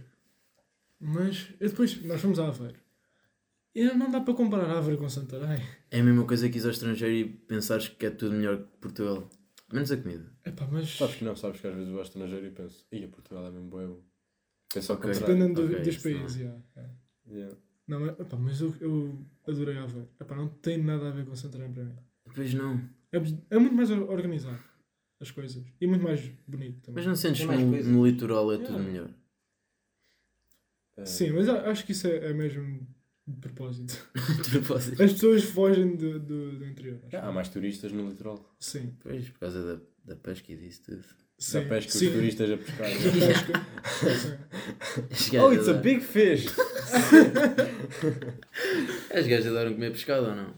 Mas 1.00 1.50
e 1.60 1.68
depois 1.68 2.02
nós 2.04 2.20
fomos 2.22 2.40
a 2.40 2.48
Aveiro. 2.48 2.80
E 3.76 3.86
não 3.94 4.10
dá 4.12 4.22
para 4.22 4.34
comparar 4.34 4.70
Aveiro 4.78 5.00
com 5.00 5.10
Santarém. 5.10 5.62
É 5.92 6.00
a 6.00 6.04
mesma 6.04 6.26
coisa 6.26 6.50
que 6.50 6.58
ir 6.58 6.64
ao 6.64 6.72
estrangeiro 6.72 7.14
e 7.16 7.26
pensares 7.30 7.88
que 7.88 8.06
é 8.06 8.10
tudo 8.10 8.36
melhor 8.36 8.58
que 8.60 8.78
Portugal. 8.80 9.30
Menos 9.72 9.92
a 9.92 9.98
comida. 9.98 10.32
Epá, 10.46 10.68
mas 10.72 10.96
Sabes 10.98 11.16
que 11.16 11.26
não, 11.26 11.36
sabes 11.36 11.60
que 11.60 11.68
às 11.68 11.74
vezes 11.74 11.90
vou 11.90 11.98
ao 11.98 12.04
estrangeiro 12.04 12.46
e 12.46 12.52
penso, 12.52 12.86
ia 12.92 13.08
Portugal 13.08 13.48
é 13.48 13.52
mesmo 13.52 13.70
bom. 13.70 14.02
Penso 14.72 14.92
ao 14.92 14.98
Ok. 14.98 15.12
contrário. 15.12 15.36
dependendo 15.36 15.62
do- 15.62 15.74
ok, 15.74 15.84
dos 15.84 15.96
isso 15.96 16.10
não. 16.10 16.18
países, 16.20 16.38
yeah, 16.38 16.62
é. 16.76 16.90
Yeah. 17.30 17.58
Não, 17.88 18.00
mas, 18.00 18.20
epá, 18.20 18.38
mas 18.38 18.62
eu, 18.62 18.76
eu 18.80 19.26
adorei 19.48 19.78
Aveiro. 19.78 20.10
Epá, 20.22 20.36
não 20.36 20.48
tem 20.48 20.78
nada 20.82 21.10
a 21.10 21.12
ver 21.12 21.26
com 21.26 21.36
Santarém 21.36 21.72
para 21.74 21.84
mim. 21.84 21.96
Pois 22.36 22.54
não. 22.54 22.76
É, 23.12 23.18
é 23.50 23.60
muito 23.60 23.76
mais 23.76 23.90
or- 23.92 24.10
organizado 24.10 24.60
as 25.24 25.32
coisas. 25.32 25.64
E 25.82 25.88
muito 25.88 26.04
mais 26.04 26.22
bonito 26.48 26.80
também. 26.82 26.96
Mas 26.96 27.06
não 27.08 27.16
sentes 27.16 27.46
que 27.46 27.56
no, 27.56 28.06
litoral 28.06 28.52
é 28.54 28.58
tudo 28.58 28.74
Yeah. 28.74 28.88
melhor? 28.92 29.10
É. 30.98 31.06
Sim, 31.06 31.32
mas 31.32 31.50
acho 31.50 31.86
que 31.86 31.92
isso 31.94 32.06
é, 32.08 32.18
é 32.30 32.34
mesmo 32.34 32.86
de 33.26 33.40
propósito. 33.40 33.98
De 34.44 34.50
propósito. 34.60 35.02
As 35.02 35.14
pessoas 35.14 35.44
fogem 35.46 35.96
do, 35.96 36.20
do, 36.20 36.58
do 36.60 36.66
interior. 36.68 37.00
acho. 37.08 37.18
Há 37.18 37.32
mais 37.32 37.50
turistas 37.50 37.92
no 37.92 38.08
litoral. 38.10 38.54
Sim. 38.60 38.94
Pois, 39.02 39.30
por 39.30 39.40
causa 39.40 39.64
da, 40.06 40.14
da 40.14 40.16
pesca 40.22 40.52
e 40.52 40.58
disso 40.58 40.82
tudo. 40.84 41.04
sim. 41.40 41.60
Da 41.64 41.70
pesca, 41.70 41.92
sim. 41.92 42.08
os 42.08 42.14
turistas 42.14 42.52
a 42.52 42.58
pescar. 42.58 42.90
Da 44.96 45.02
pesca. 45.08 45.44
Oh, 45.44 45.52
it's 45.54 45.68
a 45.70 45.74
big 45.74 46.02
fish! 46.02 46.46
Os 49.18 49.28
gajos 49.28 49.48
adoram 49.48 49.74
comer 49.74 49.92
pescado 49.92 50.28
ou 50.28 50.36
não? 50.36 50.54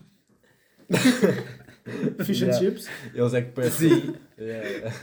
Fish 2.25 2.41
and 2.43 2.47
Yeah. 2.47 2.59
chips. 2.59 2.87
Eles 3.13 3.33
é 3.33 3.41
que 3.43 3.51
pescam. 3.51 3.89
Sim. 3.89 4.15
Yeah. 4.39 4.93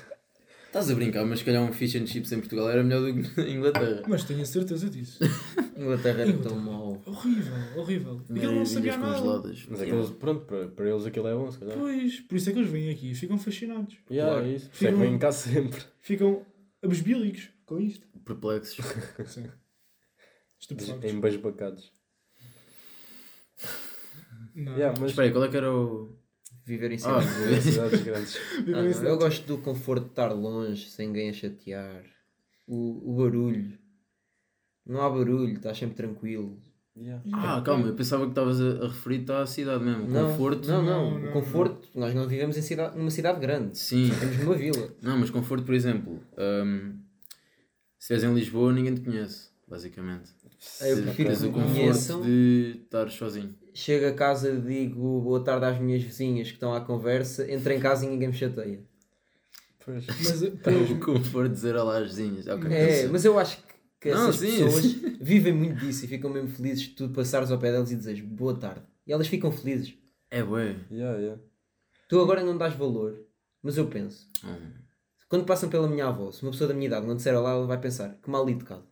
Estás 0.67 0.91
a 0.91 0.95
brincar, 0.95 1.27
mas 1.27 1.41
se 1.41 1.45
calhar 1.45 1.63
um 1.63 1.71
fish 1.73 1.97
and 1.97 2.07
chips 2.07 2.33
em 2.33 2.39
Portugal 2.41 2.71
era 2.71 2.83
melhor 2.83 3.01
do 3.03 3.13
que 3.29 3.41
na 3.43 3.47
Inglaterra. 3.49 4.03
Mas 4.09 4.25
tenho 4.25 4.41
a 4.41 4.45
certeza 4.47 4.89
disso. 4.89 5.19
Inglaterra 5.77 6.23
é 6.23 6.33
tão 6.33 6.59
mau. 6.59 7.03
horrível, 7.05 7.53
horrível. 7.77 8.23
Ele 8.31 8.47
não 8.47 8.65
sabia 8.65 8.97
Maravilhas 8.97 9.21
nada. 9.27 9.39
congeladas. 9.43 9.67
Mas 9.69 9.81
é 9.83 9.85
que 9.85 9.91
eles, 9.93 10.11
pronto, 10.13 10.47
para, 10.47 10.69
para 10.69 10.89
eles 10.91 11.05
aquilo 11.05 11.29
é 11.29 11.35
bom, 11.35 11.51
se 11.51 11.59
calhar. 11.59 11.77
Pois, 11.77 12.21
por 12.21 12.37
isso 12.37 12.49
é 12.49 12.53
que 12.55 12.59
eles 12.59 12.71
vêm 12.71 12.89
aqui 12.91 13.11
e 13.11 13.15
ficam 13.15 13.37
fascinados. 13.39 13.99
Yeah, 14.11 14.33
Claro. 14.33 14.47
é 14.47 14.55
isso. 14.55 14.71
É 14.71 14.75
Ficam- 14.75 14.99
vêm 14.99 15.19
cá 15.19 15.31
sempre. 15.31 15.83
Ficam 16.01 16.47
abesbílicos 16.83 17.51
com 17.67 17.79
isto. 17.79 18.07
Perplexos. 18.25 18.79
Sim. 19.27 19.47
Estupefactos. 20.59 21.11
Embasbacados. 21.13 21.93
Não. 24.55 24.73
Yeah, 24.73 24.93
Mas 24.93 25.01
mas. 25.01 25.11
espera 25.11 25.27
aí, 25.29 25.33
qual 25.33 25.45
é 25.45 25.49
que 25.49 25.57
era 25.57 25.71
o. 25.71 26.17
Viver 26.65 26.93
em 26.93 26.95
Ah, 27.05 27.21
cidade. 27.23 27.63
cidades 27.63 28.03
grandes. 28.03 28.37
Ah, 28.59 28.61
não, 28.61 28.93
cidades. 28.93 29.03
eu 29.03 29.19
gosto 29.19 29.47
do 29.47 29.59
conforto 29.59 30.05
de 30.05 30.11
estar 30.11 30.29
longe, 30.33 30.89
sem 30.89 31.09
ninguém 31.09 31.31
a 31.31 31.33
chatear. 31.33 32.05
O, 32.67 33.11
o 33.13 33.17
barulho. 33.17 33.79
Não 34.87 35.01
há 35.01 35.09
barulho, 35.11 35.55
estás 35.55 35.79
sempre 35.79 35.97
tranquilo. 35.97 36.61
Yeah. 36.97 37.23
Ah, 37.33 37.63
calma, 37.65 37.87
eu 37.87 37.95
pensava 37.95 38.25
que 38.25 38.31
estavas 38.33 38.61
a, 38.61 38.85
a 38.85 38.89
referir-te 38.89 39.33
à 39.33 39.47
cidade 39.47 39.83
mesmo. 39.83 40.07
Não, 40.09 40.29
Conforto. 40.31 40.69
Não, 40.69 40.83
não. 40.83 41.11
Não, 41.13 41.19
não, 41.21 41.29
o 41.31 41.33
conforto, 41.33 41.89
nós 41.95 42.15
não 42.15 42.29
vivemos 42.29 42.57
em 42.57 42.63
cidade, 42.63 42.97
numa 42.99 43.11
cidade 43.11 43.41
grande. 43.41 43.79
Sim. 43.79 44.05
Vivemos 44.11 44.39
numa 44.39 44.55
vila. 44.55 44.95
Não, 45.01 45.19
mas 45.19 45.31
conforto, 45.31 45.65
por 45.65 45.75
exemplo, 45.75 46.21
hum, 46.39 46.99
se 47.99 48.13
estiveres 48.13 48.25
em 48.25 48.35
Lisboa, 48.35 48.73
ninguém 48.73 48.95
te 48.95 49.01
conhece, 49.01 49.49
basicamente. 49.67 50.31
Ah, 50.83 50.89
eu 50.89 51.03
prefiro 51.03 51.31
que 51.35 51.43
me 51.43 51.51
conforto 51.51 51.73
conheçam. 51.75 52.21
de 52.23 52.81
estar 52.85 53.11
sozinho. 53.11 53.55
Chego 53.75 54.07
a 54.07 54.13
casa, 54.13 54.55
digo 54.61 55.21
boa 55.21 55.43
tarde 55.43 55.65
às 55.65 55.81
minhas 55.81 56.03
vizinhas 56.03 56.49
que 56.49 56.55
estão 56.55 56.75
à 56.75 56.81
conversa, 56.81 57.51
entro 57.51 57.73
em 57.73 57.81
casa 57.81 58.05
e 58.05 58.09
ninguém 58.09 58.29
me 58.29 58.35
chateia. 58.35 58.83
Pois. 59.85 60.07
Mas, 60.07 60.41
pois, 60.63 60.91
O 60.93 61.01
conforto 61.01 61.49
de 61.49 61.55
dizer 61.55 61.77
olá 61.77 61.99
às 61.99 62.09
vizinhas. 62.09 62.47
Ok. 62.47 62.71
É, 62.73 63.07
mas 63.09 63.25
eu 63.25 63.39
acho 63.39 63.59
que, 64.01 64.11
Não, 64.11 64.29
essas 64.29 64.37
sim, 64.37 64.65
pessoas 64.65 64.85
vivem 65.21 65.53
muito 65.53 65.81
disso 65.81 66.05
e 66.05 66.09
ficam 66.09 66.31
mesmo 66.31 66.49
felizes 66.49 66.85
de 66.85 66.91
tu 66.91 67.09
passares 67.09 67.51
ao 67.51 67.59
pé 67.59 67.73
delas 67.73 67.91
e 67.91 67.97
dizes 67.97 68.21
boa 68.21 68.55
tarde. 68.59 68.83
E 69.07 69.13
elas 69.13 69.27
ficam 69.27 69.51
felizes. 69.51 69.95
É 70.31 70.43
bué. 70.43 70.77
Yeah, 70.91 71.19
yeah. 71.19 71.43
Tu 72.09 72.21
agora 72.21 72.45
não 72.45 72.57
dás 72.57 72.75
valor, 72.75 73.19
mas 73.63 73.77
eu 73.77 73.87
penso. 73.87 74.29
Hum. 74.45 74.73
Quando 75.29 75.47
passam 75.47 75.71
pela 75.71 75.89
minha 75.89 76.07
avó, 76.07 76.31
se 76.31 76.43
uma 76.43 76.51
pessoa 76.51 76.69
da 76.69 76.75
minha 76.75 76.87
idade 76.87 77.07
não 77.07 77.17
disser 77.17 77.35
olá, 77.35 77.53
ela 77.53 77.67
vai 77.67 77.81
pensar 77.81 78.19
que 78.23 78.29
mal 78.29 78.49
educado. 78.49 78.87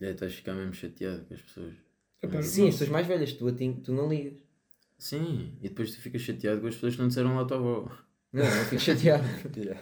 É, 0.00 0.10
estás 0.10 0.32
a 0.32 0.34
ficar 0.34 0.54
mesmo 0.54 0.74
chateado 0.74 1.24
com 1.24 1.34
as 1.34 1.42
pessoas. 1.42 1.74
Epá, 2.22 2.42
Sim, 2.42 2.68
as 2.68 2.74
pessoas 2.74 2.90
mais 2.90 3.06
velhas, 3.06 3.32
tu, 3.32 3.46
a 3.48 3.52
ti- 3.52 3.80
tu 3.84 3.92
não 3.92 4.08
ligas. 4.08 4.38
Sim, 4.98 5.56
e 5.62 5.68
depois 5.68 5.94
tu 5.94 6.00
ficas 6.00 6.20
chateado 6.22 6.60
com 6.60 6.66
as 6.66 6.74
pessoas 6.74 6.94
que 6.94 7.00
não 7.00 7.08
disseram 7.08 7.34
lá 7.36 7.42
à 7.42 7.44
tua 7.44 7.56
avó. 7.56 7.90
Não, 8.32 8.44
eu 8.44 8.64
fico 8.66 8.80
chateado. 8.82 9.24
Yeah. 9.56 9.80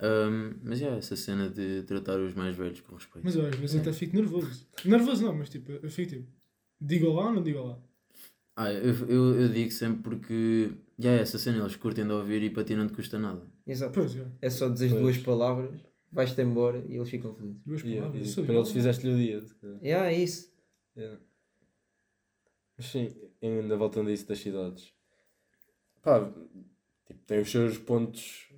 Hum, 0.00 0.54
mas 0.62 0.80
é, 0.80 0.96
essa 0.96 1.16
cena 1.16 1.48
de 1.50 1.82
tratar 1.82 2.20
os 2.20 2.32
mais 2.34 2.54
velhos 2.54 2.80
com 2.80 2.94
respeito. 2.94 3.24
mas 3.24 3.34
eu 3.34 3.46
às 3.46 3.54
vezes 3.56 3.80
até 3.80 3.92
fico 3.92 4.14
nervoso. 4.16 4.64
Nervoso 4.84 5.24
não, 5.24 5.34
mas 5.34 5.48
tipo, 5.48 5.72
eu 5.72 5.90
fico 5.90 6.10
tipo, 6.10 6.28
digo 6.80 7.12
lá 7.14 7.26
ou 7.26 7.32
não 7.32 7.42
digo 7.42 7.60
lá? 7.64 7.78
Ah, 8.56 8.72
eu, 8.72 8.94
eu, 9.08 9.40
eu 9.40 9.48
digo 9.48 9.70
sempre 9.72 10.02
porque 10.02 10.70
já 10.98 11.10
é 11.10 11.20
essa 11.20 11.36
cena, 11.38 11.58
eles 11.58 11.74
curtem 11.74 12.04
de 12.06 12.12
ouvir 12.12 12.42
e 12.44 12.50
para 12.50 12.62
ti 12.64 12.76
não 12.76 12.86
te 12.86 12.92
custa 12.92 13.18
nada. 13.18 13.42
Exato. 13.66 13.92
Pois, 13.92 14.14
é. 14.16 14.24
É 14.40 14.50
só 14.50 14.68
dizer 14.68 14.90
Pois. 14.90 15.00
duas 15.02 15.18
palavras, 15.18 15.80
vais-te 16.12 16.40
embora 16.42 16.84
e 16.88 16.94
eles 16.96 17.08
ficam 17.10 17.34
felizes. 17.34 17.60
Duas 17.66 17.82
Yeah, 17.82 18.00
palavras. 18.02 18.28
isso 18.28 18.40
é 18.40 18.44
para 18.44 18.54
eles 18.54 18.70
fizeste-lhe 18.70 19.12
o 19.12 19.16
dia. 19.16 19.42
calhar. 19.60 19.78
Yeah, 19.82 20.10
é 20.12 20.18
isso. 20.22 20.48
Yeah. 20.98 21.18
Mas 22.76 22.86
sim, 22.86 23.14
ainda 23.42 23.76
voltando 23.76 24.08
a 24.08 24.12
isso 24.12 24.26
das 24.26 24.38
cidades. 24.38 24.92
Pá, 26.02 26.28
tipo, 27.06 27.20
tem 27.26 27.40
os 27.40 27.50
seus 27.50 27.78
pontos 27.78 28.48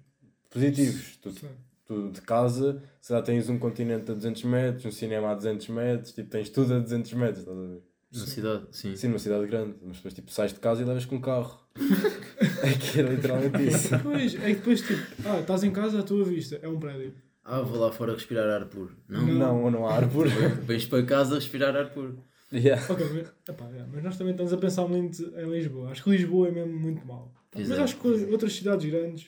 positivos. 0.49 1.17
Tu, 1.19 1.33
Sim. 1.33 1.49
tu 1.85 2.11
de 2.11 2.21
casa, 2.23 2.83
se 3.01 3.13
lá 3.13 3.23
tens 3.23 3.49
um 3.49 3.59
continente 3.59 4.11
a 4.11 4.15
200 4.15 4.45
metros, 4.45 4.87
um 4.87 4.91
cinema 4.93 5.31
a 5.31 5.35
200 5.35 5.69
metros, 5.69 6.13
tipo, 6.13 6.31
tens 6.31 6.49
tudo 6.51 6.75
a 6.75 6.79
200 6.79 7.13
metros, 7.13 7.39
estás 7.41 7.59
a 7.59 7.61
ver? 7.61 7.83
Na 8.13 8.27
cidade, 8.27 8.67
sim. 8.73 8.97
Sim, 8.97 9.07
numa 9.09 9.19
cidade 9.21 9.47
grande, 9.47 9.77
mas 9.83 9.97
depois 9.97 10.15
tipo, 10.15 10.33
sais 10.33 10.53
de 10.53 10.59
casa 10.59 10.83
e 10.83 10.85
levas 10.85 11.05
com 11.05 11.17
um 11.17 11.21
carro. 11.21 11.65
é 11.77 12.73
que 12.77 12.99
é 12.99 13.03
literalmente 13.03 13.69
isso. 13.69 13.91
Pois, 14.03 14.35
é 14.35 14.49
que 14.49 14.55
depois 14.55 14.81
tipo, 14.81 15.01
ah, 15.25 15.39
estás 15.41 15.63
em 15.63 15.71
casa, 15.71 16.01
à 16.01 16.03
tua 16.03 16.25
vista, 16.25 16.59
é 16.61 16.69
um 16.69 16.81
prédio. 16.81 17.15
Ah, 17.45 17.63
vou 17.63 17.79
lá 17.79 17.93
fora 17.93 18.13
respirar 18.13 18.49
ar 18.49 18.67
puro. 18.67 18.97
Não, 19.09 19.27
Não, 19.27 19.71
não 19.71 19.87
há 19.87 19.95
árvore. 19.95 20.31
Vens 20.63 20.87
para 20.87 21.05
casa 21.05 21.37
respirar 21.37 21.75
ar 21.77 21.91
puro. 21.91 22.23
Yeah. 22.53 22.83
Ok, 22.93 23.07
mas, 23.13 23.33
epá, 23.49 23.65
é, 23.71 23.87
mas 23.87 24.03
nós 24.03 24.17
também 24.19 24.33
estamos 24.33 24.53
a 24.53 24.57
pensar 24.59 24.87
muito 24.89 25.23
em 25.23 25.51
Lisboa. 25.51 25.91
Acho 25.91 26.03
que 26.05 26.11
Lisboa 26.11 26.49
é 26.49 26.51
mesmo 26.51 26.79
muito 26.79 27.07
mau. 27.07 27.35
Mas 27.55 27.71
acho 27.71 27.97
que 27.99 28.07
outras 28.09 28.53
cidades 28.53 28.89
grandes, 28.91 29.27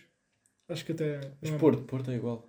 acho 0.69 0.85
que 0.85 0.93
até. 0.93 1.21
Mas 1.41 1.51
é 1.51 1.59
Porto, 1.59 1.83
Porto 1.83 2.11
é 2.11 2.17
igual. 2.17 2.49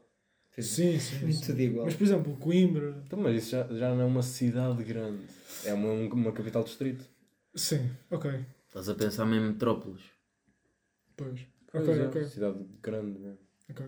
Sim, 0.52 1.00
sim. 1.00 1.32
sim. 1.32 1.46
Tudo 1.46 1.62
igual. 1.62 1.86
Mas 1.86 1.96
por 1.96 2.04
exemplo, 2.04 2.38
Coimbra. 2.38 3.02
Então, 3.06 3.20
mas 3.20 3.36
isso 3.36 3.52
já, 3.52 3.64
já 3.74 3.90
não 3.96 4.02
é 4.02 4.06
uma 4.06 4.22
cidade 4.22 4.84
grande. 4.84 5.24
É 5.66 5.74
uma, 5.74 5.92
uma 5.94 6.32
capital 6.32 6.64
distrito. 6.64 7.04
Sim, 7.56 7.90
ok. 8.12 8.46
Estás 8.68 8.88
a 8.88 8.94
pensar 8.96 9.26
mesmo 9.26 9.46
em 9.48 9.50
metrópoles. 9.54 10.04
Pois. 11.16 11.42
Pois 11.72 11.88
Ok, 11.88 12.00
é, 12.00 12.08
ok. 12.08 12.26
Cidade 12.26 12.60
grande 12.82 13.20
mesmo. 13.20 13.40
ok. 13.70 13.88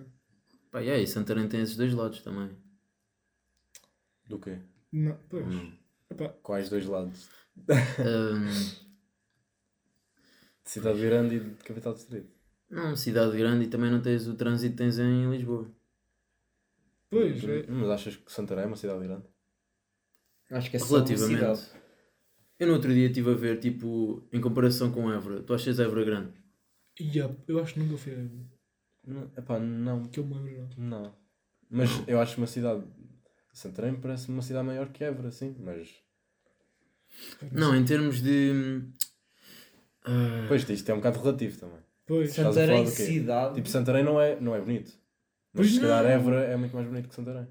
Pá, 0.71 0.81
e 0.81 0.89
aí, 0.89 1.05
Santarém 1.07 1.47
tem 1.47 1.61
esses 1.61 1.77
dois 1.77 1.93
lados 1.93 2.21
também. 2.21 2.49
Do 4.27 4.39
quê? 4.39 4.57
Não, 4.91 5.17
pois. 5.29 5.45
Hum. 5.45 5.71
Epá, 6.15 6.29
Quais 6.41 6.69
dois 6.69 6.85
lados? 6.87 7.29
Hum, 8.01 8.47
De 10.65 10.69
cidade 10.71 10.99
grande 11.01 11.35
e 11.35 11.39
de 11.39 11.63
capital 11.63 11.93
distrito. 11.93 12.33
não, 12.69 12.95
cidade 12.95 13.35
grande 13.37 13.65
e 13.65 13.67
também 13.69 13.89
não 13.89 13.99
tens 14.01 14.27
o 14.27 14.35
trânsito 14.35 14.73
que 14.73 14.77
tens 14.77 14.99
em 14.99 15.29
Lisboa. 15.31 15.67
pois, 17.09 17.43
é, 17.55 17.65
Mas 17.77 17.89
achas 17.89 18.15
que 18.17 18.31
Santarém 18.31 18.65
é 18.65 18.67
uma 18.67 18.75
cidade 18.83 19.03
grande? 19.07 19.27
Acho 20.49 20.71
que 20.71 20.77
é 20.77 20.79
só 20.79 21.03
uma 21.03 21.15
Relativamente. 21.15 21.17
cidade. 21.17 21.61
Eu 22.59 22.67
no 22.67 22.73
outro 22.73 22.93
dia 22.93 23.07
estive 23.07 23.31
a 23.31 23.35
ver, 23.35 23.59
tipo, 23.61 24.27
em 24.33 24.41
comparação 24.41 24.91
com 24.91 25.11
Évora. 25.11 25.41
Tu 25.43 25.53
achas 25.53 25.79
Évora 25.79 26.03
grande? 26.05 26.33
Yep, 26.99 27.43
eu 27.47 27.59
acho 27.59 27.73
que 27.73 27.79
nunca 27.79 27.97
fui 27.97 28.11
a 28.13 28.15
Évora. 28.19 28.49
Não, 29.05 29.23
epá, 29.37 29.59
não. 29.59 30.03
Que 30.09 30.19
eu 30.19 30.25
me 30.25 30.33
lembro, 30.35 30.57
não. 30.57 30.75
Não. 30.77 31.15
Mas 31.69 31.89
eu 32.07 32.19
acho 32.19 32.37
uma 32.37 32.47
cidade. 32.47 32.83
Santarém 33.53 33.99
parece 33.99 34.29
uma 34.29 34.41
cidade 34.41 34.65
maior 34.67 34.91
que 34.91 35.03
Évora, 35.03 35.31
sim. 35.31 35.55
Mas. 35.59 35.89
Não, 37.51 37.75
em 37.75 37.83
termos 37.85 38.21
de. 38.21 38.81
ah, 40.05 40.45
Pois 40.47 40.67
isto 40.69 40.89
é 40.89 40.93
um 40.93 40.97
bocado 40.97 41.19
relativo 41.19 41.57
também. 41.59 41.79
Pois, 42.05 42.33
Santarém, 42.33 42.85
cidade. 42.85 43.55
Tipo, 43.55 43.69
Santarém 43.69 44.03
não 44.03 44.21
é, 44.21 44.39
não 44.39 44.55
é 44.55 44.61
bonito. 44.61 44.91
Mas 45.53 45.67
Pois 45.67 45.71
se 45.73 45.79
calhar. 45.79 46.05
Évora 46.05 46.43
é 46.43 46.55
muito 46.55 46.75
mais 46.75 46.87
bonito 46.87 47.09
que 47.09 47.15
Santarém. 47.15 47.47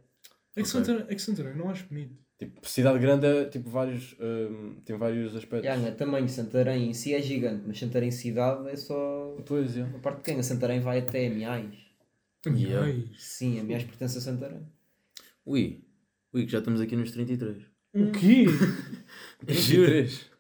é, 0.57 0.63
que 0.63 0.69
Santarém, 0.69 1.05
é 1.09 1.15
que 1.15 1.23
Santarém 1.23 1.57
não 1.57 1.71
acho 1.71 1.87
bonito. 1.89 2.23
Tipo, 2.39 2.69
cidade 2.69 2.99
grande 2.99 3.27
é 3.27 3.45
tipo 3.47 3.71
vários. 3.71 4.15
hum, 4.21 4.81
tem 4.85 4.97
vários 4.97 5.35
aspectos. 5.35 5.65
Yeah, 5.65 5.83
não 5.83 5.97
tamanho, 5.97 6.29
Santarém 6.29 6.91
em 6.91 6.95
si 6.95 7.15
é 7.15 7.23
gigante, 7.23 7.65
mas 7.67 7.79
Santarém 7.79 8.11
cidade 8.11 8.69
é 8.69 8.77
só 8.77 9.37
Pois 9.47 9.77
é. 9.77 9.83
a 9.83 9.99
parte 9.99 10.19
pequena. 10.19 10.43
Santarém 10.43 10.81
vai 10.81 10.99
até 10.99 11.27
Amiais. 11.27 11.75
Yeah. 12.47 12.85
Ai, 12.87 13.09
Sim, 13.17 13.61
Amiais 13.61 13.85
pertence 13.85 14.19
a 14.19 14.21
Santarém. 14.21 14.61
Ui, 15.47 15.85
ui, 16.33 16.45
que 16.45 16.53
já 16.53 16.59
estamos 16.59 16.81
aqui 16.81 16.95
nos 16.97 17.11
33. 17.13 17.63
O 17.97 18.11
quê? 18.11 18.47
23. 19.47 20.31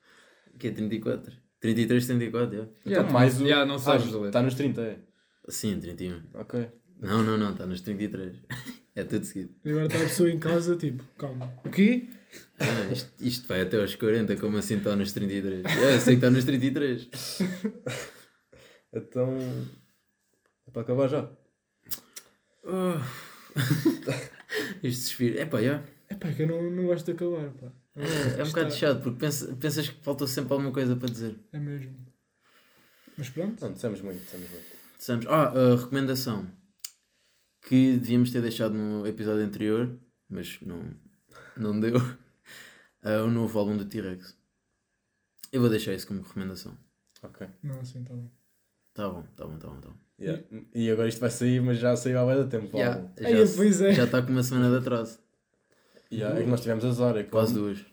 Que 0.58 0.68
é 0.68 0.70
34? 0.72 1.32
33, 1.60 2.06
34, 2.06 2.54
yeah. 2.54 2.72
Então, 2.84 3.10
mais 3.12 3.40
o. 3.40 3.46
Já, 3.46 3.64
não 3.64 3.78
sabes, 3.78 4.08
Ah, 4.08 4.18
Zé. 4.18 4.26
Está 4.26 4.42
nos 4.42 4.54
30, 4.54 4.80
é? 4.82 4.98
Sim, 5.48 5.78
31. 5.78 6.22
Ok. 6.34 6.68
Não, 7.00 7.22
não, 7.22 7.38
não, 7.38 7.52
está 7.52 7.64
nos 7.66 7.80
33. 7.80 8.36
É 8.96 9.02
tudo 9.02 9.24
seguido. 9.24 9.52
E 9.64 9.70
agora 9.70 9.86
está 9.86 9.98
a 9.98 10.02
pessoa 10.02 10.30
em 10.30 10.38
casa, 10.38 10.76
tipo, 10.76 11.02
calma. 11.18 11.52
O 11.64 11.68
quê? 11.68 12.08
Ah, 12.60 12.92
isto, 12.92 13.12
isto 13.20 13.48
vai 13.48 13.62
até 13.62 13.76
aos 13.80 13.96
40, 13.96 14.36
como 14.36 14.56
assim 14.56 14.76
está 14.76 14.94
nos 14.94 15.10
33? 15.12 15.64
É, 15.64 15.96
eu 15.96 16.00
sei 16.00 16.14
que 16.14 16.18
está 16.24 16.30
nos 16.30 16.44
33. 16.44 17.08
Então. 18.96 19.36
É 20.68 20.70
para 20.70 20.82
acabar 20.82 21.08
já. 21.08 21.28
Este 24.82 25.00
suspiro. 25.02 25.38
É 25.40 25.44
pá, 25.46 25.60
já. 25.60 25.82
É 26.14 26.16
pá, 26.16 26.32
que 26.32 26.42
eu 26.42 26.46
não, 26.48 26.70
não 26.70 26.86
gosto 26.86 27.06
de 27.06 27.12
acabar, 27.12 27.50
pá. 27.52 27.72
É, 27.96 28.40
é 28.40 28.44
um 28.44 28.48
bocado 28.48 28.72
chato, 28.72 29.02
porque 29.02 29.18
pensa- 29.18 29.54
pensas 29.56 29.88
que 29.88 30.02
faltou 30.02 30.26
sempre 30.26 30.52
alguma 30.52 30.72
coisa 30.72 30.96
para 30.96 31.08
dizer. 31.08 31.36
É 31.52 31.58
mesmo. 31.58 31.94
Mas 33.16 33.28
pronto. 33.30 33.60
Não, 33.64 33.72
dissemos 33.72 34.00
muito, 34.00 34.20
dissemos 34.22 34.50
muito. 34.50 34.66
Dissemos, 34.98 35.26
ah, 35.28 35.52
a 35.52 35.76
recomendação 35.76 36.50
que 37.62 37.96
devíamos 37.96 38.30
ter 38.30 38.42
deixado 38.42 38.74
no 38.74 39.06
episódio 39.06 39.44
anterior, 39.44 39.96
mas 40.28 40.58
não, 40.62 40.82
não 41.56 41.78
deu. 41.78 41.94
Ah, 43.06 43.22
o 43.22 43.30
novo 43.30 43.58
álbum 43.58 43.76
do 43.76 43.84
T-Rex. 43.84 44.34
Eu 45.52 45.60
vou 45.60 45.68
deixar 45.68 45.92
isso 45.92 46.06
como 46.06 46.22
recomendação. 46.22 46.74
Ok. 47.22 47.46
Não, 47.62 47.78
assim, 47.80 48.02
tá 48.02 48.14
bom. 48.14 48.30
Tá 48.94 49.08
bom, 49.10 49.22
tá 49.36 49.46
bom, 49.46 49.58
tá 49.58 49.68
bom, 49.68 49.80
tá 49.80 49.88
bom. 49.90 49.96
Yeah. 50.18 50.42
E 50.74 50.90
agora 50.90 51.06
isto 51.06 51.20
vai 51.20 51.28
sair, 51.28 51.60
mas 51.60 51.76
já 51.78 51.94
saiu 51.96 52.18
há 52.18 52.34
bem 52.34 52.48
tempo. 52.48 52.74
o 52.74 52.80
Já, 52.80 52.98
pois 53.56 53.80
é. 53.82 53.92
já 53.92 54.04
está 54.04 54.22
com 54.22 54.30
uma 54.32 54.42
semana 54.42 54.70
de 54.70 54.76
atraso. 54.78 55.18
Yeah, 56.18 56.38
é 56.40 56.42
que 56.44 56.48
nós 56.50 56.60
tivemos 56.60 56.84
azar. 56.84 57.16
É 57.16 57.22
que 57.24 57.30
Quase 57.30 57.54
duas. 57.54 57.84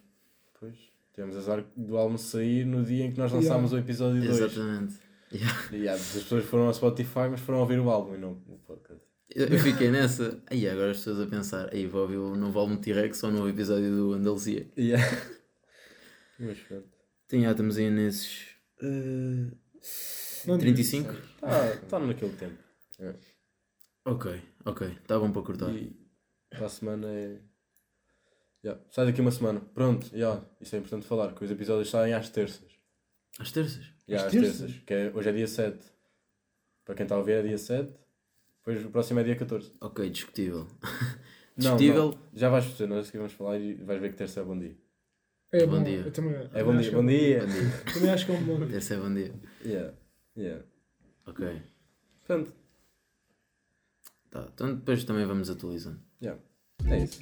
Pois. 0.59 0.75
Tivemos 1.13 1.35
azar 1.37 1.63
do 1.75 1.97
álbum 1.97 2.17
sair 2.17 2.65
no 2.65 2.83
dia 2.83 3.05
em 3.05 3.11
que 3.11 3.17
nós 3.19 3.31
lançámos 3.31 3.73
o 3.73 3.77
episódio 3.77 4.21
2. 4.21 4.39
Exatamente. 4.39 4.95
Yeah. 5.33 5.59
Yeah, 5.71 5.93
as 5.93 6.11
pessoas 6.13 6.43
foram 6.45 6.67
ao 6.67 6.73
Spotify, 6.73 7.29
mas 7.29 7.39
foram 7.39 7.59
ouvir 7.59 7.79
o 7.79 7.89
álbum 7.89 8.15
e 8.15 8.17
não 8.17 8.31
o 8.47 8.57
podcast. 8.65 9.01
Eu, 9.33 9.57
fiquei 9.59 9.89
nessa. 9.89 10.41
Aí 10.47 10.67
agora 10.67 10.91
as 10.91 10.97
pessoas 10.97 11.21
a 11.21 11.25
pensar, 11.27 11.69
aí 11.73 11.87
vou 11.87 12.01
ouvir 12.01 12.17
o 12.17 12.35
novo 12.35 12.59
álbum 12.59 12.75
T-Rex 12.75 13.23
ou 13.23 13.29
o 13.29 13.33
novo 13.33 13.47
episódio 13.49 13.89
do 13.95 14.13
Andalucia. 14.13 14.69
Yeah. 14.77 15.05
mas 16.39 16.57
pronto. 16.59 16.87
Tem, 17.29 17.43
já 17.43 17.51
estamos 17.51 17.77
aí 17.77 17.89
nesses. 17.89 18.47
eh, 18.81 19.51
Não 20.45 20.57
35? 20.57 21.13
Está 21.13 21.77
tá 21.89 21.99
naquele 21.99 22.33
tempo. 22.33 22.57
Ok, 24.03 24.41
ok. 24.65 24.87
Está 24.87 25.17
bom 25.17 25.31
para 25.31 25.41
cortar. 25.43 25.69
E 25.73 25.95
para 26.49 26.65
a 26.65 26.69
semana 26.69 27.07
é. 27.07 27.39
Yeah. 28.63 28.81
Sai 28.89 29.05
daqui 29.07 29.21
uma 29.21 29.31
semana. 29.31 29.59
Pronto, 29.73 30.07
yeah. 30.15 30.41
isso 30.59 30.75
é 30.75 30.79
importante 30.79 31.05
falar, 31.07 31.33
que 31.33 31.43
os 31.43 31.49
episódios 31.51 31.89
saem 31.89 32.13
às 32.13 32.29
terças. 32.29 32.61
Às 33.39 33.51
terças? 33.51 33.83
Yeah, 34.07 34.27
Às 34.27 34.33
às 34.35 34.39
terças? 34.41 34.59
terças. 34.59 34.83
Que 34.85 34.93
é, 34.93 35.11
hoje 35.15 35.29
é 35.29 35.31
dia 35.33 35.47
7. 35.47 35.79
Para 36.85 36.95
quem 36.95 37.03
está 37.03 37.15
a 37.15 37.17
ouvir 37.19 37.31
é 37.33 37.41
dia 37.41 37.57
7. 37.57 37.91
Depois 38.59 38.85
o 38.85 38.89
próximo 38.91 39.19
é 39.19 39.23
dia 39.23 39.35
14. 39.35 39.71
Ok, 39.81 40.09
discutível. 40.09 40.67
Não, 41.57 41.75
Discutível. 41.75 42.11
não. 42.11 42.19
Já 42.33 42.49
vais 42.49 42.65
perceber, 42.65 42.93
nós 42.95 43.11
que 43.11 43.17
vamos 43.17 43.33
falar 43.33 43.57
e 43.59 43.73
vais 43.75 43.99
ver 43.99 44.09
que 44.11 44.15
terça 44.17 44.39
é 44.39 44.43
bom 44.43 44.57
dia. 44.57 44.75
É 45.51 45.65
Bom 45.65 45.79
bom, 45.79 45.83
dia. 45.83 45.97
Eu 45.99 46.11
também, 46.11 46.33
É 46.53 46.63
bom 46.63 46.71
acho 46.71 46.79
dia, 46.81 46.89
que 46.89 46.95
bom 46.95 47.05
dia. 47.05 47.39
Bom 47.41 47.47
dia. 47.47 47.93
Também 47.93 48.09
acho 48.09 48.25
que 48.25 48.31
é 48.31 48.35
um 48.35 48.43
bom 48.45 48.65
dia. 48.65 48.77
Esse 48.77 48.93
é 48.93 48.97
bom 48.97 49.13
dia. 49.13 49.33
Yeah. 49.65 49.93
Yeah. 50.37 50.65
Ok. 51.27 51.61
Portanto, 52.19 52.53
Tá. 54.29 54.47
Então 54.53 54.75
depois 54.75 55.03
também 55.03 55.25
vamos 55.25 55.49
atualizando. 55.49 55.99
yeah. 56.23 56.41
É 56.89 57.03
isso. 57.03 57.21